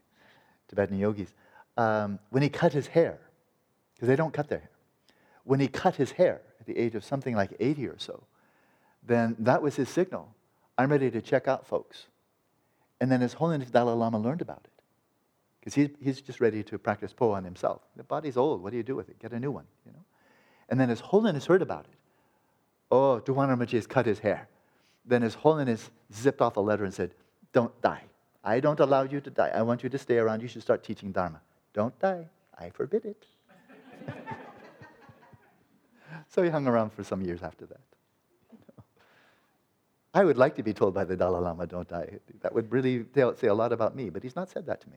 Tibetan 0.66 0.98
yogis. 0.98 1.32
Um, 1.76 2.18
when 2.30 2.42
he 2.42 2.48
cut 2.48 2.72
his 2.72 2.88
hair, 2.88 3.20
because 3.94 4.08
they 4.08 4.16
don't 4.16 4.34
cut 4.34 4.48
their 4.48 4.58
hair, 4.58 4.70
when 5.44 5.60
he 5.60 5.68
cut 5.68 5.94
his 5.94 6.10
hair 6.10 6.40
at 6.58 6.66
the 6.66 6.76
age 6.76 6.96
of 6.96 7.04
something 7.04 7.36
like 7.36 7.54
80 7.60 7.86
or 7.86 7.98
so, 8.00 8.24
then 9.02 9.36
that 9.40 9.62
was 9.62 9.76
his 9.76 9.88
signal. 9.88 10.34
I'm 10.78 10.90
ready 10.90 11.10
to 11.10 11.20
check 11.20 11.48
out, 11.48 11.66
folks. 11.66 12.06
And 13.00 13.10
then 13.10 13.20
His 13.20 13.32
Holiness 13.34 13.68
Dalai 13.68 13.94
Lama 13.94 14.18
learned 14.18 14.42
about 14.42 14.60
it. 14.64 14.70
Because 15.58 15.74
he's, 15.74 15.88
he's 16.00 16.20
just 16.20 16.40
ready 16.40 16.62
to 16.62 16.78
practice 16.78 17.12
phowa 17.12 17.34
on 17.34 17.44
himself. 17.44 17.82
The 17.96 18.04
body's 18.04 18.36
old. 18.36 18.62
What 18.62 18.70
do 18.70 18.76
you 18.76 18.82
do 18.82 18.96
with 18.96 19.08
it? 19.08 19.18
Get 19.18 19.32
a 19.32 19.40
new 19.40 19.50
one, 19.50 19.66
you 19.84 19.92
know? 19.92 20.04
And 20.68 20.80
then 20.80 20.88
His 20.88 21.00
Holiness 21.00 21.46
heard 21.46 21.62
about 21.62 21.84
it. 21.84 21.96
Oh, 22.90 23.20
Duwanamaji 23.24 23.72
has 23.72 23.86
cut 23.86 24.06
his 24.06 24.20
hair. 24.20 24.48
Then 25.04 25.22
His 25.22 25.34
Holiness 25.34 25.90
zipped 26.12 26.40
off 26.40 26.56
a 26.56 26.60
letter 26.60 26.84
and 26.84 26.94
said, 26.94 27.12
Don't 27.52 27.78
die. 27.82 28.02
I 28.44 28.60
don't 28.60 28.80
allow 28.80 29.02
you 29.02 29.20
to 29.20 29.30
die. 29.30 29.50
I 29.54 29.62
want 29.62 29.82
you 29.82 29.88
to 29.88 29.98
stay 29.98 30.18
around. 30.18 30.40
You 30.40 30.48
should 30.48 30.62
start 30.62 30.82
teaching 30.82 31.12
Dharma. 31.12 31.40
Don't 31.74 31.96
die. 31.98 32.28
I 32.58 32.70
forbid 32.70 33.04
it. 33.04 33.26
so 36.28 36.42
he 36.42 36.50
hung 36.50 36.66
around 36.66 36.92
for 36.92 37.04
some 37.04 37.22
years 37.22 37.42
after 37.42 37.66
that. 37.66 37.80
I 40.14 40.24
would 40.24 40.36
like 40.36 40.54
to 40.56 40.62
be 40.62 40.74
told 40.74 40.92
by 40.94 41.04
the 41.04 41.16
Dalai 41.16 41.40
Lama, 41.40 41.66
don't 41.66 41.90
I? 41.90 42.18
That 42.40 42.54
would 42.54 42.70
really 42.70 43.06
say 43.14 43.46
a 43.46 43.54
lot 43.54 43.72
about 43.72 43.96
me, 43.96 44.10
but 44.10 44.22
he's 44.22 44.36
not 44.36 44.50
said 44.50 44.66
that 44.66 44.82
to 44.82 44.88
me. 44.90 44.96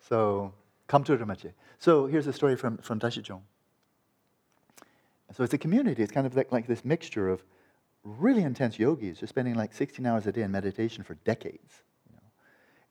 so, 0.00 0.52
come 0.86 1.04
to 1.04 1.16
Rinpoche. 1.16 1.52
So, 1.78 2.06
here's 2.06 2.26
a 2.26 2.32
story 2.32 2.56
from, 2.56 2.76
from 2.78 3.00
Tashijong. 3.00 3.40
So, 5.34 5.44
it's 5.44 5.54
a 5.54 5.58
community. 5.58 6.02
It's 6.02 6.12
kind 6.12 6.26
of 6.26 6.36
like, 6.36 6.52
like 6.52 6.66
this 6.66 6.84
mixture 6.84 7.30
of 7.30 7.42
really 8.04 8.42
intense 8.42 8.78
yogis, 8.78 9.20
just 9.20 9.30
spending 9.30 9.54
like 9.54 9.72
16 9.72 10.04
hours 10.04 10.26
a 10.26 10.32
day 10.32 10.42
in 10.42 10.50
meditation 10.50 11.04
for 11.04 11.14
decades. 11.14 11.82
You 12.10 12.16
know? 12.16 12.28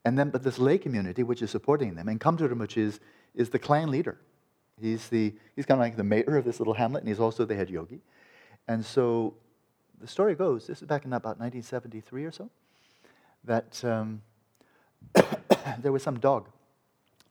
And 0.05 0.17
then, 0.17 0.31
but 0.31 0.41
this 0.41 0.57
lay 0.57 0.79
community, 0.79 1.21
which 1.21 1.43
is 1.43 1.51
supporting 1.51 1.93
them, 1.93 2.07
and 2.07 2.19
Khamtrul 2.19 2.49
Rinpoche 2.51 2.77
is, 2.77 2.99
is 3.35 3.51
the 3.51 3.59
clan 3.59 3.91
leader. 3.91 4.17
He's, 4.79 5.07
the, 5.09 5.33
he's 5.55 5.65
kind 5.65 5.79
of 5.79 5.85
like 5.85 5.97
the 5.97 6.03
mayor 6.03 6.37
of 6.37 6.45
this 6.45 6.59
little 6.59 6.73
hamlet, 6.73 7.01
and 7.01 7.09
he's 7.09 7.19
also 7.19 7.45
the 7.45 7.55
head 7.55 7.69
yogi. 7.69 8.01
And 8.67 8.85
so 8.85 9.33
the 9.99 10.07
story 10.07 10.35
goes, 10.35 10.67
this 10.67 10.81
is 10.81 10.87
back 10.87 11.05
in 11.05 11.13
about 11.13 11.39
1973 11.39 12.25
or 12.25 12.31
so, 12.31 12.49
that 13.43 13.83
um, 13.83 14.21
there 15.79 15.91
was 15.91 16.03
some 16.03 16.19
dog. 16.19 16.47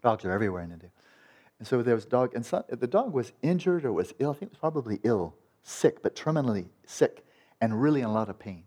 Dogs 0.02 0.24
are 0.24 0.32
everywhere 0.32 0.62
in 0.62 0.72
India. 0.72 0.90
And 1.58 1.66
so 1.66 1.82
there 1.82 1.94
was 1.94 2.04
a 2.04 2.08
dog, 2.08 2.34
and 2.34 2.44
so, 2.44 2.64
the 2.68 2.86
dog 2.86 3.12
was 3.12 3.32
injured 3.42 3.84
or 3.84 3.92
was 3.92 4.12
ill. 4.18 4.30
I 4.30 4.34
think 4.34 4.50
it 4.50 4.52
was 4.52 4.58
probably 4.58 5.00
ill, 5.04 5.34
sick, 5.62 6.02
but 6.02 6.14
terminally 6.14 6.66
sick, 6.84 7.24
and 7.60 7.80
really 7.80 8.00
in 8.00 8.06
a 8.06 8.12
lot 8.12 8.28
of 8.28 8.38
pain. 8.38 8.64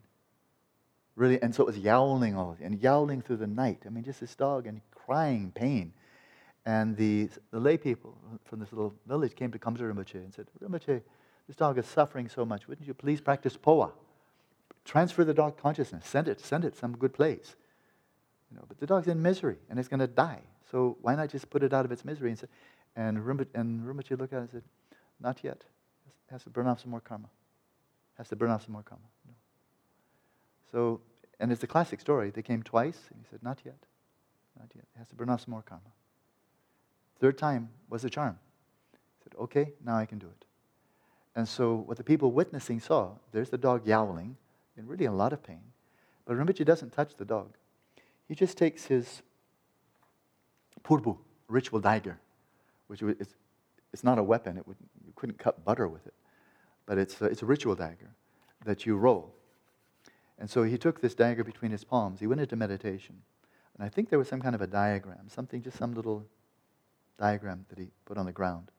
Really, 1.15 1.41
and 1.41 1.53
so 1.53 1.63
it 1.63 1.67
was 1.67 1.77
yowling 1.77 2.35
all 2.35 2.55
and 2.61 2.81
yowling 2.81 3.21
through 3.21 3.37
the 3.37 3.47
night. 3.47 3.83
I 3.85 3.89
mean, 3.89 4.05
just 4.05 4.21
this 4.21 4.35
dog 4.35 4.65
and 4.65 4.81
crying 4.91 5.51
pain. 5.53 5.93
And 6.69 6.95
the, 6.95 7.29
the 7.49 7.59
lay 7.59 7.77
people 7.77 8.15
from 8.43 8.59
this 8.59 8.71
little 8.71 8.93
village 9.07 9.33
came 9.33 9.51
to 9.51 9.57
Khamtrul 9.57 9.91
Rinpoche 9.91 10.13
and 10.13 10.31
said, 10.31 10.45
Rinpoche, 10.63 11.01
this 11.47 11.55
dog 11.55 11.79
is 11.79 11.87
suffering 11.87 12.29
so 12.29 12.45
much. 12.45 12.67
Wouldn't 12.67 12.87
you 12.87 12.93
please 12.93 13.19
practice 13.21 13.57
phowa? 13.57 13.91
Transfer 14.85 15.23
the 15.23 15.33
dog 15.33 15.57
consciousness. 15.57 16.05
Send 16.05 16.27
it, 16.27 16.39
send 16.39 16.63
it 16.63 16.77
some 16.77 16.95
good 16.95 17.11
place. 17.11 17.55
You 18.51 18.57
know, 18.57 18.65
but 18.67 18.79
the 18.79 18.85
dog's 18.85 19.07
in 19.07 19.19
misery 19.19 19.55
and 19.67 19.79
it's 19.79 19.87
going 19.87 19.99
to 19.99 20.05
die. 20.05 20.41
So 20.69 20.95
why 21.01 21.15
not 21.15 21.31
just 21.31 21.49
put 21.49 21.63
it 21.63 21.73
out 21.73 21.85
of 21.85 21.91
its 21.91 22.05
misery? 22.05 22.29
And, 22.29 22.37
say, 22.37 22.47
and, 22.95 23.17
Rinpoche, 23.17 23.47
and 23.55 23.81
Rinpoche 23.81 24.19
looked 24.19 24.33
at 24.33 24.37
it 24.37 24.41
and 24.41 24.51
said, 24.51 24.63
not 25.19 25.39
yet. 25.41 25.63
It 26.05 26.31
has 26.31 26.43
to 26.43 26.51
burn 26.51 26.67
off 26.67 26.81
some 26.81 26.91
more 26.91 27.01
karma. 27.01 27.29
Has 28.19 28.29
to 28.29 28.35
burn 28.35 28.51
off 28.51 28.65
some 28.65 28.73
more 28.73 28.83
karma. 28.83 29.05
No. 29.25 29.33
So, 30.71 31.01
and 31.39 31.51
it's 31.51 31.63
a 31.63 31.67
classic 31.67 31.99
story. 31.99 32.29
They 32.29 32.43
came 32.43 32.61
twice 32.61 32.99
and 33.09 33.19
he 33.19 33.25
said, 33.27 33.41
not 33.41 33.57
yet. 33.65 33.87
Not 34.55 34.69
yet. 34.75 34.85
It 34.93 34.99
has 34.99 35.07
to 35.07 35.15
burn 35.15 35.31
off 35.31 35.41
some 35.41 35.53
more 35.53 35.63
karma. 35.63 35.89
Third 37.19 37.37
time 37.37 37.69
was 37.89 38.03
a 38.05 38.09
charm. 38.09 38.37
He 38.91 39.23
said, 39.23 39.33
okay, 39.39 39.73
now 39.85 39.97
I 39.97 40.05
can 40.05 40.19
do 40.19 40.27
it. 40.27 40.45
And 41.35 41.47
so 41.47 41.75
what 41.75 41.97
the 41.97 42.03
people 42.03 42.31
witnessing 42.31 42.79
saw, 42.79 43.11
there's 43.31 43.49
the 43.49 43.57
dog 43.57 43.85
yowling, 43.87 44.35
in 44.77 44.87
really 44.87 45.05
a 45.05 45.11
lot 45.11 45.33
of 45.33 45.43
pain. 45.43 45.61
But 46.25 46.37
Rinpoche 46.37 46.65
doesn't 46.65 46.91
touch 46.91 47.15
the 47.15 47.25
dog. 47.25 47.55
He 48.27 48.35
just 48.35 48.57
takes 48.57 48.85
his 48.85 49.21
purbu, 50.83 51.17
ritual 51.47 51.79
dagger, 51.79 52.19
which 52.87 53.01
is 53.01 53.35
it's 53.91 54.03
not 54.03 54.17
a 54.17 54.23
weapon. 54.23 54.57
It 54.57 54.67
would, 54.67 54.77
you 55.05 55.13
couldn't 55.15 55.37
cut 55.37 55.65
butter 55.65 55.87
with 55.87 56.05
it. 56.07 56.13
But 56.85 56.97
it's 56.97 57.19
a, 57.21 57.25
it's 57.25 57.41
a 57.41 57.45
ritual 57.45 57.75
dagger 57.75 58.11
that 58.65 58.85
you 58.85 58.95
roll. 58.95 59.33
And 60.37 60.49
so 60.49 60.63
he 60.63 60.77
took 60.77 61.01
this 61.01 61.15
dagger 61.15 61.43
between 61.43 61.71
his 61.71 61.83
palms. 61.83 62.19
He 62.19 62.27
went 62.27 62.41
into 62.41 62.55
meditation. 62.55 63.15
And 63.75 63.85
I 63.85 63.89
think 63.89 64.09
there 64.09 64.19
was 64.19 64.27
some 64.27 64.41
kind 64.41 64.55
of 64.55 64.61
a 64.61 64.67
diagram, 64.67 65.27
something, 65.27 65.61
just 65.61 65.77
some 65.77 65.93
little 65.93 66.25
diagram 67.19 67.65
that 67.69 67.77
he 67.77 67.87
put 68.05 68.17
on 68.17 68.25
the 68.25 68.31
ground 68.31 68.71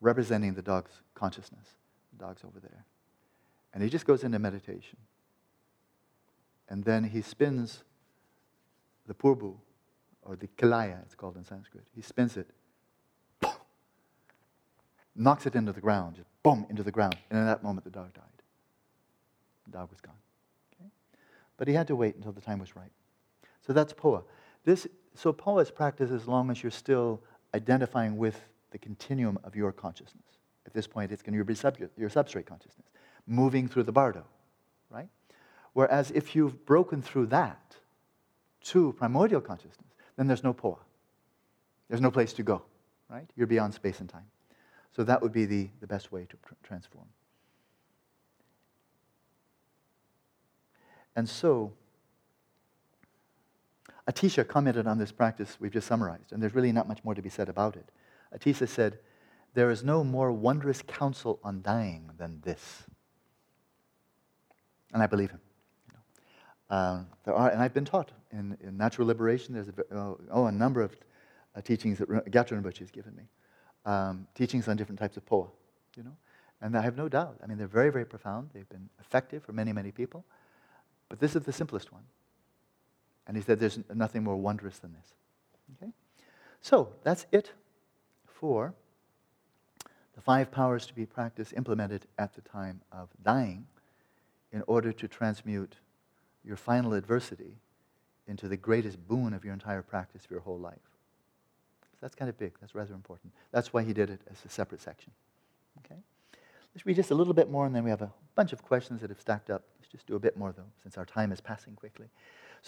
representing 0.00 0.54
the 0.54 0.62
dog's 0.62 1.02
consciousness. 1.14 1.74
The 2.12 2.24
dog's 2.24 2.42
over 2.44 2.60
there. 2.60 2.84
And 3.74 3.82
he 3.82 3.90
just 3.90 4.06
goes 4.06 4.24
into 4.24 4.38
meditation. 4.38 4.96
And 6.68 6.84
then 6.84 7.04
he 7.04 7.22
spins 7.22 7.84
the 9.06 9.14
purbu, 9.14 9.54
or 10.22 10.36
the 10.36 10.48
kilaya, 10.48 11.02
it's 11.02 11.14
called 11.14 11.36
in 11.36 11.44
Sanskrit. 11.44 11.84
He 11.94 12.02
spins 12.02 12.36
it, 12.36 12.50
boom, 13.40 13.52
knocks 15.16 15.46
it 15.46 15.54
into 15.54 15.72
the 15.72 15.80
ground, 15.80 16.16
just 16.16 16.28
boom, 16.42 16.66
into 16.68 16.82
the 16.82 16.90
ground. 16.90 17.16
And 17.30 17.38
in 17.38 17.46
that 17.46 17.62
moment, 17.62 17.84
the 17.84 17.90
dog 17.90 18.12
died. 18.12 18.24
The 19.66 19.78
dog 19.78 19.90
was 19.90 20.00
gone. 20.00 20.14
Okay? 20.74 20.90
But 21.56 21.68
he 21.68 21.74
had 21.74 21.86
to 21.86 21.96
wait 21.96 22.16
until 22.16 22.32
the 22.32 22.42
time 22.42 22.58
was 22.58 22.76
right. 22.76 22.92
So 23.66 23.72
that's 23.72 23.92
phowa. 23.94 24.24
This, 24.64 24.86
so 25.14 25.32
phowa 25.32 25.62
is 25.62 25.70
practiced 25.70 26.12
as 26.12 26.28
long 26.28 26.50
as 26.50 26.62
you're 26.62 26.70
still 26.70 27.22
identifying 27.54 28.16
with 28.16 28.40
the 28.70 28.78
continuum 28.78 29.38
of 29.44 29.56
your 29.56 29.72
consciousness. 29.72 30.24
At 30.66 30.74
this 30.74 30.86
point, 30.86 31.12
it's 31.12 31.22
going 31.22 31.36
to 31.36 31.44
be 31.44 31.54
your 31.96 32.10
substrate 32.10 32.46
consciousness, 32.46 32.86
moving 33.26 33.68
through 33.68 33.84
the 33.84 33.92
bardo, 33.92 34.24
right? 34.90 35.08
Whereas 35.72 36.10
if 36.10 36.36
you've 36.36 36.66
broken 36.66 37.00
through 37.00 37.26
that 37.26 37.76
to 38.64 38.92
primordial 38.98 39.40
consciousness, 39.40 39.88
then 40.16 40.26
there's 40.26 40.44
no 40.44 40.52
phowa. 40.52 40.78
There's 41.88 42.02
no 42.02 42.10
place 42.10 42.32
to 42.34 42.42
go, 42.42 42.62
right? 43.08 43.28
You're 43.36 43.46
beyond 43.46 43.72
space 43.72 44.00
and 44.00 44.08
time. 44.08 44.26
So 44.94 45.04
that 45.04 45.22
would 45.22 45.32
be 45.32 45.46
the, 45.46 45.68
the 45.80 45.86
best 45.86 46.12
way 46.12 46.26
to 46.28 46.36
tr- 46.36 46.54
transform. 46.62 47.06
And 51.16 51.28
so, 51.28 51.72
Atisha 54.08 54.46
commented 54.46 54.86
on 54.86 54.98
this 54.98 55.12
practice 55.12 55.58
we've 55.60 55.72
just 55.72 55.86
summarized, 55.86 56.32
and 56.32 56.42
there's 56.42 56.54
really 56.54 56.72
not 56.72 56.88
much 56.88 57.04
more 57.04 57.14
to 57.14 57.22
be 57.22 57.28
said 57.28 57.48
about 57.48 57.76
it. 57.76 57.90
Atisha 58.34 58.66
said, 58.66 58.98
There 59.54 59.70
is 59.70 59.84
no 59.84 60.02
more 60.02 60.32
wondrous 60.32 60.82
counsel 60.82 61.38
on 61.44 61.62
dying 61.62 62.10
than 62.16 62.40
this. 62.40 62.84
And 64.94 65.02
I 65.02 65.06
believe 65.06 65.30
him. 65.30 65.40
Uh, 66.70 67.02
there 67.24 67.34
are, 67.34 67.50
and 67.50 67.62
I've 67.62 67.74
been 67.74 67.84
taught 67.84 68.12
in, 68.30 68.56
in 68.62 68.76
natural 68.76 69.06
liberation, 69.06 69.54
there's 69.54 69.68
a, 69.68 69.94
oh, 69.94 70.20
oh, 70.30 70.46
a 70.46 70.52
number 70.52 70.82
of 70.82 70.94
uh, 71.54 71.60
teachings 71.60 71.98
that 71.98 72.08
Gyatrul 72.08 72.62
Rinpoche 72.62 72.78
has 72.78 72.90
given 72.90 73.14
me, 73.16 73.24
um, 73.86 74.26
teachings 74.34 74.68
on 74.68 74.76
different 74.76 74.98
types 74.98 75.16
of 75.16 75.24
phowa, 75.26 75.48
you 75.96 76.02
know. 76.02 76.16
And 76.60 76.76
I 76.76 76.82
have 76.82 76.96
no 76.96 77.08
doubt. 77.08 77.38
I 77.42 77.46
mean, 77.46 77.56
they're 77.56 77.66
very, 77.66 77.90
very 77.90 78.04
profound. 78.04 78.50
They've 78.52 78.68
been 78.68 78.88
effective 79.00 79.44
for 79.44 79.52
many, 79.52 79.72
many 79.72 79.92
people. 79.92 80.24
But 81.08 81.20
this 81.20 81.36
is 81.36 81.42
the 81.42 81.52
simplest 81.52 81.92
one. 81.92 82.02
And 83.28 83.36
he 83.36 83.42
said 83.42 83.60
there's 83.60 83.78
nothing 83.94 84.24
more 84.24 84.36
wondrous 84.36 84.78
than 84.78 84.94
this. 84.94 85.12
Okay? 85.76 85.92
So 86.60 86.88
that's 87.04 87.26
it 87.30 87.52
for 88.26 88.74
the 90.14 90.20
five 90.20 90.50
powers 90.50 90.86
to 90.86 90.94
be 90.94 91.06
practiced, 91.06 91.52
implemented 91.52 92.06
at 92.18 92.34
the 92.34 92.40
time 92.40 92.80
of 92.90 93.08
dying 93.22 93.66
in 94.50 94.64
order 94.66 94.92
to 94.92 95.06
transmute 95.06 95.76
your 96.42 96.56
final 96.56 96.94
adversity 96.94 97.58
into 98.26 98.48
the 98.48 98.56
greatest 98.56 99.06
boon 99.06 99.32
of 99.32 99.44
your 99.44 99.52
entire 99.52 99.82
practice 99.82 100.24
of 100.24 100.30
your 100.30 100.40
whole 100.40 100.58
life. 100.58 100.78
So 101.82 101.98
that's 102.00 102.14
kind 102.14 102.28
of 102.28 102.38
big. 102.38 102.54
That's 102.60 102.74
rather 102.74 102.94
important. 102.94 103.32
That's 103.52 103.72
why 103.72 103.82
he 103.82 103.92
did 103.92 104.10
it 104.10 104.20
as 104.30 104.38
a 104.44 104.48
separate 104.48 104.80
section. 104.80 105.12
Okay? 105.84 106.00
Let's 106.74 106.86
read 106.86 106.96
just 106.96 107.10
a 107.10 107.14
little 107.14 107.34
bit 107.34 107.50
more, 107.50 107.66
and 107.66 107.74
then 107.74 107.84
we 107.84 107.90
have 107.90 108.02
a 108.02 108.12
bunch 108.34 108.52
of 108.52 108.62
questions 108.62 109.00
that 109.00 109.10
have 109.10 109.20
stacked 109.20 109.50
up. 109.50 109.62
Let's 109.80 109.90
just 109.90 110.06
do 110.06 110.16
a 110.16 110.18
bit 110.18 110.36
more, 110.36 110.52
though, 110.52 110.70
since 110.82 110.96
our 110.96 111.04
time 111.04 111.32
is 111.32 111.40
passing 111.40 111.74
quickly. 111.74 112.06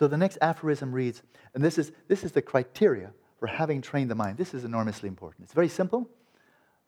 So 0.00 0.08
the 0.08 0.16
next 0.16 0.38
aphorism 0.40 0.92
reads, 0.92 1.22
and 1.54 1.62
this 1.62 1.76
is, 1.76 1.92
this 2.08 2.24
is 2.24 2.32
the 2.32 2.40
criteria 2.40 3.12
for 3.38 3.46
having 3.46 3.82
trained 3.82 4.10
the 4.10 4.14
mind. 4.14 4.38
This 4.38 4.54
is 4.54 4.64
enormously 4.64 5.10
important. 5.10 5.44
It's 5.44 5.52
very 5.52 5.68
simple, 5.68 6.08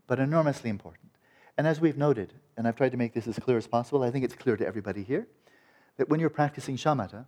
but 0.06 0.18
enormously 0.18 0.70
important. 0.70 1.10
And 1.58 1.66
as 1.66 1.78
we've 1.78 1.98
noted, 1.98 2.32
and 2.56 2.66
I've 2.66 2.74
tried 2.74 2.92
to 2.92 2.96
make 2.96 3.12
this 3.12 3.26
as 3.28 3.38
clear 3.38 3.58
as 3.58 3.66
possible, 3.66 4.02
I 4.02 4.10
think 4.10 4.24
it's 4.24 4.34
clear 4.34 4.56
to 4.56 4.66
everybody 4.66 5.02
here, 5.02 5.26
that 5.98 6.08
when 6.08 6.20
you're 6.20 6.30
practicing 6.30 6.78
shamatha, 6.78 7.26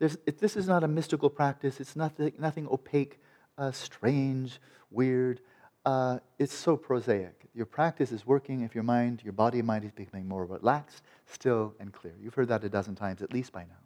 it, 0.00 0.38
this 0.38 0.54
is 0.54 0.68
not 0.68 0.84
a 0.84 0.88
mystical 0.88 1.30
practice. 1.30 1.80
It's 1.80 1.96
nothing, 1.96 2.34
nothing 2.38 2.68
opaque, 2.70 3.18
uh, 3.56 3.72
strange, 3.72 4.60
weird. 4.90 5.40
Uh, 5.86 6.18
it's 6.38 6.52
so 6.52 6.76
prosaic. 6.76 7.48
Your 7.54 7.64
practice 7.64 8.12
is 8.12 8.26
working 8.26 8.60
if 8.60 8.74
your 8.74 8.84
mind, 8.84 9.22
your 9.24 9.32
body 9.32 9.60
and 9.60 9.66
mind 9.66 9.86
is 9.86 9.92
becoming 9.92 10.28
more 10.28 10.44
relaxed, 10.44 11.02
still, 11.24 11.72
and 11.80 11.90
clear. 11.90 12.12
You've 12.20 12.34
heard 12.34 12.48
that 12.48 12.62
a 12.64 12.68
dozen 12.68 12.94
times, 12.94 13.22
at 13.22 13.32
least 13.32 13.50
by 13.50 13.62
now. 13.62 13.78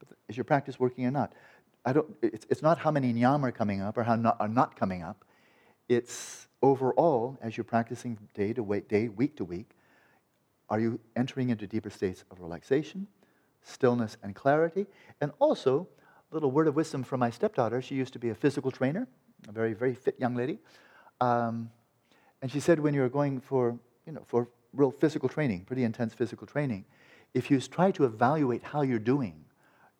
But 0.00 0.16
is 0.28 0.36
your 0.36 0.44
practice 0.44 0.80
working 0.80 1.06
or 1.06 1.10
not? 1.10 1.32
I 1.84 1.92
don't, 1.92 2.06
it's, 2.22 2.46
it's 2.50 2.62
not 2.62 2.78
how 2.78 2.90
many 2.90 3.12
nyam 3.12 3.44
are 3.44 3.52
coming 3.52 3.80
up 3.80 3.96
or 3.96 4.02
how 4.02 4.16
not, 4.16 4.36
are 4.40 4.48
not 4.48 4.76
coming 4.76 5.02
up. 5.02 5.24
It's 5.88 6.48
overall, 6.62 7.38
as 7.40 7.56
you're 7.56 7.64
practicing 7.64 8.18
day 8.34 8.52
to 8.52 8.62
week, 8.62 8.88
day, 8.88 9.08
week 9.08 9.36
to 9.36 9.44
week, 9.44 9.70
are 10.68 10.78
you 10.78 11.00
entering 11.16 11.50
into 11.50 11.66
deeper 11.66 11.90
states 11.90 12.24
of 12.30 12.40
relaxation, 12.40 13.06
stillness, 13.62 14.16
and 14.22 14.34
clarity? 14.34 14.86
And 15.20 15.32
also, 15.38 15.88
a 16.30 16.34
little 16.34 16.50
word 16.50 16.68
of 16.68 16.76
wisdom 16.76 17.02
from 17.02 17.20
my 17.20 17.30
stepdaughter. 17.30 17.82
She 17.82 17.96
used 17.96 18.12
to 18.12 18.18
be 18.18 18.28
a 18.28 18.34
physical 18.34 18.70
trainer, 18.70 19.08
a 19.48 19.52
very, 19.52 19.72
very 19.74 19.94
fit 19.94 20.14
young 20.18 20.36
lady. 20.36 20.58
Um, 21.20 21.70
and 22.40 22.50
she 22.50 22.60
said 22.60 22.78
when 22.78 22.94
you're 22.94 23.08
going 23.08 23.40
for, 23.40 23.78
you 24.06 24.12
know, 24.12 24.22
for 24.26 24.48
real 24.72 24.90
physical 24.90 25.28
training, 25.28 25.64
pretty 25.64 25.82
intense 25.82 26.14
physical 26.14 26.46
training, 26.46 26.84
if 27.34 27.50
you 27.50 27.60
try 27.60 27.90
to 27.92 28.04
evaluate 28.04 28.62
how 28.62 28.82
you're 28.82 28.98
doing 28.98 29.44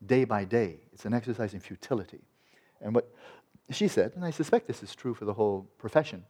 day 0.05 0.24
by 0.24 0.44
day. 0.44 0.80
It's 0.92 1.05
an 1.05 1.14
exercise 1.14 1.55
in 1.55 1.61
futility. 1.61 2.20
And 2.80 2.94
what 2.94 3.12
she 3.70 3.88
said, 3.88 4.12
and 4.14 4.24
I 4.24 4.30
suspect 4.30 4.66
this 4.66 4.82
is 4.82 4.94
true 4.94 5.14
for 5.14 5.24
the 5.24 5.34
whole 5.34 5.68
profession, 5.78 6.24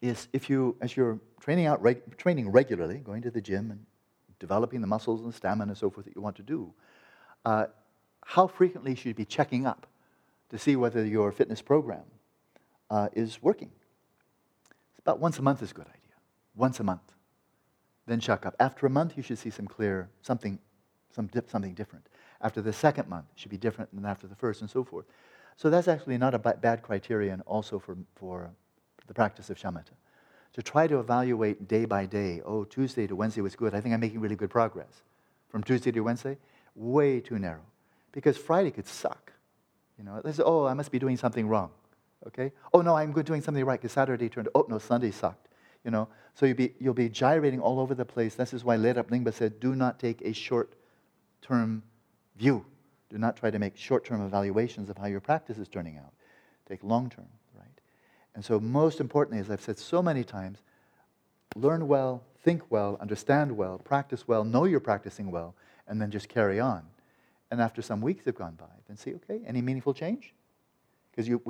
is 0.00 0.28
if 0.32 0.48
you, 0.48 0.76
as 0.80 0.96
you're 0.96 1.18
training 1.40 1.66
out, 1.66 1.82
reg- 1.82 2.16
training 2.16 2.50
regularly, 2.50 2.98
going 2.98 3.22
to 3.22 3.30
the 3.30 3.40
gym 3.40 3.70
and 3.70 3.84
developing 4.38 4.80
the 4.80 4.86
muscles 4.86 5.22
and 5.22 5.34
stamina 5.34 5.70
and 5.70 5.78
so 5.78 5.90
forth 5.90 6.06
that 6.06 6.14
you 6.14 6.22
want 6.22 6.36
to 6.36 6.42
do, 6.42 6.72
uh, 7.44 7.66
how 8.24 8.46
frequently 8.46 8.94
should 8.94 9.06
you 9.06 9.14
be 9.14 9.24
checking 9.24 9.66
up 9.66 9.86
to 10.50 10.58
see 10.58 10.76
whether 10.76 11.04
your 11.04 11.32
fitness 11.32 11.60
program 11.60 12.04
uh, 12.90 13.08
is 13.12 13.42
working? 13.42 13.70
It's 14.92 15.00
about 15.00 15.20
once 15.20 15.38
a 15.38 15.42
month 15.42 15.62
is 15.62 15.70
a 15.70 15.74
good 15.74 15.86
idea. 15.86 16.00
Once 16.54 16.80
a 16.80 16.84
month. 16.84 17.12
Then 18.06 18.20
check 18.20 18.46
up. 18.46 18.54
After 18.60 18.86
a 18.86 18.90
month, 18.90 19.16
you 19.16 19.22
should 19.22 19.38
see 19.38 19.50
some 19.50 19.66
clear, 19.66 20.08
something, 20.22 20.58
some 21.14 21.26
dip, 21.26 21.50
something 21.50 21.74
different. 21.74 22.06
After 22.40 22.60
the 22.60 22.72
second 22.72 23.08
month, 23.08 23.26
should 23.36 23.50
be 23.50 23.56
different 23.56 23.94
than 23.94 24.04
after 24.04 24.26
the 24.26 24.34
first, 24.34 24.60
and 24.60 24.70
so 24.70 24.84
forth. 24.84 25.06
So 25.56 25.70
that's 25.70 25.88
actually 25.88 26.18
not 26.18 26.34
a 26.34 26.38
bad 26.38 26.82
criterion 26.82 27.42
also 27.46 27.78
for, 27.78 27.96
for 28.16 28.50
the 29.06 29.14
practice 29.14 29.50
of 29.50 29.58
shamatha. 29.58 29.94
To 30.54 30.62
try 30.62 30.86
to 30.86 31.00
evaluate 31.00 31.66
day 31.66 31.84
by 31.84 32.06
day, 32.06 32.40
oh, 32.44 32.64
Tuesday 32.64 33.06
to 33.06 33.16
Wednesday 33.16 33.40
was 33.40 33.56
good. 33.56 33.74
I 33.74 33.80
think 33.80 33.92
I'm 33.94 34.00
making 34.00 34.20
really 34.20 34.36
good 34.36 34.50
progress. 34.50 35.02
From 35.48 35.62
Tuesday 35.62 35.90
to 35.92 36.00
Wednesday, 36.00 36.36
way 36.74 37.20
too 37.20 37.38
narrow. 37.38 37.64
Because 38.12 38.36
Friday 38.36 38.70
could 38.70 38.86
suck. 38.86 39.32
You 39.98 40.04
know, 40.04 40.22
oh, 40.44 40.66
I 40.66 40.74
must 40.74 40.90
be 40.90 40.98
doing 40.98 41.16
something 41.16 41.48
wrong. 41.48 41.70
Okay? 42.26 42.52
Oh, 42.72 42.80
no, 42.80 42.96
I'm 42.96 43.12
doing 43.12 43.42
something 43.42 43.64
right 43.64 43.80
because 43.80 43.92
Saturday 43.92 44.28
turned, 44.28 44.48
oh, 44.54 44.66
no, 44.68 44.78
Sunday 44.78 45.10
sucked. 45.10 45.48
You 45.84 45.90
know, 45.90 46.08
so 46.34 46.46
you'll 46.46 46.56
be, 46.56 46.74
you'll 46.78 46.94
be 46.94 47.08
gyrating 47.08 47.60
all 47.60 47.78
over 47.78 47.94
the 47.94 48.04
place. 48.04 48.34
This 48.34 48.54
is 48.54 48.64
why 48.64 48.76
Lerab 48.76 49.10
Lingpa 49.10 49.34
said, 49.34 49.60
do 49.60 49.74
not 49.74 49.98
take 49.98 50.22
a 50.22 50.32
short 50.32 50.72
term 51.42 51.82
view. 52.36 52.64
Do 53.10 53.18
not 53.18 53.36
try 53.36 53.50
to 53.50 53.58
make 53.58 53.76
short 53.76 54.04
term 54.04 54.24
evaluations 54.24 54.90
of 54.90 54.96
how 54.96 55.06
your 55.06 55.20
practice 55.20 55.58
is 55.58 55.68
turning 55.68 55.98
out. 55.98 56.12
Take 56.68 56.82
long 56.82 57.10
term, 57.10 57.28
right? 57.56 57.80
And 58.34 58.44
so, 58.44 58.58
most 58.58 59.00
importantly, 59.00 59.40
as 59.40 59.50
I've 59.50 59.60
said 59.60 59.78
so 59.78 60.02
many 60.02 60.24
times, 60.24 60.58
learn 61.54 61.86
well, 61.86 62.22
think 62.42 62.62
well, 62.70 62.96
understand 63.00 63.56
well, 63.56 63.78
practice 63.78 64.26
well, 64.26 64.44
know 64.44 64.64
you're 64.64 64.80
practicing 64.80 65.30
well, 65.30 65.54
and 65.86 66.00
then 66.00 66.10
just 66.10 66.28
carry 66.28 66.58
on. 66.58 66.82
And 67.50 67.60
after 67.60 67.82
some 67.82 68.00
weeks 68.00 68.24
have 68.24 68.34
gone 68.34 68.54
by, 68.54 68.66
then 68.88 68.96
see, 68.96 69.14
okay, 69.14 69.40
any 69.46 69.60
meaningful 69.62 69.94
change? 69.94 70.34
Because 71.10 71.28
you, 71.28 71.40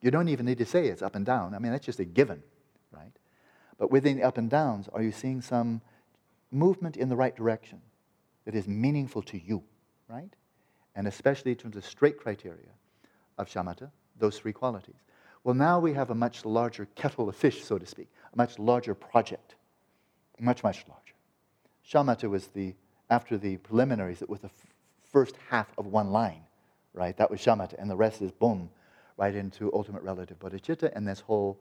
you 0.00 0.10
don't 0.10 0.28
even 0.28 0.46
need 0.46 0.58
to 0.58 0.66
say 0.66 0.86
it's 0.86 1.02
up 1.02 1.16
and 1.16 1.26
down. 1.26 1.54
I 1.54 1.58
mean, 1.58 1.72
that's 1.72 1.84
just 1.84 1.98
a 1.98 2.04
given, 2.04 2.42
right? 2.92 3.10
But 3.78 3.90
within 3.90 4.18
the 4.18 4.22
up 4.22 4.38
and 4.38 4.48
downs, 4.48 4.88
are 4.92 5.02
you 5.02 5.10
seeing 5.10 5.40
some 5.40 5.80
movement 6.52 6.96
in 6.96 7.08
the 7.08 7.16
right 7.16 7.34
direction 7.34 7.80
that 8.44 8.54
is 8.54 8.68
meaningful 8.68 9.22
to 9.22 9.38
you? 9.38 9.64
Right? 10.12 10.34
And 10.94 11.08
especially 11.08 11.52
in 11.52 11.56
terms 11.56 11.76
of 11.76 11.86
straight 11.86 12.18
criteria 12.18 12.68
of 13.38 13.48
shamatha, 13.48 13.90
those 14.18 14.38
three 14.38 14.52
qualities. 14.52 15.02
Well, 15.42 15.54
now 15.54 15.80
we 15.80 15.94
have 15.94 16.10
a 16.10 16.14
much 16.14 16.44
larger 16.44 16.86
kettle 16.94 17.28
of 17.28 17.34
fish, 17.34 17.64
so 17.64 17.78
to 17.78 17.86
speak, 17.86 18.08
a 18.32 18.36
much 18.36 18.58
larger 18.58 18.94
project, 18.94 19.54
much, 20.38 20.62
much 20.62 20.84
larger. 20.86 21.14
Shamatha 21.88 22.28
was 22.28 22.48
the, 22.48 22.74
after 23.10 23.38
the 23.38 23.56
preliminaries, 23.58 24.22
it 24.22 24.28
was 24.28 24.40
the 24.40 24.48
f- 24.48 24.66
first 25.10 25.34
half 25.48 25.68
of 25.78 25.86
one 25.86 26.10
line, 26.10 26.42
right? 26.92 27.16
That 27.16 27.30
was 27.30 27.40
shamatha, 27.40 27.74
and 27.78 27.90
the 27.90 27.96
rest 27.96 28.22
is 28.22 28.30
boom, 28.30 28.70
right 29.16 29.34
into 29.34 29.72
ultimate 29.72 30.02
relative 30.02 30.38
bodhicitta 30.38 30.92
and 30.94 31.08
this 31.08 31.20
whole 31.20 31.58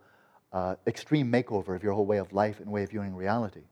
uh, 0.53 0.75
extreme 0.85 1.31
makeover 1.31 1.75
of 1.75 1.83
your 1.83 1.93
whole 1.93 2.05
way 2.05 2.17
of 2.17 2.33
life 2.33 2.59
and 2.59 2.69
way 2.69 2.83
of 2.83 2.89
viewing 2.89 3.15
reality. 3.15 3.63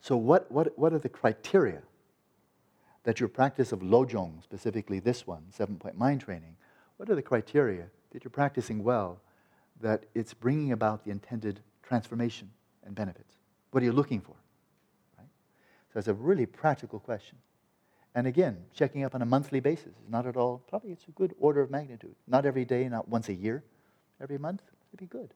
So, 0.00 0.16
what, 0.16 0.50
what, 0.50 0.76
what 0.78 0.92
are 0.92 0.98
the 0.98 1.08
criteria 1.08 1.80
that 3.04 3.20
your 3.20 3.28
practice 3.28 3.72
of 3.72 3.80
Lojong, 3.80 4.42
specifically 4.42 4.98
this 4.98 5.26
one, 5.26 5.44
seven 5.50 5.76
point 5.76 5.96
mind 5.96 6.22
training, 6.22 6.56
what 6.96 7.08
are 7.08 7.14
the 7.14 7.22
criteria 7.22 7.86
that 8.10 8.24
you're 8.24 8.30
practicing 8.30 8.82
well 8.82 9.20
that 9.80 10.04
it's 10.14 10.34
bringing 10.34 10.72
about 10.72 11.04
the 11.04 11.10
intended 11.10 11.60
transformation 11.82 12.50
and 12.84 12.94
benefits? 12.94 13.34
What 13.70 13.82
are 13.82 13.86
you 13.86 13.92
looking 13.92 14.20
for? 14.20 14.36
Right? 15.18 15.28
So 15.92 15.98
it's 15.98 16.08
a 16.08 16.14
really 16.14 16.46
practical 16.46 16.98
question. 16.98 17.38
And 18.14 18.26
again, 18.26 18.58
checking 18.72 19.02
up 19.02 19.14
on 19.14 19.22
a 19.22 19.26
monthly 19.26 19.60
basis 19.60 19.86
is 19.86 20.08
not 20.08 20.26
at 20.26 20.36
all, 20.36 20.62
probably 20.68 20.92
it's 20.92 21.06
a 21.08 21.10
good 21.10 21.34
order 21.40 21.60
of 21.60 21.70
magnitude. 21.70 22.14
Not 22.28 22.46
every 22.46 22.64
day, 22.64 22.88
not 22.88 23.08
once 23.08 23.28
a 23.28 23.34
year, 23.34 23.64
every 24.20 24.38
month 24.38 24.62
would 24.92 25.00
be 25.00 25.06
good. 25.06 25.34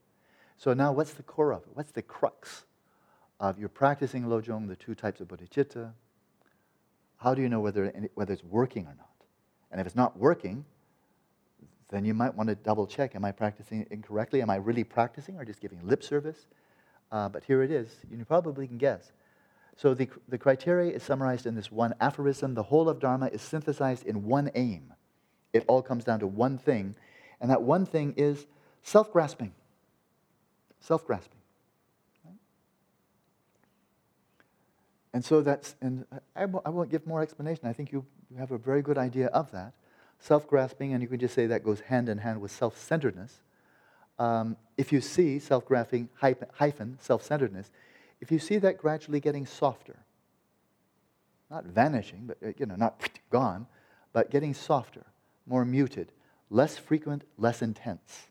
So 0.57 0.75
now 0.75 0.93
what's 0.93 1.13
the 1.13 1.25
core 1.25 1.53
of 1.53 1.63
it? 1.63 1.71
What's 1.75 1.91
the 1.91 2.03
crux 2.03 2.65
of 3.41 3.59
your 3.59 3.69
practicing 3.69 4.25
Lojong, 4.25 4.69
the 4.69 4.77
two 4.77 4.95
types 4.95 5.21
of 5.21 5.27
bodhicitta? 5.27 5.93
How 7.19 7.35
do 7.35 7.43
you 7.43 7.49
know 7.49 7.61
whether, 7.61 7.93
whether 8.15 8.33
it's 8.33 8.45
working 8.45 8.87
or 8.87 8.95
not? 8.97 9.11
And 9.71 9.81
if 9.81 9.87
it's 9.87 9.97
not 9.97 10.19
working, 10.19 10.65
then 11.91 12.05
you 12.05 12.15
might 12.15 12.35
want 12.35 12.49
to 12.49 12.55
double 12.55 12.87
check 12.87 13.15
am 13.15 13.25
I 13.25 13.33
practicing 13.33 13.87
incorrectly? 13.91 14.43
Am 14.43 14.51
I 14.51 14.57
really 14.57 14.85
practicing 14.85 15.37
or 15.37 15.45
just 15.45 15.61
giving 15.61 15.87
lip 15.87 16.03
service? 16.03 16.47
Uh, 17.11 17.29
but 17.29 17.45
here 17.45 17.63
it 17.63 17.71
is. 17.71 17.91
You 18.11 18.25
probably 18.25 18.67
can 18.67 18.79
guess. 18.79 19.13
So 19.77 19.95
the, 19.95 20.09
the 20.29 20.39
criteria 20.39 20.93
is 20.93 21.03
summarized 21.03 21.47
in 21.47 21.55
this 21.55 21.71
one 21.71 21.95
aphorism. 22.01 22.55
The 22.55 22.65
whole 22.65 22.89
of 22.89 22.99
Dharma 22.99 23.27
is 23.27 23.41
synthesized 23.41 24.05
in 24.07 24.25
one 24.25 24.51
aim. 24.55 24.93
It 25.53 25.65
all 25.67 25.83
comes 25.83 26.05
down 26.05 26.21
to 26.21 26.27
one 26.27 26.59
thing, 26.59 26.95
and 27.41 27.51
that 27.51 27.63
one 27.63 27.87
thing 27.87 28.13
is 28.17 28.47
self 28.83 29.13
grasping. 29.13 29.53
Self 30.81 31.07
grasping. 31.07 31.38
And 35.13 35.25
so 35.25 35.41
that's, 35.41 35.75
and 35.81 36.05
I 36.37 36.43
w- 36.43 36.61
I 36.65 36.71
won't 36.71 36.91
give 36.91 37.07
more 37.07 37.23
explanation. 37.23 37.67
I 37.67 37.73
think 37.73 37.93
you, 37.93 38.05
you 38.31 38.37
have 38.37 38.51
a 38.53 38.59
very 38.59 38.83
good 38.83 38.99
idea 38.99 39.27
of 39.29 39.51
that. 39.53 39.73
Self 40.21 40.47
grasping, 40.47 40.93
and 40.93 41.03
you 41.03 41.09
can 41.09 41.19
just 41.19 41.35
say 41.35 41.47
that 41.47 41.65
goes 41.65 41.81
hand 41.81 42.09
in 42.09 42.19
hand 42.19 42.41
with 42.41 42.51
self 42.51 42.77
centeredness. 42.79 43.41
Um, 44.19 44.57
if 44.77 44.93
you 44.93 45.01
see 45.01 45.39
self 45.39 45.65
grasping 45.65 46.09
hyphen 46.15 46.99
self 47.01 47.23
centeredness, 47.23 47.71
if 48.21 48.31
you 48.31 48.39
see 48.39 48.59
that 48.59 48.79
gradually 48.79 49.21
getting 49.21 49.47
softer, 49.47 49.97
not 51.51 51.65
vanishing, 51.65 52.27
but 52.27 52.37
uh, 52.45 52.53
you 52.59 52.67
know, 52.67 52.77
not 52.77 53.01
gone, 53.31 53.67
but 54.13 54.31
getting 54.31 54.53
softer, 54.53 55.07
more 55.47 55.65
muted, 55.65 56.13
less 56.51 56.77
frequent, 56.77 57.25
less 57.39 57.63
intense. 57.63 58.27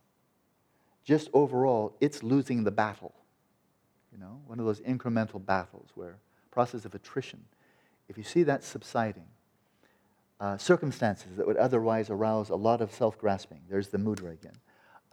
Just 1.03 1.29
overall, 1.33 1.95
it's 2.01 2.21
losing 2.21 2.65
the 2.65 2.71
battle. 2.71 3.15
You 4.11 4.19
know, 4.19 4.41
one 4.45 4.59
of 4.59 4.65
those 4.65 4.81
incremental 4.81 5.43
battles 5.43 5.89
where 5.95 6.17
process 6.57 6.85
of 6.85 6.95
attrition. 6.95 7.39
If 8.09 8.17
you 8.17 8.23
see 8.23 8.41
that 8.41 8.63
subsiding, 8.63 9.27
uh, 10.39 10.57
circumstances 10.57 11.35
that 11.37 11.45
would 11.45 11.57
otherwise 11.57 12.09
arouse 12.09 12.49
a 12.49 12.55
lot 12.55 12.81
of 12.81 12.91
self-grasping, 12.91 13.61
there's 13.69 13.89
the 13.89 13.99
mudra 13.99 14.33
again. 14.33 14.57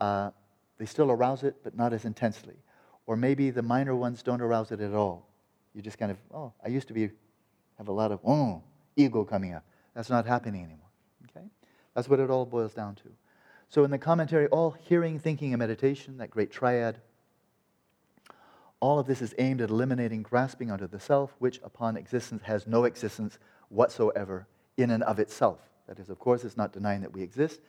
Uh, 0.01 0.31
they 0.79 0.87
still 0.87 1.11
arouse 1.11 1.43
it, 1.43 1.57
but 1.63 1.77
not 1.77 1.93
as 1.93 2.03
intensely. 2.03 2.55
Or 3.05 3.15
maybe 3.15 3.51
the 3.51 3.61
minor 3.61 3.95
ones 3.95 4.23
don't 4.23 4.41
arouse 4.41 4.71
it 4.71 4.81
at 4.81 4.95
all. 4.95 5.27
You 5.75 5.83
just 5.83 5.99
kind 5.99 6.11
of, 6.11 6.17
oh, 6.33 6.51
I 6.65 6.69
used 6.69 6.87
to 6.87 6.95
be, 6.95 7.11
have 7.77 7.89
a 7.89 7.91
lot 7.91 8.11
of, 8.11 8.21
oh, 8.25 8.63
ego 8.95 9.23
coming 9.23 9.53
up. 9.53 9.63
That's 9.93 10.09
not 10.09 10.25
happening 10.25 10.63
anymore. 10.63 10.89
Okay? 11.29 11.45
That's 11.93 12.09
what 12.09 12.19
it 12.19 12.31
all 12.31 12.47
boils 12.47 12.73
down 12.73 12.95
to. 12.95 13.09
So 13.69 13.83
in 13.83 13.91
the 13.91 13.99
commentary, 13.99 14.47
all 14.47 14.71
hearing, 14.71 15.19
thinking, 15.19 15.53
and 15.53 15.59
meditation, 15.59 16.17
that 16.17 16.31
great 16.31 16.49
triad, 16.49 16.97
all 18.85 18.99
of 18.99 19.07
this 19.07 19.19
is 19.19 19.33
aimed 19.39 19.61
at 19.61 19.71
eliminating 19.71 20.21
grasping 20.21 20.69
onto 20.69 20.85
the 20.85 20.99
self, 20.99 21.35
which 21.39 21.59
upon 21.63 21.97
existence 21.97 22.43
has 22.43 22.67
no 22.67 22.83
existence 22.83 23.39
whatsoever 23.69 24.45
in 24.77 24.91
and 24.91 25.01
of 25.01 25.17
itself. 25.17 25.57
That 25.87 25.97
is, 25.97 26.11
of 26.11 26.19
course, 26.19 26.43
it's 26.43 26.55
not 26.55 26.71
denying 26.71 27.01
that 27.01 27.11
we 27.11 27.23
exist, 27.23 27.61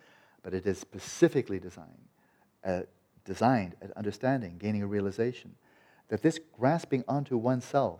but 0.43 0.53
it 0.53 0.67
is 0.67 0.77
specifically 0.77 1.57
designed 1.57 2.07
at 2.63 2.83
uh, 2.83 2.85
designed 3.25 3.75
at 3.81 3.91
understanding, 3.97 4.57
gaining 4.59 4.83
a 4.83 4.87
realization 4.87 5.55
that 6.07 6.21
this 6.21 6.39
grasping 6.57 7.03
onto 7.07 7.35
oneself 7.35 7.99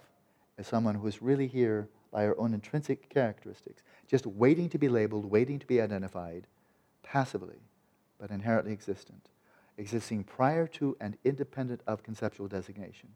as 0.59 0.68
someone 0.68 0.95
who 0.95 1.07
is 1.07 1.20
really 1.20 1.47
here 1.47 1.89
by 2.13 2.24
our 2.24 2.39
own 2.39 2.53
intrinsic 2.53 3.09
characteristics, 3.09 3.82
just 4.07 4.28
waiting 4.28 4.70
to 4.70 4.78
be 4.78 4.88
labeled, 4.88 5.26
waiting 5.26 5.57
to 5.57 5.65
be 5.65 5.82
identified, 5.82 6.45
passively, 7.01 7.61
but 8.20 8.30
inherently 8.30 8.72
existent, 8.72 9.28
existing 9.78 10.23
prior 10.23 10.67
to 10.67 10.97
and 10.99 11.17
independent 11.23 11.82
of 11.88 12.03
conceptual 12.03 12.47
designation. 12.47 13.09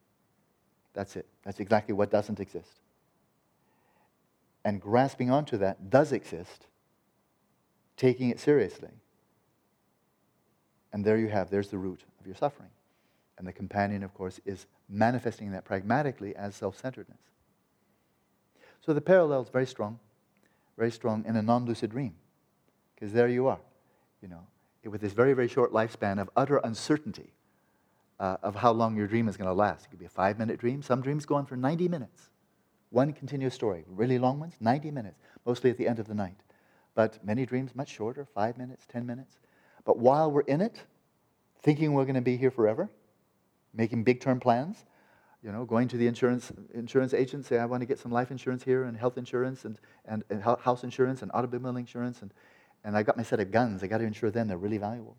That's 0.94 1.16
it. 1.16 1.28
That's 1.44 1.60
exactly 1.60 1.94
what 1.94 2.12
doesn't 2.12 2.40
exist. 2.40 2.80
And 4.64 4.80
grasping 4.80 5.32
onto 5.32 5.58
that 5.58 5.90
does 5.90 6.12
exist, 6.12 6.68
taking 7.98 8.30
it 8.30 8.40
seriously, 8.40 8.90
and 10.94 11.06
there 11.06 11.18
you 11.18 11.30
have, 11.30 11.50
there's 11.50 11.70
the 11.70 11.78
root 11.78 12.02
of 12.20 12.26
your 12.26 12.36
suffering. 12.36 12.70
And 13.38 13.48
the 13.48 13.54
companion, 13.54 14.04
of 14.04 14.14
course, 14.14 14.40
is 14.46 14.68
manifesting 14.90 15.52
that 15.52 15.66
pragmatically 15.66 16.36
as 16.36 16.56
self 16.56 16.78
centeredness. 16.78 17.18
So 18.86 18.94
the 18.94 19.02
parallel 19.02 19.42
is 19.42 19.50
very 19.50 19.66
strong, 19.66 20.00
very 20.78 20.92
strong 20.92 21.24
in 21.26 21.36
a 21.36 21.42
non 21.42 21.66
lucid 21.66 21.92
dream. 21.92 22.14
Because 22.94 23.14
there 23.14 23.28
you 23.28 23.48
are, 23.48 23.60
you 24.22 24.28
know, 24.28 24.46
with 24.90 25.02
this 25.02 25.14
very, 25.14 25.34
very 25.34 25.48
short 25.48 25.72
lifespan 25.72 26.20
of 26.20 26.30
utter 26.36 26.58
uncertainty 26.58 27.34
uh, 28.20 28.38
of 28.44 28.56
how 28.56 28.72
long 28.72 28.96
your 28.96 29.08
dream 29.08 29.28
is 29.28 29.38
going 29.38 29.48
to 29.48 29.54
last. 29.54 29.86
It 29.86 29.90
could 29.90 30.00
be 30.00 30.06
a 30.06 30.10
five 30.10 30.40
minute 30.40 30.60
dream. 30.60 30.82
Some 30.82 31.02
dreams 31.02 31.26
go 31.26 31.36
on 31.36 31.46
for 31.46 31.56
90 31.56 31.88
minutes. 31.88 32.30
One 32.90 33.14
continuous 33.14 33.54
story. 33.54 33.86
Really 33.88 34.20
long 34.20 34.40
ones, 34.40 34.56
90 34.60 34.92
minutes, 34.92 35.20
mostly 35.46 35.70
at 35.70 35.78
the 35.78 35.88
end 35.88 36.00
of 36.00 36.08
the 36.08 36.14
night. 36.14 36.38
But 36.94 37.24
many 37.26 37.46
dreams 37.46 37.74
much 37.74 37.90
shorter, 37.90 38.26
five 38.26 38.58
minutes, 38.58 38.86
10 38.92 39.06
minutes. 39.06 39.40
But 39.86 39.98
while 39.98 40.32
we're 40.32 40.42
in 40.42 40.62
it, 40.62 40.82
thinking 41.62 41.94
we're 41.94 42.04
going 42.04 42.16
to 42.16 42.22
be 42.22 42.38
here 42.38 42.52
forever, 42.52 42.90
making 43.74 44.04
big 44.04 44.20
term 44.20 44.40
plans, 44.40 44.86
you 45.42 45.52
know, 45.52 45.64
going 45.66 45.88
to 45.88 45.98
the 45.98 46.06
insurance, 46.06 46.52
insurance 46.74 47.14
agent, 47.14 47.46
say, 47.46 47.58
I 47.58 47.66
want 47.66 47.82
to 47.82 47.88
get 47.88 47.98
some 47.98 48.12
life 48.12 48.30
insurance 48.30 48.64
here 48.64 48.84
and 48.84 48.96
health 48.96 49.18
insurance 49.18 49.66
and, 49.66 49.80
and, 50.06 50.24
and 50.30 50.44
house 50.44 50.84
insurance 50.84 51.22
and 51.22 51.32
automobile 51.34 51.78
insurance. 51.78 52.22
And, 52.22 52.32
and 52.84 52.98
I 52.98 53.04
got 53.04 53.18
my 53.18 53.24
set 53.24 53.40
of 53.40 53.52
guns. 53.52 53.84
I 53.84 53.88
got 53.88 54.00
to 54.00 54.04
ensure 54.04 54.32
them. 54.32 54.48
They're 54.48 54.58
really 54.58 54.78
valuable. 54.78 55.16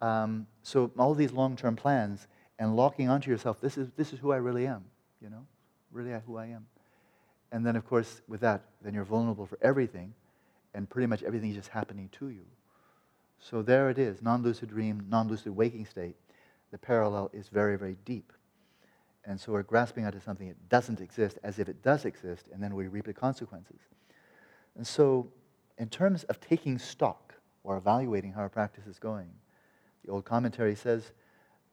Um, 0.00 0.46
so 0.62 0.90
all 0.98 1.14
these 1.14 1.32
long-term 1.32 1.76
plans 1.76 2.26
and 2.58 2.76
locking 2.76 3.08
onto 3.08 3.30
yourself, 3.30 3.60
this 3.60 3.76
is, 3.76 3.90
this 3.96 4.12
is 4.12 4.18
who 4.18 4.32
I 4.32 4.36
really 4.36 4.66
am, 4.66 4.84
you 5.20 5.28
know, 5.28 5.46
really 5.92 6.12
who 6.26 6.36
I 6.36 6.46
am. 6.46 6.66
And 7.52 7.66
then, 7.66 7.76
of 7.76 7.86
course, 7.86 8.22
with 8.28 8.40
that, 8.40 8.62
then 8.82 8.94
you're 8.94 9.04
vulnerable 9.04 9.46
for 9.46 9.58
everything, 9.60 10.14
and 10.74 10.88
pretty 10.88 11.06
much 11.06 11.22
everything 11.22 11.50
is 11.50 11.56
just 11.56 11.68
happening 11.68 12.08
to 12.12 12.28
you. 12.28 12.44
So 13.40 13.62
there 13.62 13.90
it 13.90 13.98
is 13.98 14.22
non 14.22 14.42
lucid 14.42 14.68
dream, 14.68 15.06
non 15.08 15.28
lucid 15.28 15.54
waking 15.56 15.86
state. 15.86 16.14
The 16.70 16.78
parallel 16.78 17.30
is 17.32 17.48
very, 17.48 17.76
very 17.76 17.96
deep. 18.04 18.32
And 19.24 19.38
so 19.38 19.52
we're 19.52 19.62
grasping 19.62 20.06
onto 20.06 20.20
something 20.20 20.48
that 20.48 20.68
doesn't 20.68 21.00
exist 21.00 21.38
as 21.42 21.58
if 21.58 21.68
it 21.68 21.82
does 21.82 22.04
exist, 22.04 22.48
and 22.52 22.62
then 22.62 22.74
we 22.74 22.86
reap 22.86 23.06
the 23.06 23.12
consequences. 23.12 23.80
And 24.76 24.86
so, 24.86 25.28
in 25.80 25.88
terms 25.88 26.24
of 26.24 26.38
taking 26.40 26.78
stock 26.78 27.34
or 27.64 27.76
evaluating 27.78 28.32
how 28.32 28.42
our 28.42 28.48
practice 28.50 28.86
is 28.86 28.98
going, 28.98 29.30
the 30.04 30.12
old 30.12 30.24
commentary 30.24 30.74
says 30.74 31.12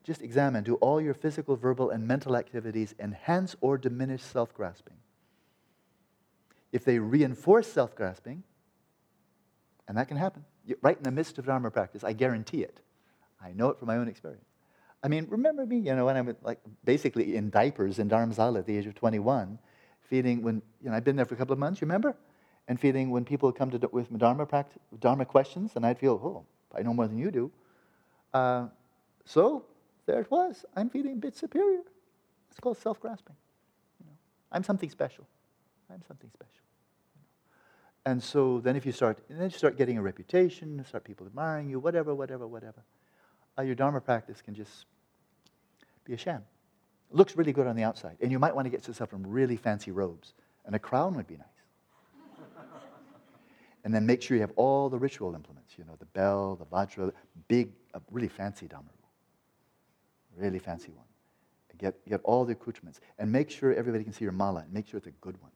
just 0.04 0.22
examine 0.22 0.64
do 0.64 0.76
all 0.76 1.02
your 1.02 1.14
physical, 1.14 1.58
verbal, 1.58 1.90
and 1.90 2.08
mental 2.08 2.38
activities 2.38 2.96
enhance 2.98 3.58
or 3.60 3.78
diminish 3.78 4.24
self 4.24 4.54
grasping? 4.54 4.96
If 6.72 6.86
they 6.86 6.98
reinforce 6.98 7.68
self 7.68 7.94
grasping, 7.94 8.44
and 9.90 9.98
that 9.98 10.08
can 10.08 10.16
happen, 10.16 10.46
right 10.82 10.98
in 10.98 11.04
the 11.04 11.12
midst 11.12 11.38
of 11.38 11.46
Dharma 11.46 11.70
practice. 11.70 12.04
I 12.04 12.14
guarantee 12.14 12.62
it. 12.62 12.80
I 13.44 13.52
know 13.52 13.70
it 13.70 13.80
from 13.80 13.88
my 13.88 13.98
own 13.98 14.08
experience. 14.08 14.46
I 15.04 15.10
mean, 15.10 15.28
remember 15.30 15.66
me, 15.66 15.78
you 15.80 15.96
know, 15.96 16.06
when 16.06 16.16
I'm 16.16 16.36
like 16.42 16.60
basically 16.84 17.36
in 17.36 17.50
diapers 17.50 18.00
in 18.00 18.10
Dharamsala 18.10 18.60
at 18.60 18.66
the 18.66 18.78
age 18.78 18.86
of 18.86 18.96
21, 18.96 19.60
feeding 20.02 20.42
when, 20.42 20.62
you 20.82 20.90
know, 20.90 20.96
I'd 20.96 21.04
been 21.04 21.18
there 21.18 21.26
for 21.26 21.36
a 21.36 21.38
couple 21.38 21.54
of 21.54 21.60
months, 21.60 21.82
you 21.82 21.86
remember? 21.86 22.16
And 22.68 22.80
feeling 22.80 23.12
when 23.12 23.24
people 23.24 23.52
come 23.52 23.72
to 23.72 23.90
with 23.92 24.16
Dharma, 24.18 24.46
practice, 24.46 24.82
Dharma 25.00 25.26
questions, 25.26 25.72
and 25.76 25.86
I'd 25.86 25.98
feel, 25.98 26.14
oh, 26.14 26.46
I 26.78 26.82
know 26.82 26.94
more 26.94 27.08
than 27.08 27.18
you 27.18 27.32
do. 27.32 27.52
Uh, 28.34 28.68
so 29.26 29.66
there 30.06 30.20
it 30.20 30.30
was. 30.30 30.66
I'm 30.76 30.90
feeling 30.90 31.14
a 31.14 31.16
bit 31.18 31.36
superior. 31.36 31.82
It's 32.50 32.60
called 32.60 32.78
self-grasping. 32.78 33.36
You 34.00 34.06
know, 34.06 34.18
I'm 34.52 34.64
something 34.64 34.90
special. 34.90 35.26
I'm 35.90 36.02
something 36.08 36.30
special. 36.34 36.64
And 38.06 38.24
so 38.24 38.60
then 38.60 38.76
if 38.76 38.86
you 38.86 38.92
start, 38.92 39.20
then 39.30 39.50
you 39.50 39.58
start 39.58 39.78
getting 39.78 39.98
a 39.98 40.02
reputation, 40.02 40.84
start 40.88 41.04
people 41.04 41.28
admiring 41.28 41.70
you, 41.70 41.80
whatever, 41.80 42.16
whatever, 42.16 42.48
whatever, 42.48 42.84
uh, 43.58 43.62
your 43.64 43.76
Dharma 43.76 44.02
practice 44.02 44.42
can 44.42 44.56
just 44.56 44.86
be 46.06 46.14
a 46.14 46.18
sham. 46.18 46.44
It 47.10 47.16
looks 47.16 47.36
really 47.36 47.54
good 47.54 47.68
on 47.68 47.76
the 47.76 47.84
outside. 47.84 48.18
And 48.22 48.32
you 48.32 48.40
might 48.40 48.56
want 48.56 48.66
to 48.66 48.70
get 48.70 48.88
yourself 48.88 49.12
some 49.12 49.26
really 49.26 49.58
fancy 49.58 49.92
robes. 49.92 50.34
And 50.66 50.76
a 50.76 50.80
crown 50.80 51.16
would 51.16 51.28
be 51.28 51.36
nice. 51.38 51.48
And 53.88 53.96
then 53.96 54.06
make 54.06 54.22
sure 54.22 54.36
you 54.36 54.42
have 54.42 54.52
all 54.58 54.90
the 54.90 55.00
ritual 55.00 55.34
implements, 55.34 55.76
you 55.78 55.86
know, 55.86 55.96
the 55.98 56.08
bell, 56.08 56.58
the 56.58 56.66
vajra, 56.66 57.14
big, 57.48 57.72
a 57.94 58.02
really 58.12 58.28
fancy 58.28 58.68
damaru. 58.68 58.90
Really 60.36 60.60
fancy 60.60 60.92
one. 60.92 61.06
Get, 61.78 62.06
get 62.06 62.20
all 62.26 62.44
the 62.44 62.52
accoutrements. 62.52 63.00
And 63.18 63.32
make 63.32 63.50
sure 63.50 63.74
everybody 63.74 64.04
can 64.04 64.12
see 64.12 64.26
your 64.26 64.34
mala 64.34 64.64
and 64.64 64.74
make 64.74 64.90
sure 64.90 64.98
it's 64.98 65.08
a 65.08 65.12
good 65.22 65.42
one. 65.42 65.52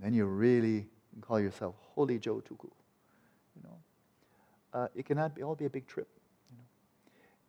Then 0.00 0.12
you 0.12 0.24
really 0.24 0.88
call 1.20 1.38
yourself 1.38 1.76
Holy 1.94 2.18
Joe 2.18 2.42
Tulku. 2.42 2.68
You 3.54 3.62
know, 3.62 3.76
uh, 4.74 4.88
it 4.96 5.06
cannot 5.06 5.36
be, 5.36 5.44
all 5.44 5.54
be 5.54 5.66
a 5.66 5.70
big 5.70 5.86
trip. 5.86 6.08
You 6.50 6.56
know, 6.56 6.64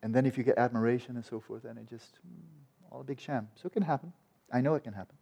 and 0.03 0.13
then 0.13 0.27
if 0.27 0.37
you 0.37 0.43
get 0.43 0.59
admiration 0.59 1.15
and 1.15 1.25
so 1.25 1.39
forth, 1.39 1.63
then 1.63 1.79
it 1.79 1.89
just 1.89 2.17
mm, 2.17 2.91
all 2.91 3.01
a 3.01 3.03
big 3.03 3.19
sham. 3.19 3.47
So 3.55 3.65
it 3.65 3.73
can 3.73 3.81
happen. 3.81 4.13
I 4.53 4.61
know 4.61 4.75
it 4.75 4.83
can 4.83 4.93
happen. 4.93 5.15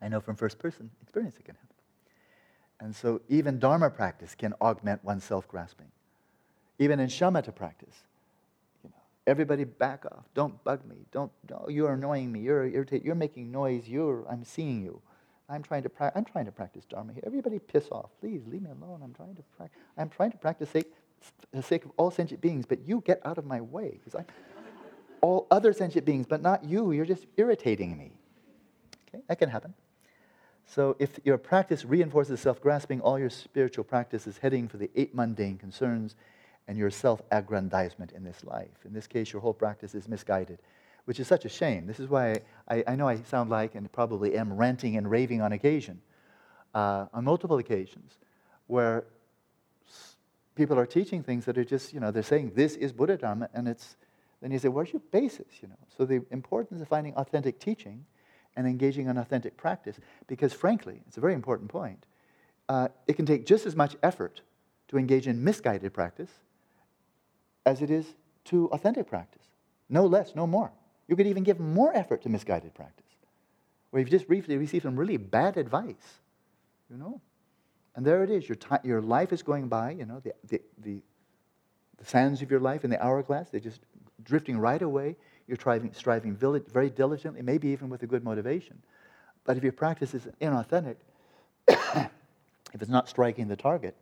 I 0.00 0.06
know 0.06 0.20
from 0.20 0.36
first 0.36 0.60
person 0.60 0.90
experience 1.02 1.34
it 1.38 1.44
can 1.44 1.56
happen. 1.56 1.73
And 2.80 2.94
so 2.94 3.20
even 3.28 3.58
Dharma 3.58 3.90
practice 3.90 4.34
can 4.34 4.54
augment 4.60 5.04
one's 5.04 5.24
self 5.24 5.48
grasping. 5.48 5.90
Even 6.78 7.00
in 7.00 7.08
shamatha 7.08 7.54
practice, 7.54 7.94
you 8.82 8.90
know, 8.90 9.02
everybody 9.26 9.64
back 9.64 10.04
off. 10.06 10.24
Don't 10.34 10.62
bug 10.64 10.84
me. 10.88 10.96
Don't, 11.12 11.30
oh, 11.52 11.68
you're 11.68 11.92
annoying 11.92 12.32
me. 12.32 12.40
You're 12.40 12.66
irritating. 12.66 13.06
You're 13.06 13.14
making 13.14 13.52
noise. 13.52 13.88
You're, 13.88 14.26
I'm 14.28 14.44
seeing 14.44 14.82
you. 14.82 15.00
I'm 15.48 15.62
trying 15.62 15.82
to, 15.82 15.88
pra- 15.88 16.12
I'm 16.14 16.24
trying 16.24 16.46
to 16.46 16.52
practice 16.52 16.84
Dharma 16.84 17.12
here. 17.12 17.22
Everybody 17.26 17.58
piss 17.58 17.88
off. 17.92 18.10
Please 18.20 18.42
leave 18.46 18.62
me 18.62 18.70
alone. 18.70 19.02
I'm 19.04 19.14
trying 19.14 19.36
to, 19.36 19.42
pra- 19.56 19.70
I'm 19.96 20.08
trying 20.08 20.32
to 20.32 20.38
practice 20.38 20.70
sake, 20.70 20.92
the 21.52 21.62
sake 21.62 21.84
of 21.84 21.92
all 21.96 22.10
sentient 22.10 22.40
beings, 22.40 22.66
but 22.66 22.86
you 22.86 23.02
get 23.04 23.20
out 23.24 23.38
of 23.38 23.44
my 23.44 23.60
way. 23.60 24.00
Because 24.02 24.14
I, 24.14 24.24
all 25.20 25.46
other 25.50 25.72
sentient 25.72 26.04
beings, 26.06 26.26
but 26.26 26.42
not 26.42 26.64
you. 26.64 26.92
You're 26.92 27.06
just 27.06 27.26
irritating 27.36 27.96
me. 27.96 28.12
Okay, 29.08 29.22
that 29.28 29.38
can 29.38 29.48
happen. 29.48 29.74
So 30.66 30.96
if 30.98 31.20
your 31.24 31.38
practice 31.38 31.84
reinforces 31.84 32.40
self-grasping, 32.40 33.00
all 33.00 33.18
your 33.18 33.30
spiritual 33.30 33.84
practice 33.84 34.26
is 34.26 34.38
heading 34.38 34.68
for 34.68 34.76
the 34.76 34.90
eight 34.96 35.14
mundane 35.14 35.58
concerns 35.58 36.16
and 36.66 36.78
your 36.78 36.90
self-aggrandizement 36.90 38.12
in 38.12 38.24
this 38.24 38.42
life. 38.44 38.84
In 38.84 38.92
this 38.92 39.06
case, 39.06 39.32
your 39.32 39.42
whole 39.42 39.52
practice 39.52 39.94
is 39.94 40.08
misguided, 40.08 40.58
which 41.04 41.20
is 41.20 41.28
such 41.28 41.44
a 41.44 41.48
shame. 41.48 41.86
This 41.86 42.00
is 42.00 42.08
why 42.08 42.40
I, 42.66 42.82
I 42.86 42.96
know 42.96 43.06
I 43.06 43.16
sound 43.16 43.50
like, 43.50 43.74
and 43.74 43.90
probably 43.92 44.36
am, 44.36 44.52
ranting 44.54 44.96
and 44.96 45.10
raving 45.10 45.42
on 45.42 45.52
occasion, 45.52 46.00
uh, 46.74 47.06
on 47.12 47.24
multiple 47.24 47.58
occasions, 47.58 48.18
where 48.66 49.04
people 50.54 50.78
are 50.78 50.86
teaching 50.86 51.22
things 51.22 51.44
that 51.44 51.58
are 51.58 51.64
just, 51.64 51.92
you 51.92 52.00
know, 52.00 52.10
they're 52.10 52.22
saying 52.22 52.52
this 52.54 52.74
is 52.76 52.92
Buddha 52.92 53.18
Dharma, 53.18 53.50
and 53.52 53.68
it's, 53.68 53.96
then 54.40 54.50
you 54.50 54.58
say, 54.58 54.68
where's 54.68 54.92
your 54.92 55.02
basis, 55.10 55.46
you 55.60 55.68
know? 55.68 55.78
So 55.96 56.06
the 56.06 56.24
importance 56.30 56.80
of 56.80 56.88
finding 56.88 57.14
authentic 57.16 57.60
teaching 57.60 58.06
and 58.56 58.66
engaging 58.66 59.08
in 59.08 59.18
authentic 59.18 59.56
practice. 59.56 59.98
Because 60.26 60.52
frankly, 60.52 61.00
it's 61.06 61.16
a 61.16 61.20
very 61.20 61.34
important 61.34 61.70
point. 61.70 62.06
Uh, 62.68 62.88
it 63.06 63.14
can 63.14 63.26
take 63.26 63.46
just 63.46 63.66
as 63.66 63.76
much 63.76 63.96
effort 64.02 64.40
to 64.88 64.98
engage 64.98 65.26
in 65.26 65.42
misguided 65.42 65.92
practice 65.92 66.30
as 67.66 67.82
it 67.82 67.90
is 67.90 68.06
to 68.44 68.68
authentic 68.68 69.06
practice. 69.06 69.42
No 69.88 70.06
less, 70.06 70.34
no 70.34 70.46
more. 70.46 70.70
You 71.08 71.16
could 71.16 71.26
even 71.26 71.42
give 71.42 71.60
more 71.60 71.94
effort 71.94 72.22
to 72.22 72.28
misguided 72.28 72.74
practice, 72.74 73.04
where 73.90 74.00
you've 74.00 74.10
just 74.10 74.26
briefly 74.26 74.56
received 74.56 74.84
some 74.84 74.96
really 74.96 75.18
bad 75.18 75.56
advice, 75.56 76.20
you 76.90 76.96
know? 76.96 77.20
And 77.96 78.04
there 78.04 78.24
it 78.24 78.30
is. 78.30 78.48
Your, 78.48 78.58
your 78.82 79.00
life 79.00 79.32
is 79.32 79.42
going 79.42 79.68
by, 79.68 79.90
you 79.92 80.06
know, 80.06 80.20
the, 80.20 80.34
the, 80.48 80.60
the, 80.78 81.02
the 81.98 82.04
sands 82.04 82.42
of 82.42 82.50
your 82.50 82.60
life 82.60 82.84
in 82.84 82.90
the 82.90 83.02
hourglass, 83.02 83.50
they're 83.50 83.60
just 83.60 83.80
drifting 84.24 84.58
right 84.58 84.82
away. 84.82 85.16
You're 85.46 85.56
striving, 85.56 85.92
striving 85.92 86.36
very 86.36 86.90
diligently, 86.90 87.42
maybe 87.42 87.68
even 87.68 87.88
with 87.88 88.02
a 88.02 88.06
good 88.06 88.24
motivation. 88.24 88.82
But 89.44 89.56
if 89.56 89.62
your 89.62 89.72
practice 89.72 90.14
is 90.14 90.26
inauthentic, 90.40 90.96
if 91.68 92.10
it's 92.80 92.90
not 92.90 93.08
striking 93.08 93.48
the 93.48 93.56
target, 93.56 93.94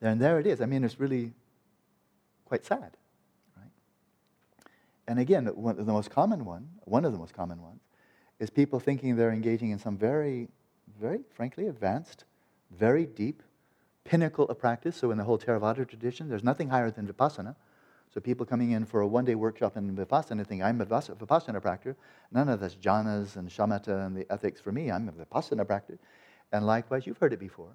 then 0.00 0.18
there 0.18 0.38
it 0.38 0.46
is. 0.46 0.60
I 0.60 0.66
mean, 0.66 0.84
it's 0.84 1.00
really 1.00 1.32
quite 2.44 2.64
sad, 2.64 2.96
right? 3.56 3.70
And 5.08 5.18
again, 5.18 5.46
one, 5.46 5.76
the 5.76 5.84
most 5.84 6.10
common 6.10 6.44
one, 6.44 6.68
one 6.84 7.04
of 7.04 7.12
the 7.12 7.18
most 7.18 7.34
common 7.34 7.60
ones, 7.60 7.80
is 8.38 8.50
people 8.50 8.78
thinking 8.78 9.16
they're 9.16 9.32
engaging 9.32 9.70
in 9.70 9.78
some 9.78 9.96
very, 9.96 10.48
very, 11.00 11.20
frankly, 11.30 11.66
advanced, 11.66 12.24
very 12.70 13.06
deep 13.06 13.42
pinnacle 14.04 14.44
of 14.46 14.58
practice. 14.58 14.96
So 14.96 15.10
in 15.10 15.18
the 15.18 15.24
whole 15.24 15.38
Theravada 15.38 15.88
tradition, 15.88 16.28
there's 16.28 16.44
nothing 16.44 16.68
higher 16.68 16.90
than 16.90 17.06
Vipassana. 17.06 17.56
So 18.16 18.20
people 18.20 18.46
coming 18.46 18.70
in 18.70 18.86
for 18.86 19.02
a 19.02 19.06
one-day 19.06 19.34
workshop 19.34 19.76
in 19.76 19.94
Vipassana 19.94 20.46
think, 20.46 20.62
I'm 20.62 20.80
a 20.80 20.86
Vipassana 20.86 21.60
practitioner. 21.60 21.98
None 22.32 22.48
of 22.48 22.60
this 22.60 22.74
jhanas 22.74 23.36
and 23.36 23.46
shamatha 23.50 24.06
and 24.06 24.16
the 24.16 24.24
ethics 24.32 24.58
for 24.58 24.72
me. 24.72 24.90
I'm 24.90 25.10
a 25.10 25.12
Vipassana 25.12 25.66
practitioner. 25.66 25.98
And 26.50 26.66
likewise, 26.66 27.06
you've 27.06 27.18
heard 27.18 27.34
it 27.34 27.38
before. 27.38 27.68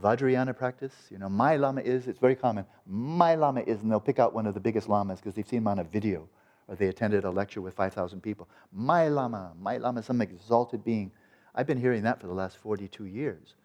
Vajrayana 0.00 0.56
practice, 0.56 0.94
you 1.10 1.18
know, 1.18 1.28
my 1.28 1.56
lama 1.56 1.82
is, 1.82 2.06
it's 2.06 2.18
very 2.18 2.34
common. 2.34 2.64
My 2.86 3.34
lama 3.34 3.60
is, 3.60 3.82
and 3.82 3.90
they'll 3.90 4.00
pick 4.00 4.18
out 4.18 4.32
one 4.32 4.46
of 4.46 4.54
the 4.54 4.60
biggest 4.60 4.88
lamas 4.88 5.20
because 5.20 5.34
they've 5.34 5.46
seen 5.46 5.58
him 5.58 5.68
on 5.68 5.78
a 5.80 5.84
video 5.84 6.30
or 6.66 6.76
they 6.76 6.86
attended 6.86 7.24
a 7.24 7.30
lecture 7.30 7.60
with 7.60 7.74
5,000 7.74 8.22
people. 8.22 8.48
My 8.72 9.08
lama, 9.08 9.52
my 9.60 9.76
lama 9.76 10.02
some 10.02 10.22
exalted 10.22 10.82
being. 10.82 11.12
I've 11.54 11.66
been 11.66 11.78
hearing 11.78 12.04
that 12.04 12.22
for 12.22 12.26
the 12.26 12.32
last 12.32 12.56
42 12.56 13.04
years 13.04 13.56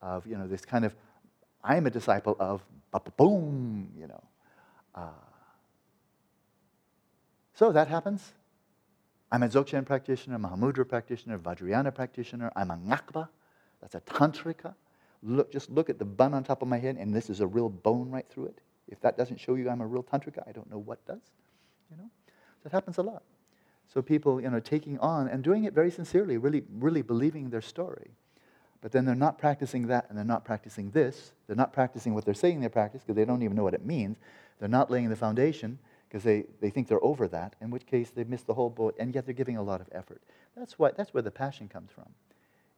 of, 0.00 0.28
you 0.28 0.38
know, 0.38 0.46
this 0.46 0.64
kind 0.64 0.84
of, 0.84 0.94
I'm 1.64 1.88
a 1.88 1.90
disciple 1.90 2.36
of, 2.38 2.62
boom, 3.16 3.90
you 3.98 4.06
know. 4.06 4.22
Uh, 4.94 5.10
so 7.56 7.72
that 7.72 7.88
happens. 7.88 8.32
I'm 9.32 9.42
a 9.42 9.48
Dzogchen 9.48 9.84
practitioner, 9.86 10.38
Mahamudra 10.38 10.86
practitioner, 10.86 11.38
Vajrayana 11.38 11.92
practitioner. 11.92 12.52
I'm 12.54 12.70
a 12.70 12.76
Ngakpa. 12.76 13.28
That's 13.80 13.94
a 13.94 14.00
Tantrika. 14.00 14.74
Look, 15.22 15.50
just 15.50 15.70
look 15.70 15.88
at 15.88 15.98
the 15.98 16.04
bun 16.04 16.34
on 16.34 16.44
top 16.44 16.60
of 16.60 16.68
my 16.68 16.78
head, 16.78 16.96
and 16.96 17.14
this 17.14 17.30
is 17.30 17.40
a 17.40 17.46
real 17.46 17.70
bone 17.70 18.10
right 18.10 18.26
through 18.28 18.46
it. 18.46 18.58
If 18.88 19.00
that 19.00 19.16
doesn't 19.16 19.40
show 19.40 19.54
you 19.54 19.70
I'm 19.70 19.80
a 19.80 19.86
real 19.86 20.02
Tantrika, 20.02 20.46
I 20.46 20.52
don't 20.52 20.70
know 20.70 20.78
what 20.78 21.04
does. 21.06 21.22
You 21.90 21.96
know? 21.96 22.10
That 22.62 22.72
happens 22.72 22.98
a 22.98 23.02
lot. 23.02 23.22
So 23.92 24.02
people, 24.02 24.38
you 24.40 24.50
know, 24.50 24.60
taking 24.60 24.98
on 24.98 25.26
and 25.26 25.42
doing 25.42 25.64
it 25.64 25.72
very 25.72 25.90
sincerely, 25.90 26.36
really, 26.36 26.62
really 26.78 27.02
believing 27.02 27.48
their 27.48 27.62
story. 27.62 28.10
But 28.82 28.92
then 28.92 29.06
they're 29.06 29.14
not 29.14 29.38
practicing 29.38 29.86
that 29.86 30.06
and 30.08 30.18
they're 30.18 30.24
not 30.24 30.44
practicing 30.44 30.90
this. 30.90 31.32
They're 31.46 31.56
not 31.56 31.72
practicing 31.72 32.12
what 32.12 32.26
they're 32.26 32.34
saying 32.34 32.60
they 32.60 32.68
practice 32.68 33.02
because 33.02 33.16
they 33.16 33.24
don't 33.24 33.42
even 33.42 33.56
know 33.56 33.64
what 33.64 33.74
it 33.74 33.84
means. 33.84 34.18
They're 34.60 34.68
not 34.68 34.90
laying 34.90 35.08
the 35.08 35.16
foundation 35.16 35.78
because 36.08 36.22
they, 36.22 36.44
they 36.60 36.70
think 36.70 36.88
they're 36.88 37.02
over 37.04 37.28
that, 37.28 37.56
in 37.60 37.70
which 37.70 37.86
case 37.86 38.10
they've 38.10 38.28
missed 38.28 38.46
the 38.46 38.54
whole 38.54 38.70
boat, 38.70 38.94
and 38.98 39.14
yet 39.14 39.26
they're 39.26 39.34
giving 39.34 39.56
a 39.56 39.62
lot 39.62 39.80
of 39.80 39.88
effort. 39.92 40.22
That's, 40.56 40.78
what, 40.78 40.96
that's 40.96 41.12
where 41.12 41.22
the 41.22 41.30
passion 41.30 41.68
comes 41.68 41.90
from, 41.90 42.08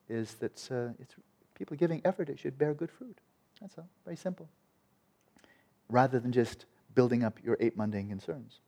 is 0.08 0.34
that 0.34 0.68
uh, 0.70 0.94
it's 0.98 1.14
people 1.54 1.76
giving 1.76 2.00
effort, 2.04 2.28
it 2.28 2.38
should 2.38 2.56
bear 2.56 2.74
good 2.74 2.90
fruit. 2.90 3.18
That's 3.60 3.76
all, 3.76 3.88
very 4.04 4.16
simple. 4.16 4.48
Rather 5.88 6.20
than 6.20 6.32
just 6.32 6.66
building 6.94 7.22
up 7.24 7.38
your 7.44 7.56
eight 7.60 7.76
mundane 7.76 8.08
concerns. 8.08 8.60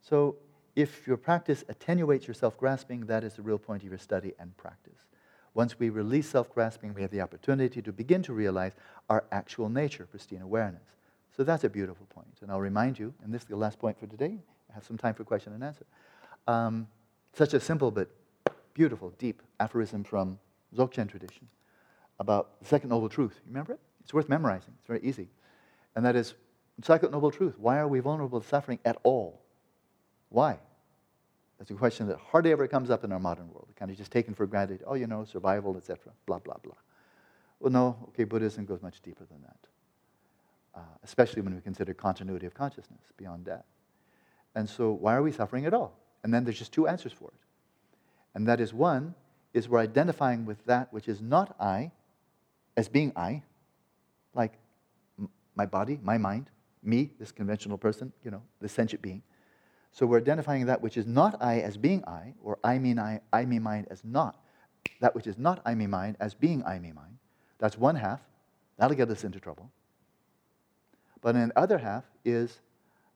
So 0.00 0.36
if 0.76 1.06
your 1.06 1.16
practice 1.16 1.64
attenuates 1.68 2.26
your 2.26 2.34
self-grasping, 2.34 3.06
that 3.06 3.24
is 3.24 3.34
the 3.34 3.42
real 3.42 3.58
point 3.58 3.82
of 3.82 3.88
your 3.88 3.98
study 3.98 4.34
and 4.38 4.56
practice. 4.56 4.98
Once 5.54 5.78
we 5.78 5.88
release 5.88 6.28
self-grasping, 6.28 6.94
we 6.94 7.02
have 7.02 7.12
the 7.12 7.20
opportunity 7.20 7.80
to 7.80 7.92
begin 7.92 8.22
to 8.22 8.32
realize 8.32 8.72
our 9.08 9.24
actual 9.30 9.68
nature, 9.68 10.04
pristine 10.04 10.42
awareness. 10.42 10.82
So 11.36 11.42
that's 11.42 11.64
a 11.64 11.68
beautiful 11.68 12.06
point. 12.06 12.38
And 12.42 12.50
I'll 12.50 12.60
remind 12.60 12.98
you, 12.98 13.12
and 13.22 13.34
this 13.34 13.42
is 13.42 13.48
the 13.48 13.56
last 13.56 13.78
point 13.78 13.98
for 13.98 14.06
today, 14.06 14.38
I 14.70 14.74
have 14.74 14.84
some 14.84 14.96
time 14.96 15.14
for 15.14 15.24
question 15.24 15.52
and 15.52 15.64
answer. 15.64 15.84
Um, 16.46 16.86
such 17.32 17.54
a 17.54 17.60
simple 17.60 17.90
but 17.90 18.08
beautiful, 18.72 19.10
deep 19.18 19.42
aphorism 19.58 20.04
from 20.04 20.38
Dzogchen 20.76 21.08
tradition 21.08 21.48
about 22.20 22.60
the 22.60 22.66
second 22.66 22.90
noble 22.90 23.08
truth. 23.08 23.40
You 23.44 23.50
remember 23.50 23.72
it? 23.72 23.80
It's 24.02 24.14
worth 24.14 24.28
memorizing. 24.28 24.74
It's 24.78 24.86
very 24.86 25.00
easy. 25.02 25.28
And 25.96 26.04
that 26.04 26.14
is, 26.14 26.34
second 26.82 27.10
noble 27.10 27.30
truth, 27.30 27.54
why 27.58 27.78
are 27.78 27.88
we 27.88 27.98
vulnerable 28.00 28.40
to 28.40 28.46
suffering 28.46 28.78
at 28.84 28.96
all? 29.02 29.40
Why? 30.28 30.58
That's 31.58 31.70
a 31.70 31.74
question 31.74 32.06
that 32.08 32.18
hardly 32.18 32.52
ever 32.52 32.68
comes 32.68 32.90
up 32.90 33.02
in 33.04 33.10
our 33.10 33.20
modern 33.20 33.48
world. 33.48 33.66
It's 33.70 33.78
kind 33.78 33.90
of 33.90 33.96
just 33.96 34.12
taken 34.12 34.34
for 34.34 34.46
granted. 34.46 34.82
Oh, 34.86 34.94
you 34.94 35.06
know, 35.06 35.24
survival, 35.24 35.76
etc. 35.76 36.12
Blah 36.26 36.40
blah 36.40 36.56
blah. 36.62 36.74
Well, 37.60 37.72
no. 37.72 37.96
Okay, 38.08 38.24
Buddhism 38.24 38.64
goes 38.64 38.82
much 38.82 39.00
deeper 39.00 39.24
than 39.24 39.40
that 39.42 39.56
uh, 40.76 40.80
especially 41.02 41.42
when 41.42 41.54
we 41.54 41.60
consider 41.60 41.94
continuity 41.94 42.46
of 42.46 42.54
consciousness 42.54 43.00
beyond 43.16 43.44
death. 43.44 43.64
And 44.54 44.68
so, 44.68 44.92
why 44.92 45.14
are 45.14 45.22
we 45.22 45.32
suffering 45.32 45.66
at 45.66 45.74
all? 45.74 45.98
And 46.22 46.32
then 46.32 46.44
there's 46.44 46.58
just 46.58 46.72
two 46.72 46.88
answers 46.88 47.12
for 47.12 47.28
it. 47.28 47.40
And 48.34 48.48
that 48.48 48.60
is 48.60 48.72
one, 48.72 49.14
is 49.52 49.68
we're 49.68 49.80
identifying 49.80 50.44
with 50.44 50.64
that 50.66 50.92
which 50.92 51.08
is 51.08 51.20
not 51.20 51.54
I 51.60 51.92
as 52.76 52.88
being 52.88 53.12
I, 53.14 53.42
like 54.34 54.54
m- 55.18 55.28
my 55.54 55.66
body, 55.66 55.98
my 56.02 56.18
mind, 56.18 56.50
me, 56.82 57.10
this 57.18 57.30
conventional 57.32 57.78
person, 57.78 58.12
you 58.24 58.30
know, 58.30 58.42
this 58.60 58.72
sentient 58.72 59.02
being. 59.02 59.22
So 59.92 60.06
we're 60.06 60.18
identifying 60.18 60.66
that 60.66 60.82
which 60.82 60.96
is 60.96 61.06
not 61.06 61.40
I 61.40 61.60
as 61.60 61.76
being 61.76 62.04
I, 62.04 62.34
or 62.42 62.58
I 62.64 62.78
mean 62.78 62.98
I, 62.98 63.20
I 63.32 63.44
mean 63.44 63.62
mind 63.62 63.86
as 63.90 64.02
not. 64.04 64.42
That 65.00 65.14
which 65.14 65.26
is 65.26 65.38
not 65.38 65.62
I 65.64 65.74
mean 65.74 65.90
mind 65.90 66.16
as 66.18 66.34
being 66.34 66.64
I 66.64 66.78
mean 66.80 66.96
mind. 66.96 67.18
That's 67.58 67.78
one 67.78 67.94
half. 67.94 68.20
That'll 68.76 68.96
get 68.96 69.08
us 69.08 69.22
into 69.22 69.38
trouble. 69.38 69.70
But 71.24 71.32
the 71.32 71.50
other 71.56 71.78
half 71.78 72.04
is 72.22 72.60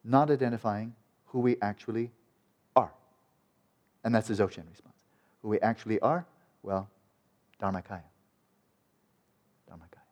not 0.02 0.30
identifying 0.30 0.94
who 1.26 1.40
we 1.40 1.58
actually 1.60 2.10
are. 2.74 2.90
And 4.02 4.14
that's 4.14 4.28
the 4.28 4.34
Dzogchen 4.34 4.66
response. 4.66 4.96
Who 5.42 5.50
we 5.50 5.60
actually 5.60 6.00
are, 6.00 6.24
well, 6.62 6.88
Dharmakaya. 7.62 8.00
Dharmakaya. 9.70 10.08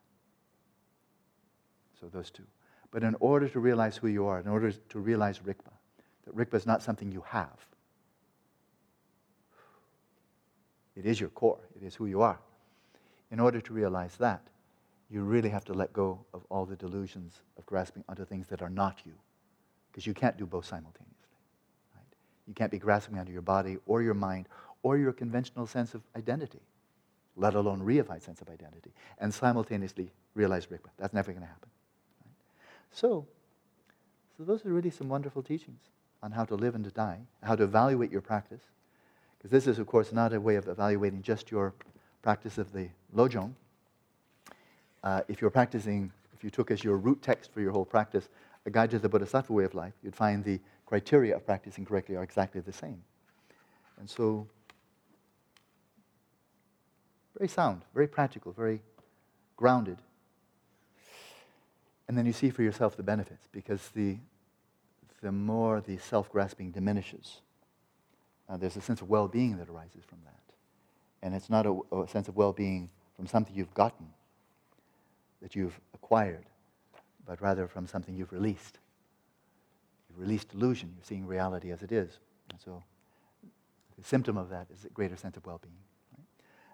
So 1.99 2.05
those 2.13 2.29
two. 2.29 2.43
But 2.91 3.01
in 3.01 3.15
order 3.19 3.49
to 3.49 3.59
realize 3.59 3.97
who 3.97 4.09
you 4.09 4.27
are, 4.27 4.39
in 4.39 4.47
order 4.47 4.71
to 4.71 4.99
realize 4.99 5.39
Rigpa, 5.39 5.73
that 6.25 6.35
Rigpa 6.35 6.53
is 6.53 6.67
not 6.67 6.83
something 6.83 7.11
you 7.11 7.23
have. 7.27 7.65
It 10.95 11.07
is 11.07 11.19
your 11.19 11.29
core. 11.29 11.61
It 11.75 11.83
is 11.83 11.95
who 11.95 12.05
you 12.05 12.21
are. 12.21 12.37
In 13.31 13.39
order 13.39 13.59
to 13.59 13.73
realize 13.73 14.17
that, 14.17 14.43
you 15.09 15.21
really 15.21 15.49
have 15.49 15.65
to 15.65 15.73
let 15.73 15.93
go 15.93 16.19
of 16.33 16.45
all 16.49 16.65
the 16.65 16.75
delusions 16.75 17.41
of 17.57 17.65
grasping 17.65 18.03
onto 18.09 18.25
things 18.25 18.47
that 18.47 18.61
are 18.61 18.69
not 18.69 18.99
you, 19.05 19.13
because 19.89 20.05
you 20.05 20.13
can't 20.13 20.37
do 20.37 20.45
both 20.45 20.65
simultaneously. 20.65 21.15
Right? 21.95 22.05
You 22.47 22.53
can't 22.53 22.71
be 22.71 22.79
grasping 22.79 23.17
onto 23.17 23.31
your 23.31 23.41
body 23.41 23.77
or 23.85 24.01
your 24.01 24.13
mind 24.13 24.47
or 24.83 24.97
your 24.97 25.13
conventional 25.13 25.65
sense 25.65 25.93
of 25.93 26.01
identity, 26.15 26.59
let 27.35 27.55
alone 27.55 27.81
reified 27.81 28.21
sense 28.21 28.41
of 28.41 28.49
identity, 28.49 28.91
and 29.19 29.33
simultaneously 29.33 30.11
realize 30.35 30.65
Rigpa. 30.67 30.89
That's 30.97 31.13
never 31.13 31.31
going 31.31 31.43
to 31.43 31.47
happen. 31.47 31.69
Right? 32.25 32.33
So, 32.91 33.25
so 34.37 34.43
those 34.43 34.65
are 34.65 34.69
really 34.69 34.91
some 34.91 35.09
wonderful 35.09 35.41
teachings 35.41 35.81
on 36.21 36.31
how 36.31 36.45
to 36.45 36.55
live 36.55 36.75
and 36.75 36.83
to 36.83 36.91
die, 36.91 37.19
how 37.43 37.55
to 37.55 37.63
evaluate 37.63 38.11
your 38.11 38.21
practice. 38.21 38.61
Because 39.37 39.51
this 39.51 39.67
is, 39.67 39.79
of 39.79 39.87
course, 39.87 40.11
not 40.11 40.33
a 40.33 40.41
way 40.41 40.55
of 40.55 40.67
evaluating 40.67 41.21
just 41.21 41.51
your 41.51 41.73
practice 42.21 42.57
of 42.57 42.73
the 42.73 42.89
Lojong. 43.15 43.53
Uh, 45.03 45.21
if 45.27 45.41
you're 45.41 45.49
practicing, 45.49 46.11
if 46.33 46.43
you 46.43 46.49
took 46.49 46.71
as 46.71 46.83
your 46.83 46.97
root 46.97 47.21
text 47.21 47.51
for 47.53 47.61
your 47.61 47.71
whole 47.71 47.85
practice 47.85 48.29
a 48.65 48.69
guide 48.69 48.91
to 48.91 48.99
the 48.99 49.09
Bodhisattva 49.09 49.51
way 49.53 49.63
of 49.63 49.73
life, 49.73 49.93
you'd 50.03 50.15
find 50.15 50.43
the 50.43 50.59
criteria 50.85 51.35
of 51.35 51.45
practicing 51.45 51.85
correctly 51.85 52.15
are 52.15 52.23
exactly 52.23 52.59
the 52.59 52.73
same. 52.73 53.01
And 53.97 54.09
so, 54.09 54.47
very 57.37 57.47
sound, 57.47 57.81
very 57.93 58.07
practical, 58.07 58.51
very 58.51 58.81
grounded. 59.55 59.97
And 62.07 62.17
then 62.17 62.25
you 62.25 62.33
see 62.33 62.49
for 62.49 62.61
yourself 62.61 62.95
the 62.95 63.03
benefits 63.03 63.47
because 63.51 63.89
the, 63.95 64.17
the 65.21 65.31
more 65.31 65.81
the 65.81 65.97
self 65.97 66.31
grasping 66.31 66.71
diminishes, 66.71 67.41
uh, 68.49 68.57
there's 68.57 68.77
a 68.77 68.81
sense 68.81 69.01
of 69.01 69.09
well 69.09 69.27
being 69.27 69.57
that 69.57 69.69
arises 69.69 70.03
from 70.05 70.19
that. 70.25 70.33
And 71.21 71.33
it's 71.33 71.49
not 71.49 71.65
a, 71.65 71.79
a 71.91 72.07
sense 72.07 72.27
of 72.27 72.35
well 72.35 72.53
being 72.53 72.89
from 73.15 73.27
something 73.27 73.55
you've 73.55 73.73
gotten, 73.73 74.07
that 75.41 75.55
you've 75.55 75.79
acquired, 75.93 76.45
but 77.25 77.41
rather 77.41 77.67
from 77.67 77.87
something 77.87 78.15
you've 78.15 78.31
released. 78.31 78.79
You've 80.09 80.19
released 80.19 80.53
illusion, 80.53 80.93
you're 80.95 81.03
seeing 81.03 81.25
reality 81.25 81.71
as 81.71 81.83
it 81.83 81.91
is. 81.91 82.19
And 82.49 82.59
so 82.59 82.83
the 83.97 84.03
symptom 84.03 84.37
of 84.37 84.49
that 84.49 84.67
is 84.73 84.85
a 84.85 84.89
greater 84.89 85.15
sense 85.15 85.37
of 85.37 85.45
well 85.45 85.59
being. 85.61 85.75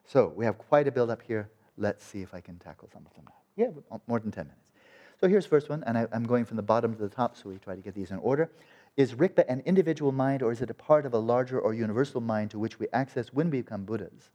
So 0.05 0.33
we 0.35 0.45
have 0.45 0.57
quite 0.57 0.87
a 0.87 0.91
build 0.91 1.09
up 1.09 1.21
here. 1.21 1.49
Let's 1.77 2.03
see 2.03 2.21
if 2.21 2.33
I 2.33 2.41
can 2.41 2.57
tackle 2.59 2.89
some 2.91 3.05
of 3.05 3.13
them 3.15 3.25
now. 3.25 3.35
Yeah, 3.55 3.97
more 4.07 4.19
than 4.19 4.31
10 4.31 4.45
minutes. 4.45 4.71
So 5.19 5.27
here's 5.27 5.45
the 5.45 5.49
first 5.49 5.69
one, 5.69 5.83
and 5.85 5.97
I, 5.97 6.07
am 6.11 6.25
going 6.25 6.43
from 6.43 6.57
the 6.57 6.63
bottom 6.63 6.93
to 6.93 7.01
the 7.01 7.09
top, 7.09 7.37
so 7.37 7.49
we 7.49 7.57
try 7.57 7.75
to 7.75 7.81
get 7.81 7.93
these 7.93 8.11
in 8.11 8.17
order. 8.17 8.51
Is 8.97 9.13
Rigpa 9.13 9.45
an 9.47 9.61
individual 9.65 10.11
mind, 10.11 10.43
or 10.43 10.51
is 10.51 10.61
it 10.61 10.69
a 10.69 10.73
part 10.73 11.05
of 11.05 11.13
a 11.13 11.17
larger 11.17 11.59
or 11.59 11.73
universal 11.73 12.19
mind 12.19 12.51
to 12.51 12.59
which 12.59 12.79
we 12.79 12.87
access 12.93 13.31
when 13.31 13.49
we 13.49 13.61
become 13.61 13.85
Buddhas? 13.85 14.31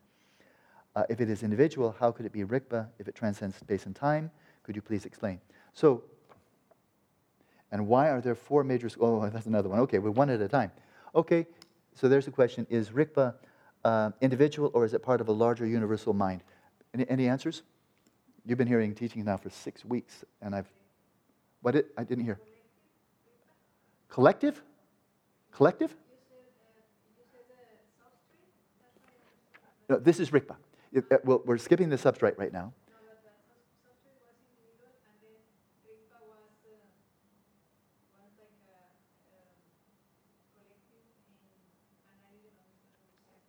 Uh, 0.99 1.05
if 1.09 1.21
it 1.21 1.31
is 1.31 1.45
individual, 1.45 1.95
how 2.01 2.11
could 2.11 2.27
it 2.27 2.33
be 2.33 2.43
rigpa 2.43 2.89
if 2.99 3.07
it 3.07 3.15
transcends 3.15 3.55
space 3.55 3.87
and 3.87 3.95
time? 3.95 4.33
Could 4.65 4.75
you 4.75 4.83
please 4.83 5.05
explain? 5.05 5.41
So, 5.73 6.03
and 7.71 7.87
why 7.87 8.11
are 8.11 8.21
there 8.21 8.35
four 8.35 8.65
major? 8.65 8.91
Oh, 9.01 9.29
that's 9.33 9.47
another 9.47 9.69
one. 9.69 9.79
Okay, 9.79 10.01
we're 10.01 10.11
one 10.11 10.29
at 10.29 10.41
a 10.41 10.49
time. 10.49 10.73
Okay, 11.15 11.47
so 11.95 12.09
there's 12.09 12.25
the 12.25 12.33
question: 12.33 12.67
Is 12.69 12.91
rigpa 12.91 13.35
uh, 13.85 14.11
individual, 14.21 14.73
or 14.75 14.85
is 14.85 14.93
it 14.93 15.01
part 15.01 15.21
of 15.21 15.29
a 15.29 15.33
larger 15.33 15.65
universal 15.65 16.15
mind? 16.15 16.43
Any, 16.93 17.09
any 17.09 17.29
answers? 17.29 17.63
You've 18.45 18.59
been 18.59 18.67
hearing 18.67 18.93
teaching 18.93 19.25
now 19.25 19.37
for 19.37 19.51
six 19.51 19.85
weeks, 19.85 20.25
and 20.43 20.53
I've 20.53 20.69
what 21.63 21.77
it? 21.77 21.93
I 21.97 22.03
didn't 22.03 22.25
hear. 22.25 22.41
Collective? 24.09 24.61
Collective? 25.53 25.95
No, 29.89 29.97
this 30.01 30.19
is 30.19 30.31
Rigpa. 30.31 30.57
It, 30.93 31.05
uh, 31.11 31.19
well, 31.25 31.43
we're 31.45 31.59
skipping 31.59 31.89
the 31.89 31.97
substrate 31.97 32.39
right 32.39 32.53
now. 32.53 32.73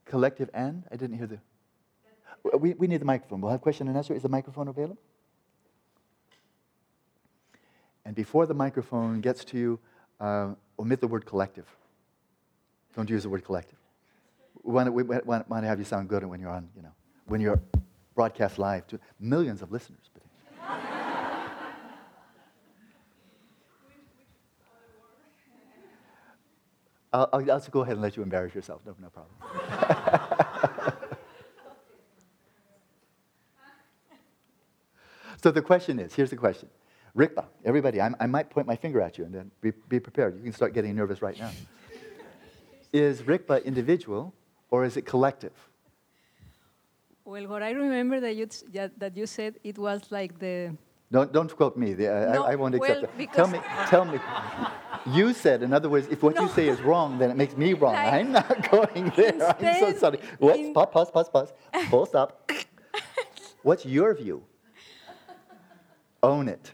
Collective 0.06 0.50
and? 0.54 0.84
I 0.92 0.96
didn't 0.96 1.18
hear 1.18 1.28
the. 1.28 1.40
We, 2.58 2.74
we 2.74 2.88
need 2.88 3.00
the 3.00 3.06
microphone. 3.06 3.42
We'll 3.42 3.52
have 3.52 3.62
question 3.62 3.88
and 3.88 3.96
answer. 3.96 4.16
Is 4.16 4.24
the 4.24 4.30
microphone 4.30 4.68
available? 4.68 4.98
And 8.06 8.16
before 8.16 8.48
the 8.48 8.56
microphone 8.56 9.22
gets 9.22 9.46
to 9.46 9.58
you, 9.58 9.80
uh, 10.20 10.56
omit 10.80 11.00
the 11.00 11.08
word 11.08 11.28
collective. 11.28 11.68
Don't 12.96 13.08
use 13.08 13.22
the 13.22 13.30
word 13.30 13.46
collective. 13.46 13.78
We 14.64 14.74
want, 14.74 14.88
to, 14.88 14.92
we 14.92 15.04
want 15.04 15.48
to 15.48 15.68
have 15.68 15.78
you 15.78 15.86
sound 15.86 16.10
good 16.10 16.24
when 16.26 16.40
you're 16.40 16.50
on, 16.50 16.70
you 16.76 16.82
know, 16.82 16.92
when 17.30 17.42
you're 17.42 17.62
broadcast 18.16 18.60
live 18.60 18.86
to 18.88 19.00
millions 19.20 19.62
of 19.62 19.72
listeners. 19.72 20.10
I'll, 27.12 27.30
I'll, 27.34 27.60
go 27.72 27.82
ahead 27.82 27.94
and 27.94 28.02
let 28.02 28.16
you 28.18 28.24
embarrass 28.24 28.54
yourself. 28.54 28.82
No, 28.86 28.96
no 29.02 29.10
problem. 29.10 29.34
so 35.42 35.50
the 35.50 35.62
question 35.62 35.98
is 36.00 36.14
here's 36.14 36.30
the 36.30 36.36
question 36.36 36.70
Rigpa, 37.18 37.46
everybody, 37.66 38.00
I'm, 38.00 38.16
i 38.20 38.28
might 38.28 38.52
point 38.52 38.68
my 38.68 38.76
finger 38.76 39.02
at 39.02 39.18
you 39.18 39.26
and 39.26 39.34
then 39.34 39.50
be, 39.62 39.72
be 39.88 40.00
prepared. 40.00 40.38
You 40.38 40.44
can 40.44 40.54
start 40.54 40.74
getting 40.74 40.96
nervous 40.96 41.22
right 41.22 41.40
now. 41.40 41.52
is 42.94 43.22
Rigpa 43.24 43.64
individual 43.66 44.34
or 44.70 44.86
is 44.86 44.98
it 44.98 45.04
collective? 45.04 45.54
Well, 47.30 47.46
what 47.48 47.62
I 47.62 47.70
remember 47.74 48.20
that 48.22 48.36
you, 48.36 48.48
that 48.74 49.16
you 49.16 49.28
said, 49.28 49.60
it 49.64 49.78
was 49.78 50.02
like 50.10 50.40
the. 50.40 50.76
Don't, 51.12 51.32
don't 51.32 51.56
quote 51.56 51.78
me. 51.78 51.94
The, 51.94 52.08
uh, 52.08 52.34
no, 52.34 52.44
I, 52.44 52.54
I, 52.54 52.56
won't 52.56 52.74
accept 52.74 53.02
well, 53.04 53.12
it. 53.20 53.34
Tell 53.34 53.48
me, 53.48 53.60
tell 53.86 54.06
me. 54.06 54.20
You 55.16 55.32
said, 55.34 55.62
in 55.62 55.72
other 55.72 55.90
words, 55.90 56.08
if 56.10 56.24
what 56.24 56.34
no. 56.34 56.42
you 56.42 56.50
say 56.50 56.68
is 56.68 56.82
wrong, 56.82 57.20
then 57.20 57.30
it 57.30 57.38
makes 57.38 57.56
me 57.56 57.74
wrong. 57.74 57.94
Like, 57.94 58.14
I'm 58.14 58.32
not 58.32 58.72
going 58.72 59.14
there. 59.16 59.34
Instead, 59.34 59.64
I'm 59.64 59.94
so 59.94 60.00
sorry. 60.00 60.20
What? 60.40 60.74
Pause, 60.74 60.90
pause, 60.92 61.12
pause, 61.12 61.30
pause. 61.30 61.54
Full 61.92 62.08
stop. 62.08 62.52
What's 63.62 63.86
your 63.86 64.16
view? 64.16 64.42
Own 66.24 66.48
it. 66.48 66.74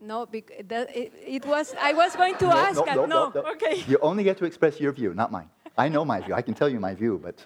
No, 0.00 0.26
because 0.26 0.58
that, 0.68 0.96
it, 0.96 1.12
it, 1.26 1.44
was. 1.44 1.74
I 1.80 1.92
was 1.92 2.14
going 2.14 2.36
to 2.36 2.44
no, 2.44 2.52
ask. 2.52 2.86
No, 2.86 3.04
no, 3.04 3.32
no, 3.34 3.42
okay. 3.54 3.82
You 3.88 3.98
only 4.00 4.22
get 4.22 4.38
to 4.38 4.44
express 4.44 4.78
your 4.78 4.92
view, 4.92 5.12
not 5.12 5.32
mine. 5.32 5.50
I 5.76 5.88
know 5.88 6.04
my 6.04 6.20
view. 6.20 6.34
I 6.34 6.42
can 6.42 6.54
tell 6.54 6.68
you 6.68 6.78
my 6.78 6.94
view, 6.94 7.20
but 7.20 7.44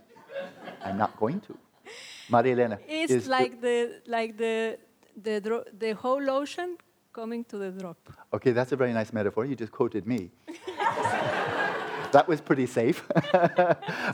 I'm 0.84 0.98
not 0.98 1.16
going 1.16 1.40
to. 1.40 1.56
Maria 2.28 2.52
Elena. 2.52 2.78
It's 2.86 3.26
like 3.26 3.60
the, 3.60 4.00
the 4.04 4.10
like 4.10 4.36
the 4.36 4.78
the 5.22 5.64
the 5.78 5.94
whole 5.94 6.30
ocean 6.30 6.76
coming 7.12 7.44
to 7.44 7.58
the 7.58 7.70
drop. 7.70 7.98
Okay, 8.32 8.52
that's 8.52 8.72
a 8.72 8.76
very 8.76 8.92
nice 8.92 9.12
metaphor. 9.12 9.44
You 9.44 9.56
just 9.56 9.72
quoted 9.72 10.06
me. 10.06 10.30
that 12.12 12.26
was 12.28 12.40
pretty 12.40 12.66
safe. 12.66 13.02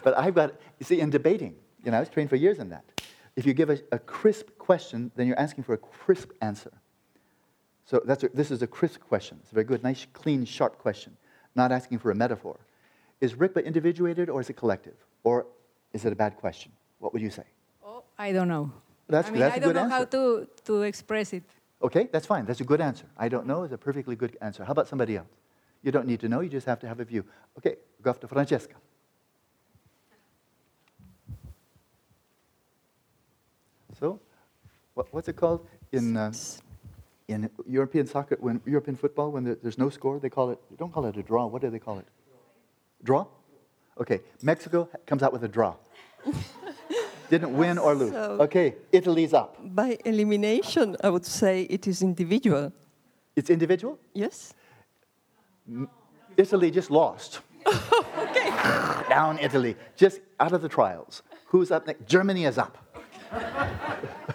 but 0.05 0.15
I've 0.17 0.35
got, 0.35 0.55
you 0.79 0.87
see, 0.87 1.01
in 1.01 1.11
debating, 1.11 1.55
you 1.85 1.91
know, 1.91 1.99
I 1.99 2.01
was 2.01 2.09
trained 2.09 2.31
for 2.31 2.37
years 2.37 2.59
in 2.59 2.71
that. 2.71 2.85
If 3.37 3.47
you 3.47 3.53
give 3.53 3.71
a, 3.71 3.79
a 3.93 3.99
crisp 3.99 4.57
question, 4.59 5.11
then 5.17 5.27
you're 5.27 5.39
asking 5.39 5.65
for 5.65 5.75
a 5.75 5.79
crisp 5.79 6.31
answer. 6.41 6.73
So 7.85 8.01
that's 8.05 8.25
a, 8.25 8.29
this 8.29 8.51
is 8.51 8.63
a 8.63 8.67
crisp 8.67 9.01
question. 9.01 9.39
It's 9.43 9.51
a 9.51 9.55
very 9.55 9.65
good, 9.65 9.83
nice, 9.83 10.07
clean, 10.13 10.45
sharp 10.45 10.79
question, 10.79 11.17
not 11.55 11.73
asking 11.73 11.99
for 11.99 12.11
a 12.11 12.15
metaphor. 12.15 12.59
Is 13.21 13.35
Rigpa 13.35 13.65
individuated 13.65 14.31
or 14.31 14.41
is 14.41 14.49
it 14.49 14.55
collective? 14.55 14.97
Or 15.25 15.47
is 15.93 16.05
it 16.05 16.13
a 16.13 16.17
bad 16.17 16.37
question? 16.37 16.73
What 16.99 17.13
would 17.13 17.23
you 17.23 17.31
say? 17.31 17.45
I 18.19 18.33
don't 18.33 18.49
know. 18.49 18.73
That's, 19.09 19.29
I 19.29 19.31
mean, 19.31 19.41
that's 19.41 19.57
I 19.57 19.59
don't 19.59 19.75
know 19.75 19.83
answer. 19.83 19.95
how 19.95 20.05
to, 20.05 20.49
to 20.65 20.83
express 20.83 21.33
it. 21.33 21.43
Okay, 21.83 22.09
that's 22.11 22.27
fine. 22.27 22.47
That's 22.47 22.61
a 22.61 22.65
good 22.65 22.81
answer. 22.81 23.05
I 23.19 23.29
don't 23.29 23.47
know 23.47 23.65
is 23.65 23.73
a 23.73 23.79
perfectly 23.79 24.17
good 24.17 24.37
answer. 24.41 24.65
How 24.65 24.73
about 24.73 24.89
somebody 24.89 25.17
else? 25.17 25.29
You 25.83 25.93
don't 25.93 26.07
need 26.07 26.21
to 26.21 26.29
know, 26.29 26.41
you 26.41 26.49
just 26.49 26.67
have 26.67 26.81
to 26.81 26.89
have 26.89 27.01
a 27.01 27.05
view. 27.05 27.25
Okay, 27.59 27.77
go 28.01 28.11
after 28.11 28.27
Francesca. 28.27 28.75
So, 33.99 34.19
what, 34.95 35.13
what's 35.13 35.29
it 35.29 35.37
called? 35.37 35.67
In 35.93 36.17
uh, 36.17 36.33
in 37.29 37.49
European 37.67 38.07
soccer, 38.07 38.37
when 38.41 38.61
European 38.67 38.97
football, 38.97 39.31
when 39.31 39.45
there's 39.63 39.79
no 39.79 39.89
score, 39.89 40.19
they 40.19 40.29
call 40.29 40.51
it, 40.51 40.59
they 40.71 40.77
don't 40.77 40.93
call 40.93 41.07
it 41.07 41.17
a 41.17 41.23
draw. 41.23 41.47
What 41.47 41.63
do 41.63 41.71
they 41.71 41.79
call 41.79 41.99
it? 41.99 42.07
Draw? 43.03 43.27
Okay, 44.01 44.21
Mexico 44.43 44.89
comes 45.07 45.23
out 45.23 45.33
with 45.33 45.45
a 45.45 45.49
draw. 45.49 45.75
Didn't 47.31 47.57
win 47.57 47.79
or 47.79 47.95
lose. 47.95 48.13
So 48.13 48.39
okay, 48.41 48.75
Italy's 48.93 49.33
up. 49.33 49.57
By 49.75 49.99
elimination, 50.05 50.97
I 51.03 51.11
would 51.11 51.25
say 51.25 51.63
it 51.63 51.87
is 51.87 52.03
individual. 52.03 52.73
It's 53.37 53.51
individual? 53.51 53.99
Yes. 54.13 54.55
Italy 56.37 56.71
just 56.71 56.91
lost. 56.91 57.41
okay. 57.67 58.51
Down 59.09 59.39
Italy, 59.39 59.77
just 59.97 60.21
out 60.39 60.53
of 60.53 60.63
the 60.63 60.69
trials. 60.69 61.23
Who's 61.47 61.71
up 61.71 61.87
next? 61.87 62.07
Germany 62.07 62.45
is 62.45 62.59
up. 62.59 62.79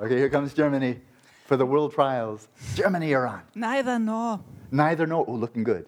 Okay, 0.00 0.18
here 0.18 0.28
comes 0.28 0.52
Germany 0.52 1.00
for 1.46 1.56
the 1.56 1.64
world 1.64 1.94
trials. 1.94 2.48
Germany, 2.74 3.08
you're 3.08 3.26
on. 3.26 3.42
Neither 3.54 3.98
nor. 3.98 4.40
Neither 4.70 5.06
nor. 5.06 5.24
Oh, 5.26 5.32
looking 5.32 5.62
good. 5.62 5.86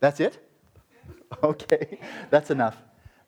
That's 0.00 0.20
it? 0.20 0.38
Okay, 1.42 1.98
that's 2.30 2.50
enough. 2.50 2.78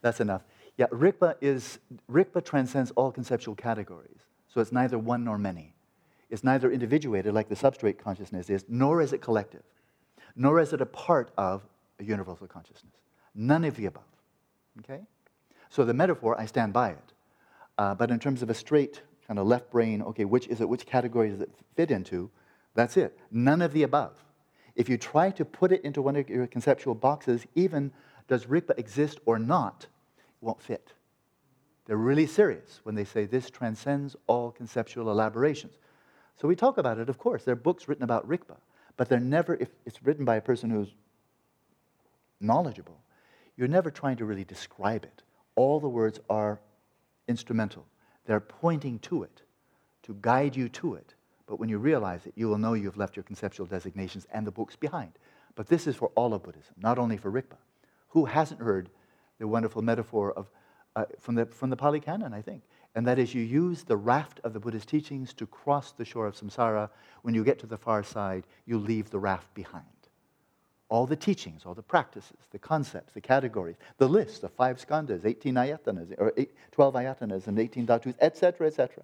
That's 0.01 0.21
enough. 0.21 0.41
Yeah, 0.79 0.87
Rigpa 0.87 1.35
is 1.43 1.79
Rigpa 2.11 2.43
transcends 2.43 2.91
all 2.93 3.13
conceptual 3.13 3.55
categories. 3.55 4.21
So 4.49 4.63
it's 4.63 4.73
neither 4.73 4.99
one 4.99 5.23
nor 5.23 5.37
many. 5.37 5.75
It's 6.31 6.43
neither 6.43 6.71
individuated 6.71 7.35
like 7.35 7.49
the 7.49 7.55
substrate 7.55 7.99
consciousness 7.99 8.49
is, 8.49 8.65
nor 8.69 9.03
is 9.03 9.13
it 9.13 9.21
collective, 9.21 9.63
nor 10.35 10.61
is 10.61 10.73
it 10.73 10.81
a 10.81 10.87
part 10.87 11.31
of 11.37 11.63
a 11.99 12.05
universal 12.05 12.47
consciousness. 12.47 12.95
None 13.35 13.65
of 13.65 13.77
the 13.77 13.87
above. 13.87 14.03
Okay? 14.79 15.01
So 15.69 15.85
the 15.85 15.95
metaphor, 15.95 16.41
I 16.41 16.47
stand 16.47 16.73
by 16.73 16.91
it. 16.91 17.13
Uh, 17.77 17.95
but 17.95 18.11
in 18.11 18.19
terms 18.19 18.43
of 18.43 18.51
a 18.51 18.55
straight 18.55 19.03
kind 19.27 19.39
of 19.39 19.47
left 19.47 19.71
brain, 19.71 20.03
okay, 20.03 20.25
which 20.25 20.49
is 20.49 20.61
it, 20.61 20.69
which 20.69 20.87
category 20.87 21.31
does 21.31 21.41
it 21.41 21.51
fit 21.77 21.91
into? 21.91 22.31
That's 22.75 22.97
it. 22.97 23.19
None 23.31 23.63
of 23.63 23.73
the 23.73 23.83
above. 23.83 24.13
If 24.81 24.89
you 24.89 24.97
try 24.97 25.31
to 25.33 25.45
put 25.45 25.73
it 25.73 25.85
into 25.85 26.01
one 26.01 26.17
of 26.17 26.31
your 26.31 26.47
conceptual 26.47 26.95
boxes, 26.95 27.47
even 27.55 27.93
does 28.29 28.47
Rigpa 28.47 28.79
exist 28.79 29.21
or 29.27 29.39
not, 29.39 29.87
it 30.17 30.25
won't 30.41 30.63
fit. 30.63 30.95
They're 31.85 31.99
really 31.99 32.27
serious 32.27 32.81
when 32.85 32.95
they 32.95 33.05
say 33.05 33.27
this 33.27 33.51
transcends 33.51 34.17
all 34.27 34.51
conceptual 34.51 35.11
elaborations. 35.11 35.75
So 36.41 36.49
we 36.49 36.57
talk 36.57 36.79
about 36.79 36.97
it, 36.99 37.11
of 37.11 37.19
course. 37.19 37.45
There 37.45 37.53
are 37.53 37.57
books 37.57 37.89
written 37.89 38.05
about 38.05 38.27
Rigpa, 38.27 38.57
but 38.97 39.11
they're 39.11 39.21
never, 39.21 39.55
if 39.57 39.69
it's 39.85 40.03
written 40.03 40.25
by 40.25 40.37
a 40.37 40.41
person 40.41 40.71
who's 40.71 40.95
knowledgeable, 42.41 43.03
you're 43.59 43.69
never 43.69 43.91
trying 43.91 44.17
to 44.17 44.25
really 44.25 44.45
describe 44.45 45.05
it. 45.05 45.23
All 45.57 45.79
the 45.79 45.91
words 45.91 46.21
are 46.31 46.59
instrumental, 47.29 47.85
they're 48.25 48.41
pointing 48.41 48.99
to 49.01 49.25
it, 49.25 49.43
to 50.05 50.17
guide 50.23 50.57
you 50.57 50.71
to 50.71 50.95
it. 50.95 51.13
But 51.51 51.59
when 51.59 51.69
you 51.69 51.79
realize 51.79 52.27
it, 52.27 52.33
you 52.37 52.47
will 52.47 52.59
know 52.59 52.75
you've 52.75 52.97
left 52.97 53.17
your 53.17 53.25
conceptual 53.25 53.67
designations 53.67 54.25
and 54.31 54.47
the 54.47 54.53
books 54.53 54.77
behind. 54.77 55.11
But 55.57 55.67
this 55.67 55.89
is 55.89 55.97
for 55.97 56.13
all 56.15 56.33
of 56.33 56.45
Buddhism, 56.45 56.77
not 56.81 56.97
only 56.97 57.17
for 57.17 57.29
Rigpa. 57.29 57.57
Who 58.11 58.25
hasn't 58.25 58.61
heard 58.61 58.89
the 59.41 59.49
wonderful 59.49 59.83
metaphor 59.83 60.33
of, 60.35 60.49
uh, 60.95 61.07
from, 61.19 61.35
the, 61.35 61.47
from 61.47 61.69
the 61.69 61.77
Pali 61.77 61.99
Canon, 61.99 62.33
I 62.33 62.41
think? 62.41 62.63
And 62.95 63.05
that 63.09 63.19
is, 63.19 63.35
you 63.35 63.43
use 63.43 63.83
the 63.83 63.97
raft 63.97 64.39
of 64.45 64.53
the 64.53 64.61
Buddha's 64.61 64.87
teachings 64.87 65.35
to 65.35 65.47
cross 65.47 65.91
the 65.91 66.05
shore 66.05 66.29
of 66.29 66.37
samsara. 66.37 66.89
When 67.23 67.35
you 67.35 67.43
get 67.43 67.59
to 67.59 67.67
the 67.67 67.77
far 67.77 68.05
side, 68.05 68.45
you 68.65 68.79
leave 68.79 69.11
the 69.11 69.19
raft 69.19 69.53
behind. 69.53 69.85
All 70.89 71.05
the 71.05 71.17
teachings, 71.17 71.63
all 71.67 71.75
the 71.75 71.83
practices, 71.83 72.39
the 72.53 72.61
concepts, 72.61 73.13
the 73.13 73.21
categories, 73.21 73.77
the 73.99 74.09
list 74.09 74.45
of 74.45 74.53
five 74.53 74.77
skandhas, 74.77 75.25
18 75.25 75.55
ayatanas, 75.55 76.15
or 76.17 76.33
eight, 76.37 76.53
12 76.71 76.95
ayatanas, 76.95 77.49
and 77.49 77.59
18 77.59 77.89
dhatus, 77.89 78.15
etc., 78.21 78.69
etc. 78.69 79.03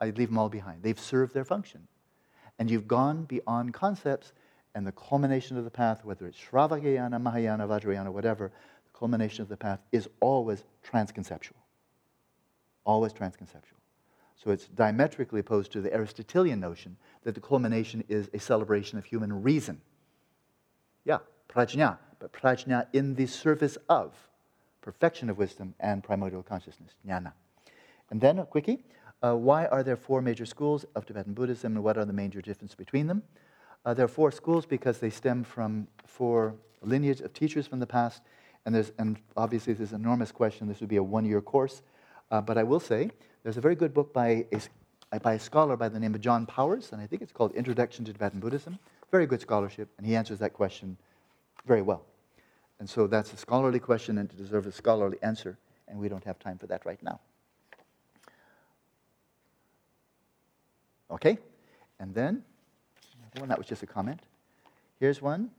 I 0.00 0.10
leave 0.10 0.28
them 0.28 0.38
all 0.38 0.48
behind. 0.48 0.82
They've 0.82 0.98
served 0.98 1.34
their 1.34 1.44
function. 1.44 1.86
And 2.58 2.70
you've 2.70 2.88
gone 2.88 3.24
beyond 3.24 3.74
concepts, 3.74 4.32
and 4.74 4.86
the 4.86 4.92
culmination 4.92 5.56
of 5.56 5.64
the 5.64 5.70
path, 5.70 6.04
whether 6.04 6.26
it's 6.26 6.38
Shravakayana, 6.38 7.20
Mahayana, 7.20 7.66
Vajrayana, 7.66 8.12
whatever, 8.12 8.52
the 8.84 8.98
culmination 8.98 9.42
of 9.42 9.48
the 9.48 9.56
path 9.56 9.80
is 9.92 10.08
always 10.20 10.64
transconceptual. 10.88 11.52
Always 12.84 13.12
transconceptual. 13.12 13.80
So 14.36 14.50
it's 14.50 14.66
diametrically 14.66 15.40
opposed 15.40 15.72
to 15.72 15.80
the 15.80 15.94
Aristotelian 15.94 16.60
notion 16.60 16.96
that 17.22 17.34
the 17.34 17.40
culmination 17.40 18.04
is 18.08 18.28
a 18.34 18.38
celebration 18.38 18.98
of 18.98 19.04
human 19.04 19.42
reason. 19.42 19.80
Yeah, 21.04 21.18
prajna, 21.48 21.98
but 22.18 22.32
prajna 22.32 22.86
in 22.92 23.14
the 23.14 23.26
service 23.26 23.78
of 23.88 24.12
perfection 24.80 25.30
of 25.30 25.38
wisdom 25.38 25.74
and 25.80 26.04
primordial 26.04 26.42
consciousness, 26.42 26.92
jnana. 27.06 27.32
And 28.10 28.20
then 28.20 28.38
a 28.38 28.44
quickie. 28.44 28.84
Uh, 29.24 29.34
why 29.34 29.64
are 29.66 29.82
there 29.82 29.96
four 29.96 30.20
major 30.20 30.44
schools 30.44 30.84
of 30.94 31.06
Tibetan 31.06 31.32
Buddhism 31.32 31.76
and 31.76 31.82
what 31.82 31.96
are 31.96 32.04
the 32.04 32.12
major 32.12 32.42
differences 32.42 32.74
between 32.74 33.06
them? 33.06 33.22
Uh, 33.86 33.94
there 33.94 34.04
are 34.04 34.08
four 34.08 34.30
schools 34.30 34.66
because 34.66 34.98
they 34.98 35.08
stem 35.08 35.42
from 35.42 35.86
four 36.06 36.54
lineage 36.82 37.22
of 37.22 37.32
teachers 37.32 37.66
from 37.66 37.80
the 37.80 37.86
past. 37.86 38.20
And, 38.66 38.74
there's, 38.74 38.92
and 38.98 39.18
obviously, 39.34 39.72
there's 39.72 39.92
an 39.92 40.02
enormous 40.02 40.30
question. 40.30 40.68
This 40.68 40.80
would 40.80 40.90
be 40.90 40.96
a 40.96 41.02
one 41.02 41.24
year 41.24 41.40
course. 41.40 41.80
Uh, 42.30 42.42
but 42.42 42.58
I 42.58 42.64
will 42.64 42.80
say 42.80 43.10
there's 43.42 43.56
a 43.56 43.62
very 43.62 43.74
good 43.74 43.94
book 43.94 44.12
by 44.12 44.44
a, 45.10 45.20
by 45.20 45.34
a 45.34 45.38
scholar 45.38 45.76
by 45.78 45.88
the 45.88 45.98
name 45.98 46.14
of 46.14 46.20
John 46.20 46.44
Powers, 46.44 46.92
and 46.92 47.00
I 47.00 47.06
think 47.06 47.22
it's 47.22 47.32
called 47.32 47.52
Introduction 47.52 48.04
to 48.04 48.12
Tibetan 48.12 48.40
Buddhism. 48.40 48.78
Very 49.10 49.26
good 49.26 49.40
scholarship, 49.40 49.88
and 49.96 50.06
he 50.06 50.16
answers 50.16 50.38
that 50.40 50.52
question 50.52 50.98
very 51.64 51.82
well. 51.82 52.04
And 52.78 52.90
so 52.90 53.06
that's 53.06 53.32
a 53.32 53.38
scholarly 53.38 53.80
question 53.80 54.18
and 54.18 54.30
it 54.30 54.36
deserves 54.36 54.66
a 54.66 54.72
scholarly 54.72 55.16
answer, 55.22 55.56
and 55.88 55.98
we 55.98 56.10
don't 56.10 56.24
have 56.24 56.38
time 56.38 56.58
for 56.58 56.66
that 56.66 56.84
right 56.84 57.02
now. 57.02 57.20
Okay? 61.14 61.38
And 62.00 62.14
then, 62.14 62.42
well, 63.36 63.46
that 63.46 63.56
was 63.56 63.66
just 63.66 63.82
a 63.82 63.86
comment. 63.86 64.20
Here's 64.98 65.22
one. 65.22 65.50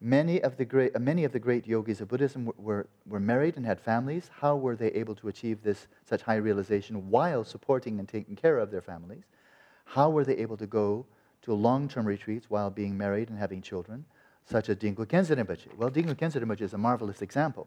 Many 0.00 0.42
of 0.42 0.58
the 0.58 0.64
great, 0.64 0.94
uh, 0.94 0.98
many 0.98 1.24
of 1.24 1.32
the 1.32 1.38
great 1.38 1.66
yogis 1.66 2.02
of 2.02 2.08
Buddhism 2.08 2.52
were, 2.58 2.86
were 3.06 3.20
married 3.20 3.56
and 3.56 3.64
had 3.64 3.80
families. 3.80 4.30
How 4.40 4.56
were 4.56 4.76
they 4.76 4.88
able 4.88 5.14
to 5.14 5.28
achieve 5.28 5.62
this 5.62 5.86
such 6.04 6.22
high 6.22 6.36
realization 6.36 7.08
while 7.08 7.44
supporting 7.44 7.98
and 7.98 8.06
taking 8.06 8.36
care 8.36 8.58
of 8.58 8.70
their 8.70 8.82
families? 8.82 9.24
How 9.86 10.10
were 10.10 10.24
they 10.24 10.36
able 10.36 10.58
to 10.58 10.66
go 10.66 11.06
to 11.42 11.54
long-term 11.54 12.04
retreats 12.04 12.50
while 12.50 12.68
being 12.68 12.98
married 12.98 13.30
and 13.30 13.38
having 13.38 13.62
children, 13.62 14.04
such 14.44 14.68
as 14.68 14.76
Dilgo 14.76 15.06
Khyentse 15.06 15.34
Rinpoche? 15.34 15.74
Well, 15.78 15.90
Dilgo 15.90 16.14
Khyentse 16.14 16.42
Rinpoche 16.42 16.62
is 16.62 16.74
a 16.74 16.78
marvelous 16.78 17.22
example 17.22 17.66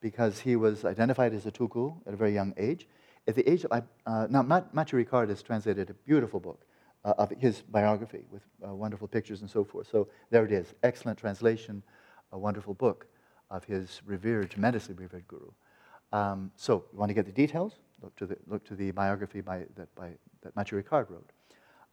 because 0.00 0.40
he 0.40 0.56
was 0.56 0.84
identified 0.84 1.32
as 1.32 1.46
a 1.46 1.52
tulku 1.52 1.94
at 2.06 2.14
a 2.14 2.16
very 2.16 2.34
young 2.34 2.54
age. 2.56 2.88
At 3.28 3.36
the 3.36 3.48
age 3.48 3.64
of, 3.64 3.82
uh, 4.06 4.26
now, 4.30 4.42
Matthieu 4.72 5.04
Ricard 5.04 5.28
has 5.28 5.42
translated 5.42 5.90
a 5.90 5.94
beautiful 5.94 6.40
book 6.40 6.64
uh, 7.04 7.14
of 7.18 7.30
his 7.30 7.62
biography 7.62 8.22
with 8.30 8.42
uh, 8.66 8.74
wonderful 8.74 9.06
pictures 9.06 9.40
and 9.40 9.50
so 9.50 9.64
forth. 9.64 9.88
So 9.90 10.08
there 10.30 10.44
it 10.44 10.52
is. 10.52 10.74
Excellent 10.82 11.18
translation, 11.18 11.82
a 12.32 12.38
wonderful 12.38 12.74
book 12.74 13.06
of 13.50 13.64
his 13.64 14.00
revered, 14.06 14.50
tremendously 14.50 14.94
revered 14.94 15.26
guru. 15.28 15.50
Um, 16.12 16.50
so 16.56 16.84
you 16.92 16.98
want 16.98 17.10
to 17.10 17.14
get 17.14 17.26
the 17.26 17.32
details? 17.32 17.74
Look 18.02 18.16
to 18.16 18.26
the, 18.26 18.36
look 18.46 18.64
to 18.66 18.74
the 18.74 18.90
biography 18.90 19.40
by, 19.40 19.64
that, 19.76 19.94
by, 19.94 20.10
that 20.42 20.56
Matthieu 20.56 20.82
Ricard 20.82 21.08
wrote. 21.08 21.30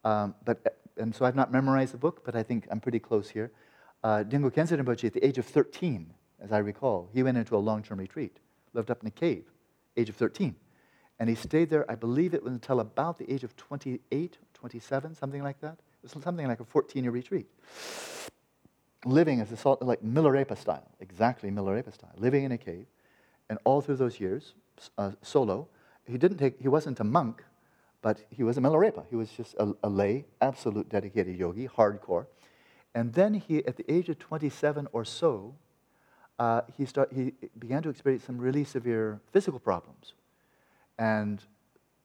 Um, 0.04 0.34
but, 0.46 0.60
uh, 0.66 0.70
and 0.98 1.14
so 1.14 1.26
I've 1.26 1.36
not 1.36 1.52
memorized 1.52 1.94
the 1.94 1.98
book, 1.98 2.26
but 2.26 2.36
I 2.36 2.42
think 2.42 2.68
I'm 2.72 2.80
pretty 2.80 3.00
close 3.00 3.30
here. 3.30 3.52
Uh, 4.04 4.24
Dilgo 4.24 4.52
Khyentse 4.52 4.78
Rinpoche, 4.78 5.06
at 5.06 5.14
the 5.14 5.26
age 5.26 5.38
of 5.38 5.46
13, 5.46 6.12
as 6.42 6.52
I 6.52 6.60
recall, 6.60 7.10
he 7.14 7.22
went 7.22 7.38
into 7.38 7.56
a 7.56 7.60
long-term 7.60 8.00
retreat, 8.00 8.38
lived 8.74 8.90
up 8.90 9.02
in 9.02 9.08
a 9.08 9.12
cave, 9.12 9.46
age 9.96 10.10
of 10.10 10.16
13. 10.16 10.56
And 11.20 11.28
he 11.28 11.36
stayed 11.36 11.70
there, 11.70 11.90
I 11.92 11.96
believe 11.96 12.34
it 12.34 12.44
was 12.44 12.54
until 12.54 12.80
about 12.80 13.18
the 13.18 13.32
age 13.32 13.44
of 13.44 13.56
28, 13.58 14.38
27, 14.54 15.16
something 15.16 15.44
like 15.44 15.60
that. 15.60 15.74
It 15.74 16.14
was 16.14 16.24
something 16.24 16.48
like 16.48 16.62
a 16.62 16.66
14 16.66 17.04
year 17.04 17.12
retreat. 17.12 17.48
Living 19.06 19.42
as 19.42 19.52
a 19.52 19.58
sort 19.58 19.82
like 19.82 20.02
Milarepa 20.02 20.58
style, 20.58 20.90
exactly 21.00 21.52
Milarepa 21.52 21.94
style, 21.94 22.14
living 22.18 22.46
in 22.46 22.54
a 22.54 22.58
cave. 22.58 22.86
And 23.50 23.60
all 23.66 23.82
through 23.82 23.98
those 23.98 24.20
years, 24.20 24.54
uh, 24.98 25.12
solo, 25.22 25.68
he 26.06 26.18
didn't 26.18 26.38
take, 26.38 26.60
he 26.62 26.68
wasn't 26.70 27.00
a 27.00 27.04
monk, 27.04 27.44
but 28.02 28.22
he 28.30 28.44
was 28.44 28.58
a 28.58 28.62
Milarepa. 28.62 29.06
He 29.10 29.16
was 29.16 29.30
just 29.30 29.56
a, 29.56 29.74
a 29.84 29.90
lay, 29.90 30.26
absolute 30.42 30.88
dedicated 30.88 31.38
yogi, 31.38 31.68
hardcore. 31.68 32.28
And 32.96 33.14
then 33.14 33.34
he, 33.34 33.66
at 33.66 33.76
the 33.76 33.92
age 33.92 34.08
of 34.10 34.20
27 34.20 34.88
or 34.94 35.04
so, 35.04 35.56
uh, 36.38 36.62
he, 36.78 36.86
start, 36.86 37.12
he 37.12 37.34
began 37.58 37.84
to 37.84 37.90
experience 37.90 38.24
some 38.24 38.38
really 38.38 38.64
severe 38.64 39.20
physical 39.32 39.60
problems 39.60 40.14
and 41.00 41.42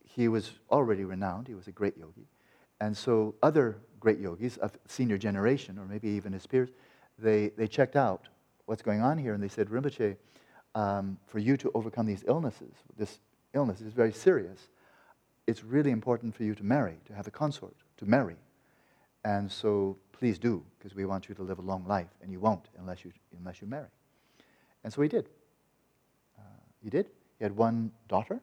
he 0.04 0.28
was 0.28 0.52
already 0.70 1.04
renowned, 1.04 1.48
he 1.48 1.54
was 1.54 1.66
a 1.66 1.72
great 1.72 1.98
yogi. 1.98 2.28
And 2.80 2.96
so 2.96 3.34
other 3.42 3.76
great 4.00 4.20
yogis 4.20 4.56
of 4.58 4.78
senior 4.86 5.18
generation, 5.18 5.78
or 5.78 5.84
maybe 5.84 6.08
even 6.08 6.32
his 6.32 6.46
peers, 6.46 6.70
they, 7.18 7.48
they 7.58 7.66
checked 7.66 7.96
out 7.96 8.28
what's 8.66 8.82
going 8.82 9.02
on 9.02 9.18
here 9.18 9.34
and 9.34 9.42
they 9.42 9.48
said, 9.48 9.68
Rinpoche, 9.68 10.16
um, 10.74 11.18
for 11.26 11.40
you 11.40 11.56
to 11.56 11.70
overcome 11.74 12.06
these 12.06 12.24
illnesses, 12.26 12.72
this 12.96 13.18
illness 13.52 13.80
is 13.80 13.92
very 13.92 14.12
serious, 14.12 14.68
it's 15.46 15.64
really 15.64 15.90
important 15.90 16.34
for 16.34 16.44
you 16.44 16.54
to 16.54 16.64
marry, 16.64 16.96
to 17.06 17.14
have 17.14 17.26
a 17.26 17.30
consort, 17.30 17.76
to 17.96 18.06
marry. 18.06 18.36
And 19.24 19.50
so 19.50 19.96
please 20.12 20.38
do, 20.38 20.64
because 20.78 20.94
we 20.94 21.04
want 21.04 21.28
you 21.28 21.34
to 21.34 21.42
live 21.42 21.58
a 21.58 21.62
long 21.62 21.84
life, 21.86 22.10
and 22.22 22.30
you 22.30 22.40
won't 22.40 22.68
unless 22.78 23.04
you, 23.04 23.12
unless 23.38 23.60
you 23.60 23.66
marry. 23.66 23.88
And 24.84 24.92
so 24.92 25.02
he 25.02 25.08
did. 25.08 25.28
Uh, 26.38 26.42
he 26.82 26.90
did. 26.90 27.06
He 27.38 27.44
had 27.44 27.56
one 27.56 27.90
daughter, 28.08 28.40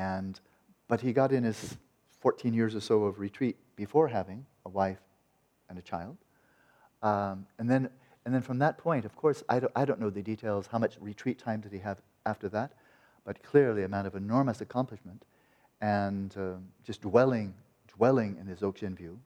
and, 0.00 0.40
but 0.88 1.00
he 1.00 1.12
got 1.12 1.30
in 1.30 1.44
his 1.44 1.76
14 2.20 2.54
years 2.54 2.74
or 2.74 2.80
so 2.80 3.04
of 3.04 3.18
retreat 3.18 3.56
before 3.76 4.08
having 4.08 4.46
a 4.64 4.68
wife 4.68 5.00
and 5.68 5.78
a 5.78 5.82
child. 5.82 6.16
Um, 7.02 7.46
and, 7.58 7.68
then, 7.70 7.90
and 8.24 8.34
then 8.34 8.42
from 8.42 8.58
that 8.58 8.78
point, 8.78 9.04
of 9.04 9.14
course, 9.14 9.42
I 9.48 9.60
don't, 9.60 9.72
I 9.76 9.84
don't 9.84 10.00
know 10.00 10.10
the 10.10 10.22
details, 10.22 10.66
how 10.66 10.78
much 10.78 10.96
retreat 11.00 11.38
time 11.38 11.60
did 11.60 11.72
he 11.72 11.78
have 11.80 11.98
after 12.24 12.48
that, 12.48 12.72
but 13.24 13.42
clearly 13.42 13.82
a 13.84 13.88
man 13.88 14.06
of 14.06 14.14
enormous 14.14 14.62
accomplishment 14.62 15.24
and 15.82 16.34
uh, 16.36 16.54
just 16.82 17.02
dwelling, 17.02 17.54
dwelling 17.94 18.36
in 18.40 18.46
his 18.46 18.60
Dzogchen 18.60 18.96
view. 18.96 19.18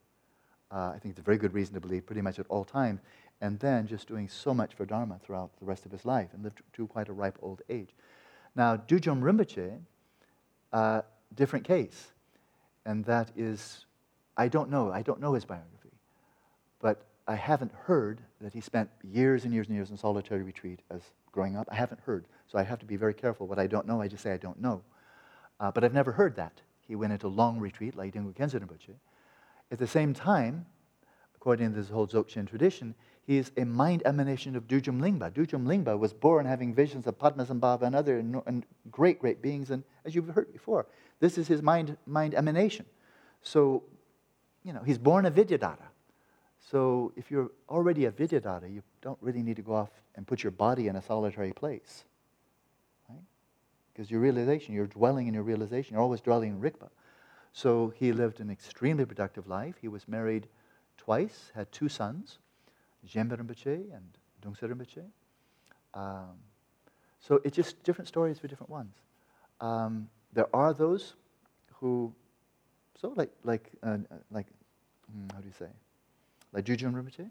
Uh, 0.72 0.92
I 0.94 0.98
think 0.98 1.12
it's 1.12 1.20
a 1.20 1.22
very 1.22 1.38
good 1.38 1.54
reason 1.54 1.74
to 1.74 1.80
believe 1.80 2.04
pretty 2.04 2.22
much 2.22 2.40
at 2.40 2.46
all 2.48 2.64
times. 2.64 3.00
And 3.40 3.60
then 3.60 3.86
just 3.86 4.08
doing 4.08 4.28
so 4.28 4.52
much 4.54 4.74
for 4.74 4.86
Dharma 4.86 5.20
throughout 5.22 5.50
the 5.58 5.66
rest 5.66 5.86
of 5.86 5.92
his 5.92 6.04
life 6.04 6.30
and 6.32 6.42
lived 6.42 6.62
to 6.72 6.86
quite 6.86 7.08
a 7.08 7.12
ripe 7.12 7.38
old 7.42 7.62
age. 7.68 7.90
Now, 8.56 8.76
Dudjom 8.76 9.20
Rinpoche, 9.20 9.80
uh, 10.74 11.02
different 11.34 11.64
case. 11.64 12.08
And 12.84 13.04
that 13.06 13.30
is, 13.34 13.86
I 14.36 14.48
don't 14.48 14.68
know, 14.68 14.92
I 14.92 15.00
don't 15.00 15.20
know 15.20 15.32
his 15.32 15.46
biography. 15.46 15.92
But 16.80 17.06
I 17.26 17.36
haven't 17.36 17.72
heard 17.72 18.20
that 18.42 18.52
he 18.52 18.60
spent 18.60 18.90
years 19.02 19.44
and 19.44 19.54
years 19.54 19.68
and 19.68 19.76
years 19.76 19.90
in 19.90 19.96
solitary 19.96 20.42
retreat 20.42 20.80
as 20.90 21.00
growing 21.32 21.56
up. 21.56 21.66
I 21.70 21.76
haven't 21.76 22.00
heard. 22.00 22.26
So 22.48 22.58
I 22.58 22.62
have 22.64 22.78
to 22.80 22.84
be 22.84 22.96
very 22.96 23.14
careful. 23.14 23.46
What 23.46 23.58
I 23.58 23.66
don't 23.66 23.86
know, 23.86 24.02
I 24.02 24.08
just 24.08 24.22
say 24.22 24.32
I 24.32 24.36
don't 24.36 24.60
know. 24.60 24.82
Uh, 25.60 25.70
but 25.70 25.84
I've 25.84 25.94
never 25.94 26.12
heard 26.12 26.36
that. 26.36 26.60
He 26.86 26.96
went 26.96 27.12
into 27.12 27.28
long 27.28 27.58
retreat 27.58 27.96
like 27.96 28.12
Dilgo 28.12 28.34
Khyentse 28.34 28.60
Rinpoche. 28.60 28.96
At 29.70 29.78
the 29.78 29.86
same 29.86 30.12
time, 30.12 30.66
according 31.36 31.70
to 31.70 31.76
this 31.76 31.88
whole 31.88 32.06
Dzogchen 32.06 32.46
tradition, 32.46 32.94
he 33.26 33.38
is 33.38 33.50
a 33.56 33.64
mind 33.64 34.02
emanation 34.04 34.54
of 34.54 34.68
Dudjom 34.68 35.00
Lingpa. 35.00 35.30
Dudjom 35.32 35.64
Lingpa 35.64 35.98
was 35.98 36.12
born 36.12 36.44
having 36.44 36.74
visions 36.74 37.06
of 37.06 37.18
Padmasambhava 37.18 37.82
and 37.82 37.94
other 37.94 38.18
and 38.18 38.66
great, 38.90 39.18
great 39.18 39.40
beings. 39.40 39.70
And 39.70 39.82
as 40.04 40.14
you've 40.14 40.28
heard 40.28 40.52
before, 40.52 40.86
this 41.20 41.38
is 41.38 41.48
his 41.48 41.62
mind, 41.62 41.96
mind 42.06 42.34
emanation. 42.34 42.84
So, 43.42 43.82
you 44.62 44.74
know, 44.74 44.82
he's 44.82 44.98
born 44.98 45.24
a 45.24 45.30
Vidyadhara. 45.30 45.88
So 46.70 47.12
if 47.16 47.30
you're 47.30 47.50
already 47.68 48.04
a 48.04 48.12
Vidyadhara, 48.12 48.72
you 48.72 48.82
don't 49.00 49.18
really 49.22 49.42
need 49.42 49.56
to 49.56 49.62
go 49.62 49.74
off 49.74 49.90
and 50.16 50.26
put 50.26 50.42
your 50.42 50.50
body 50.52 50.88
in 50.88 50.96
a 50.96 51.02
solitary 51.02 51.52
place. 51.52 52.04
Right? 53.08 53.18
Because 53.92 54.10
your 54.10 54.20
realization, 54.20 54.74
you're 54.74 54.86
dwelling 54.86 55.28
in 55.28 55.34
your 55.34 55.42
realization, 55.44 55.94
you're 55.94 56.02
always 56.02 56.20
dwelling 56.20 56.50
in 56.50 56.60
Rigpa. 56.60 56.88
So 57.52 57.92
he 57.96 58.12
lived 58.12 58.40
an 58.40 58.50
extremely 58.50 59.06
productive 59.06 59.46
life. 59.46 59.76
He 59.80 59.88
was 59.88 60.08
married 60.08 60.46
twice, 60.98 61.52
had 61.54 61.70
two 61.72 61.88
sons. 61.88 62.38
Djembe 63.06 63.36
Rinpoche 63.36 63.92
and 63.94 64.04
Dungse 64.42 64.62
Rinpoche. 64.62 65.04
Um, 65.94 66.38
so 67.20 67.40
it's 67.44 67.56
just 67.56 67.82
different 67.82 68.08
stories 68.08 68.38
for 68.38 68.48
different 68.48 68.70
ones. 68.70 68.94
Um, 69.60 70.08
there 70.32 70.48
are 70.54 70.74
those 70.74 71.14
who, 71.74 72.12
so 73.00 73.12
like, 73.16 73.30
like, 73.44 73.70
uh, 73.82 73.98
like 74.30 74.46
hmm, 75.10 75.26
how 75.32 75.40
do 75.40 75.46
you 75.46 75.54
say? 75.58 75.68
Like 76.52 76.64
Jujun 76.64 76.92
Rinpoche. 76.92 77.30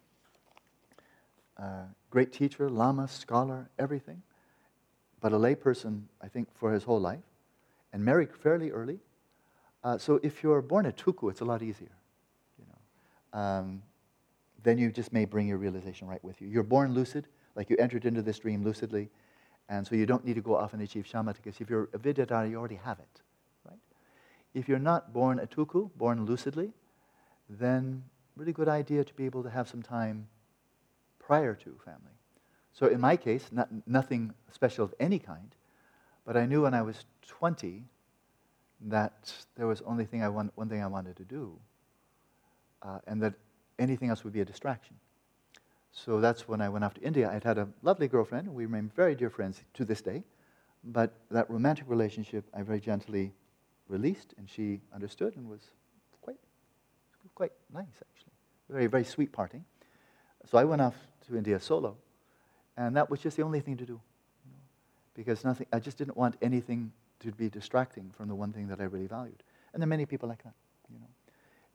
Uh, 1.57 1.86
great 2.09 2.34
teacher, 2.34 2.69
lama, 2.69 3.07
scholar, 3.07 3.69
everything. 3.78 4.21
But 5.21 5.34
a 5.34 5.38
layperson, 5.38 6.03
I 6.21 6.28
think, 6.28 6.47
for 6.55 6.74
his 6.74 6.84
whole 6.84 6.99
life. 6.99 7.24
And 7.93 8.03
married 8.03 8.34
fairly 8.34 8.71
early. 8.71 8.99
Uh, 9.84 9.97
so 9.97 10.19
if 10.24 10.41
you're 10.41 10.61
born 10.61 10.86
a 10.86 10.91
tulku, 10.91 11.30
it's 11.30 11.41
a 11.41 11.45
lot 11.45 11.61
easier. 11.61 11.91
You 12.57 12.65
know. 12.65 13.39
Um, 13.39 13.84
then 14.64 14.78
you 14.78 14.91
just 14.91 15.14
may 15.14 15.26
bring 15.26 15.47
your 15.47 15.57
realization 15.57 16.07
right 16.07 16.24
with 16.24 16.41
you. 16.41 16.47
You're 16.47 16.64
born 16.64 16.93
lucid, 16.93 17.28
like 17.55 17.70
you 17.70 17.78
entered 17.78 18.05
into 18.05 18.22
this 18.22 18.39
dream 18.39 18.64
lucidly, 18.64 19.09
and 19.70 19.86
so 19.86 19.95
you 19.95 20.05
don't 20.05 20.26
need 20.26 20.36
to 20.36 20.41
go 20.41 20.55
off 20.55 20.74
and 20.74 20.82
achieve 20.82 21.05
shamatha, 21.11 21.36
because 21.43 21.61
if 21.61 21.70
you're 21.70 21.89
a 21.93 21.99
vidyadhara, 21.99 22.49
you 22.49 22.57
already 22.57 22.80
have 22.84 22.99
it, 22.99 23.22
right? 23.70 23.80
If 24.53 24.68
you're 24.68 24.80
not 24.80 25.14
born 25.14 25.39
a 25.39 25.47
tulku, 25.47 25.89
born 25.95 26.26
lucidly, 26.26 26.72
then 27.49 28.03
really 28.36 28.53
good 28.53 28.70
idea 28.70 29.03
to 29.03 29.14
be 29.14 29.26
able 29.26 29.43
to 29.43 29.49
have 29.49 29.68
some 29.70 29.82
time 29.82 30.28
prior 31.20 31.53
to 31.53 31.78
family. 31.86 32.18
So 32.74 32.88
in 32.88 32.99
my 32.99 33.16
case, 33.16 33.49
not, 33.51 33.70
nothing 33.86 34.34
special 34.51 34.86
of 34.86 34.93
any 34.99 35.20
kind, 35.20 35.55
but 36.26 36.36
I 36.36 36.45
knew 36.45 36.64
when 36.64 36.74
I 36.74 36.82
was 36.82 37.05
20 37.28 37.84
that 38.88 39.34
there 39.55 39.68
was 39.68 39.82
only 39.82 40.05
thing 40.05 40.24
I 40.24 40.30
want, 40.30 40.51
one 40.55 40.70
thing 40.70 40.82
I 40.82 40.88
wanted 40.88 41.16
to 41.18 41.24
do, 41.24 41.57
uh, 42.82 42.99
and 43.07 43.22
that 43.22 43.34
anything 43.80 44.09
else 44.09 44.24
would 44.24 44.34
be 44.34 44.41
a 44.41 44.45
distraction. 44.45 44.95
So 45.91 46.19
that's 46.19 46.47
when 46.47 46.59
I 46.59 46.69
went 46.69 46.84
off 46.84 46.95
to 46.95 47.01
India. 47.01 47.32
I'd 47.32 47.43
had 47.43 47.57
a 47.57 47.67
lovely 47.84 48.07
girlfriend. 48.07 48.47
We 48.47 48.65
remain 48.65 48.91
very 48.95 49.15
dear 49.15 49.30
friends 49.30 49.61
to 49.76 49.86
this 49.86 50.01
day. 50.01 50.24
But 50.84 51.13
that 51.32 51.49
romantic 51.49 51.86
relationship 51.88 52.45
I 52.53 52.61
very 52.63 52.80
gently 52.80 53.34
released, 53.88 54.34
and 54.38 54.49
she 54.49 54.82
understood 54.93 55.36
and 55.36 55.47
was 55.49 55.61
quite, 56.21 56.39
quite 57.36 57.51
nice, 57.74 58.01
actually. 58.11 58.34
Very, 58.69 58.88
very 58.88 59.03
sweet 59.03 59.32
parting. 59.32 59.63
So 60.49 60.57
I 60.57 60.63
went 60.65 60.82
off 60.82 60.95
to 61.28 61.38
India 61.38 61.59
solo, 61.59 61.95
and 62.76 62.97
that 62.97 63.09
was 63.09 63.21
just 63.21 63.38
the 63.38 63.43
only 63.43 63.61
thing 63.61 63.78
to 63.78 63.86
do. 63.86 63.93
You 63.93 64.51
know, 64.51 64.57
because 65.13 65.45
nothing, 65.45 65.67
I 65.71 65.80
just 65.80 65.97
didn't 65.97 66.17
want 66.17 66.36
anything 66.41 66.91
to 67.19 67.32
be 67.32 67.49
distracting 67.49 68.11
from 68.17 68.28
the 68.28 68.36
one 68.36 68.51
thing 68.51 68.67
that 68.67 68.82
I 68.82 68.86
really 68.86 69.07
valued. 69.07 69.43
And 69.74 69.82
there 69.82 69.88
are 69.88 69.89
many 69.89 70.05
people 70.05 70.28
like 70.28 70.43
that. 70.43 70.53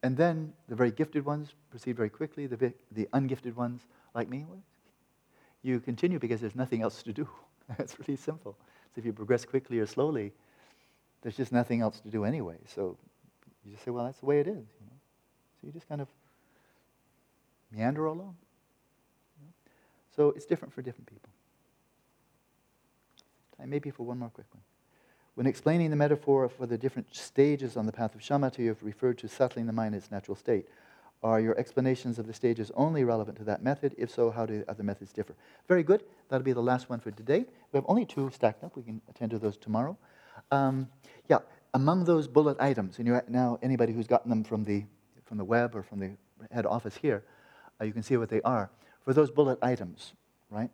And 0.02 0.16
then 0.16 0.52
the 0.68 0.76
very 0.76 0.90
gifted 0.90 1.24
ones 1.24 1.54
proceed 1.70 1.96
very 1.96 2.08
quickly. 2.10 2.46
The, 2.46 2.72
the 2.92 3.08
ungifted 3.12 3.56
ones, 3.56 3.82
like 4.14 4.28
me, 4.28 4.46
you 5.62 5.80
continue 5.80 6.18
because 6.18 6.40
there's 6.40 6.54
nothing 6.54 6.82
else 6.82 7.02
to 7.02 7.12
do. 7.12 7.28
it's 7.78 7.98
really 7.98 8.16
simple. 8.16 8.56
So 8.94 9.00
if 9.00 9.04
you 9.04 9.12
progress 9.12 9.44
quickly 9.44 9.78
or 9.80 9.86
slowly, 9.86 10.32
there's 11.22 11.36
just 11.36 11.52
nothing 11.52 11.80
else 11.80 12.00
to 12.00 12.08
do 12.08 12.24
anyway. 12.24 12.56
So 12.66 12.96
you 13.64 13.72
just 13.72 13.84
say, 13.84 13.90
well, 13.90 14.04
that's 14.04 14.20
the 14.20 14.26
way 14.26 14.40
it 14.40 14.46
is. 14.46 14.54
You 14.56 14.86
know? 14.86 14.98
So 15.60 15.66
you 15.66 15.72
just 15.72 15.88
kind 15.88 16.00
of 16.00 16.08
meander 17.72 18.06
along. 18.06 18.36
You 19.38 19.46
know? 19.46 19.52
So 20.14 20.28
it's 20.30 20.46
different 20.46 20.72
for 20.72 20.82
different 20.82 21.08
people. 21.08 21.30
Time 23.56 23.70
maybe 23.70 23.90
for 23.90 24.04
one 24.04 24.18
more 24.18 24.30
quick 24.30 24.46
one. 24.52 24.62
When 25.38 25.46
explaining 25.46 25.90
the 25.90 25.94
metaphor 25.94 26.48
for 26.48 26.66
the 26.66 26.76
different 26.76 27.14
stages 27.14 27.76
on 27.76 27.86
the 27.86 27.92
path 27.92 28.12
of 28.16 28.20
shamatha, 28.20 28.58
you 28.58 28.70
have 28.70 28.82
referred 28.82 29.18
to 29.18 29.28
settling 29.28 29.66
the 29.66 29.72
mind 29.72 29.94
in 29.94 29.98
its 29.98 30.10
natural 30.10 30.34
state. 30.34 30.66
Are 31.22 31.38
your 31.38 31.56
explanations 31.56 32.18
of 32.18 32.26
the 32.26 32.32
stages 32.32 32.72
only 32.74 33.04
relevant 33.04 33.38
to 33.38 33.44
that 33.44 33.62
method? 33.62 33.94
If 33.96 34.10
so, 34.10 34.32
how 34.32 34.46
do 34.46 34.64
other 34.66 34.82
methods 34.82 35.12
differ? 35.12 35.36
Very 35.68 35.84
good. 35.84 36.02
That'll 36.28 36.44
be 36.44 36.54
the 36.54 36.60
last 36.60 36.90
one 36.90 36.98
for 36.98 37.12
today. 37.12 37.46
We 37.70 37.76
have 37.76 37.84
only 37.86 38.04
two 38.04 38.28
stacked 38.34 38.64
up. 38.64 38.74
We 38.74 38.82
can 38.82 39.00
attend 39.08 39.30
to 39.30 39.38
those 39.38 39.56
tomorrow. 39.56 39.96
Um, 40.50 40.88
yeah, 41.28 41.38
among 41.72 42.02
those 42.02 42.26
bullet 42.26 42.56
items, 42.58 42.98
and 42.98 43.22
now 43.28 43.60
anybody 43.62 43.92
who's 43.92 44.08
gotten 44.08 44.30
them 44.30 44.42
from 44.42 44.64
the 44.64 44.86
from 45.24 45.38
the 45.38 45.44
web 45.44 45.76
or 45.76 45.84
from 45.84 46.00
the 46.00 46.10
head 46.50 46.66
office 46.66 46.96
here, 46.96 47.22
uh, 47.80 47.84
you 47.84 47.92
can 47.92 48.02
see 48.02 48.16
what 48.16 48.28
they 48.28 48.42
are. 48.42 48.70
For 49.04 49.12
those 49.12 49.30
bullet 49.30 49.60
items, 49.62 50.14
right? 50.50 50.70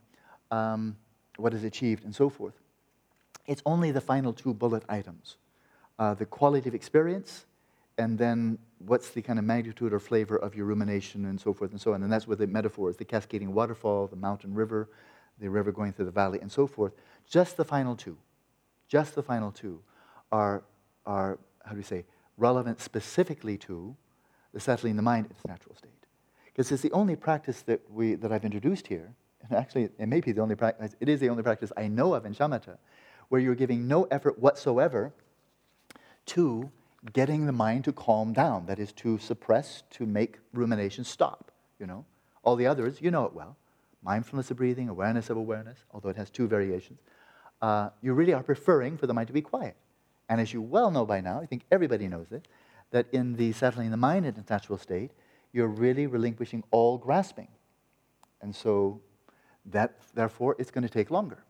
Um, 0.51 0.97
what 1.37 1.53
is 1.53 1.65
achieved 1.65 2.05
and 2.05 2.15
so 2.15 2.31
forth. 2.31 2.55
It's 3.47 3.63
only 3.67 3.91
the 3.91 4.01
final 4.01 4.33
two 4.33 4.55
bullet 4.55 4.85
items 4.89 5.37
uh, 5.99 6.15
the 6.15 6.27
quality 6.27 6.69
of 6.69 6.75
experience, 6.75 7.47
and 7.99 8.19
then 8.19 8.59
what's 8.79 9.11
the 9.11 9.23
kind 9.23 9.39
of 9.39 9.45
magnitude 9.45 9.93
or 9.93 10.01
flavor 10.01 10.37
of 10.37 10.55
your 10.55 10.67
rumination 10.67 11.25
and 11.27 11.41
so 11.41 11.53
forth 11.53 11.71
and 11.71 11.81
so 11.81 11.95
on. 11.95 12.03
And 12.03 12.13
that's 12.13 12.27
where 12.27 12.37
the 12.37 12.47
metaphors 12.47 12.97
the 12.97 13.05
cascading 13.05 13.55
waterfall, 13.55 14.09
the 14.09 14.17
mountain 14.17 14.55
river, 14.55 14.89
the 15.39 15.49
river 15.49 15.73
going 15.73 15.93
through 15.93 16.07
the 16.07 16.11
valley, 16.11 16.41
and 16.41 16.51
so 16.51 16.67
forth. 16.67 16.93
Just 17.29 17.57
the 17.57 17.65
final 17.65 17.97
two, 17.97 18.17
just 18.89 19.15
the 19.15 19.23
final 19.23 19.51
two 19.51 19.81
are, 20.33 20.65
are 21.07 21.39
how 21.65 21.73
do 21.73 21.77
we 21.77 21.83
say, 21.83 22.05
relevant 22.37 22.81
specifically 22.81 23.57
to 23.59 23.95
the 24.53 24.61
settling 24.61 24.97
the 24.97 25.03
mind 25.03 25.27
in 25.27 25.33
its 25.33 25.45
natural 25.47 25.75
state. 25.77 25.91
Because 26.47 26.71
it's 26.71 26.83
the 26.83 26.93
only 26.93 27.17
practice 27.17 27.63
that, 27.63 27.81
we, 27.91 28.15
that 28.15 28.31
I've 28.33 28.45
introduced 28.45 28.87
here, 28.87 29.13
and 29.43 29.59
actually 29.59 29.85
it 29.99 30.07
may 30.07 30.21
be 30.21 30.33
the 30.33 30.41
only 30.41 30.55
practice, 30.55 30.95
it 31.01 31.09
is 31.09 31.21
the 31.21 31.29
only 31.29 31.43
practice 31.43 31.73
I 31.77 31.89
know 31.89 32.15
of 32.15 32.27
in 32.27 32.35
shamatha, 32.35 32.79
where 33.29 33.41
you're 33.41 33.55
giving 33.55 33.89
no 33.89 34.05
effort 34.05 34.39
whatsoever 34.39 35.13
to 36.27 36.71
getting 37.13 37.47
the 37.47 37.53
mind 37.53 37.85
to 37.85 37.93
calm 37.93 38.33
down. 38.33 38.67
That 38.67 38.79
is, 38.79 38.93
to 38.93 39.19
suppress, 39.19 39.83
to 39.91 40.07
make 40.07 40.39
rumination 40.53 41.05
stop. 41.05 41.51
You 41.79 41.87
know, 41.87 42.05
all 42.43 42.57
the 42.57 42.67
others, 42.67 43.01
you 43.01 43.11
know 43.11 43.25
it 43.25 43.35
well. 43.35 43.57
Mindfulness 44.03 44.51
of 44.51 44.57
breathing, 44.57 44.89
awareness 44.89 45.31
of 45.31 45.37
awareness, 45.37 45.79
although 45.93 46.11
it 46.11 46.17
has 46.17 46.31
two 46.31 46.47
variations. 46.47 47.01
Uh, 47.61 47.91
you 48.03 48.13
really 48.13 48.35
are 48.35 48.43
preferring 48.43 48.97
for 48.97 49.07
the 49.07 49.15
mind 49.15 49.27
to 49.29 49.33
be 49.33 49.41
quiet. 49.41 49.77
And 50.29 50.41
as 50.41 50.53
you 50.53 50.63
well 50.63 50.91
know 50.91 51.05
by 51.05 51.21
now, 51.21 51.41
I 51.41 51.47
think 51.47 51.63
everybody 51.71 52.09
knows 52.09 52.29
this, 52.29 52.43
that 52.91 53.07
in 53.13 53.37
the 53.37 53.53
settling 53.53 53.91
the 53.91 53.97
mind 53.97 54.27
in 54.27 54.37
its 54.37 54.51
natural 54.51 54.79
state, 54.79 55.11
you're 55.53 55.69
really 55.69 56.07
relinquishing 56.07 56.65
all 56.71 56.99
grasping. 56.99 57.49
And 58.43 58.55
so 58.55 59.01
that, 59.67 59.95
therefore, 60.15 60.57
it's 60.59 60.71
going 60.71 60.87
to 60.87 60.93
take 60.93 61.11
longer. 61.11 61.45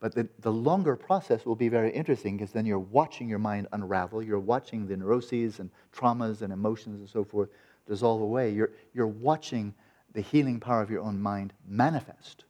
But 0.00 0.14
the, 0.14 0.28
the 0.40 0.52
longer 0.52 0.94
process 0.94 1.44
will 1.44 1.56
be 1.56 1.68
very 1.68 1.90
interesting 1.90 2.36
because 2.36 2.52
then 2.52 2.66
you're 2.66 2.78
watching 2.78 3.28
your 3.28 3.40
mind 3.40 3.66
unravel. 3.72 4.22
You're 4.22 4.38
watching 4.38 4.86
the 4.86 4.96
neuroses 4.96 5.58
and 5.58 5.70
traumas 5.92 6.42
and 6.42 6.52
emotions 6.52 7.00
and 7.00 7.08
so 7.08 7.24
forth 7.24 7.48
dissolve 7.86 8.20
away. 8.20 8.50
You're, 8.50 8.70
you're 8.94 9.08
watching 9.08 9.74
the 10.14 10.20
healing 10.20 10.60
power 10.60 10.82
of 10.82 10.90
your 10.90 11.02
own 11.02 11.20
mind 11.20 11.52
manifest, 11.66 12.44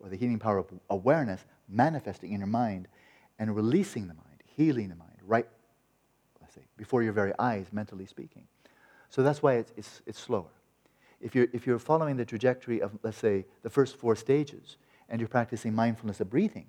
or 0.00 0.08
the 0.08 0.16
healing 0.16 0.38
power 0.38 0.58
of 0.58 0.66
awareness 0.90 1.44
manifesting 1.68 2.32
in 2.32 2.40
your 2.40 2.48
mind 2.48 2.88
and 3.38 3.54
releasing 3.54 4.08
the 4.08 4.14
mind, 4.14 4.42
healing 4.44 4.88
the 4.88 4.96
mind, 4.96 5.18
right, 5.22 5.46
let's 6.40 6.54
say, 6.54 6.62
before 6.76 7.02
your 7.02 7.12
very 7.12 7.32
eyes, 7.38 7.66
mentally 7.72 8.06
speaking. 8.06 8.42
So 9.08 9.22
that's 9.22 9.42
why 9.42 9.54
it's, 9.54 9.72
it's, 9.76 10.02
it's 10.06 10.18
slower. 10.18 10.50
If 11.20 11.34
you're, 11.34 11.46
if 11.52 11.66
you're 11.66 11.78
following 11.78 12.16
the 12.16 12.24
trajectory 12.24 12.80
of, 12.80 12.98
let's 13.02 13.18
say, 13.18 13.46
the 13.62 13.70
first 13.70 13.96
four 13.96 14.16
stages, 14.16 14.76
and 15.08 15.20
you're 15.20 15.28
practicing 15.28 15.74
mindfulness 15.74 16.20
of 16.20 16.28
breathing, 16.28 16.66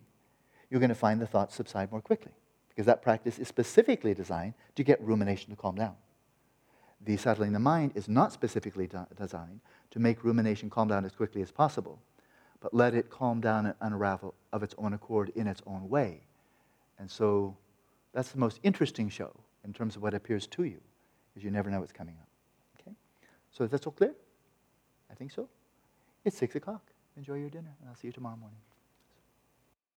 you're 0.69 0.79
going 0.79 0.89
to 0.89 0.95
find 0.95 1.21
the 1.21 1.27
thoughts 1.27 1.55
subside 1.55 1.91
more 1.91 2.01
quickly 2.01 2.31
because 2.69 2.85
that 2.85 3.01
practice 3.01 3.39
is 3.39 3.47
specifically 3.47 4.13
designed 4.13 4.53
to 4.75 4.83
get 4.83 5.01
rumination 5.01 5.49
to 5.49 5.55
calm 5.55 5.75
down. 5.75 5.95
The 7.01 7.17
settling 7.17 7.53
the 7.53 7.59
mind 7.59 7.93
is 7.95 8.07
not 8.07 8.31
specifically 8.31 8.87
de- 8.87 9.07
designed 9.17 9.61
to 9.91 9.99
make 9.99 10.23
rumination 10.23 10.69
calm 10.69 10.87
down 10.87 11.05
as 11.05 11.13
quickly 11.13 11.41
as 11.41 11.51
possible, 11.51 12.01
but 12.59 12.73
let 12.73 12.93
it 12.93 13.09
calm 13.09 13.41
down 13.41 13.65
and 13.65 13.75
unravel 13.81 14.33
of 14.51 14.63
its 14.63 14.75
own 14.77 14.93
accord 14.93 15.31
in 15.35 15.47
its 15.47 15.61
own 15.65 15.89
way. 15.89 16.21
And 16.99 17.09
so 17.09 17.55
that's 18.13 18.31
the 18.31 18.39
most 18.39 18.59
interesting 18.63 19.09
show 19.09 19.33
in 19.63 19.73
terms 19.73 19.95
of 19.95 20.01
what 20.01 20.13
appears 20.13 20.45
to 20.47 20.63
you, 20.63 20.79
because 21.33 21.43
you 21.43 21.51
never 21.51 21.69
know 21.69 21.79
what's 21.79 21.93
coming 21.93 22.17
up. 22.21 22.27
Okay? 22.81 22.95
So 23.51 23.65
that's 23.67 23.85
all 23.85 23.93
clear? 23.93 24.13
I 25.09 25.15
think 25.15 25.31
so. 25.31 25.47
It's 26.25 26.37
6 26.37 26.55
o'clock. 26.55 26.81
Enjoy 27.17 27.35
your 27.35 27.49
dinner, 27.49 27.75
and 27.79 27.89
I'll 27.89 27.95
see 27.95 28.07
you 28.07 28.13
tomorrow 28.13 28.37
morning. 28.37 28.59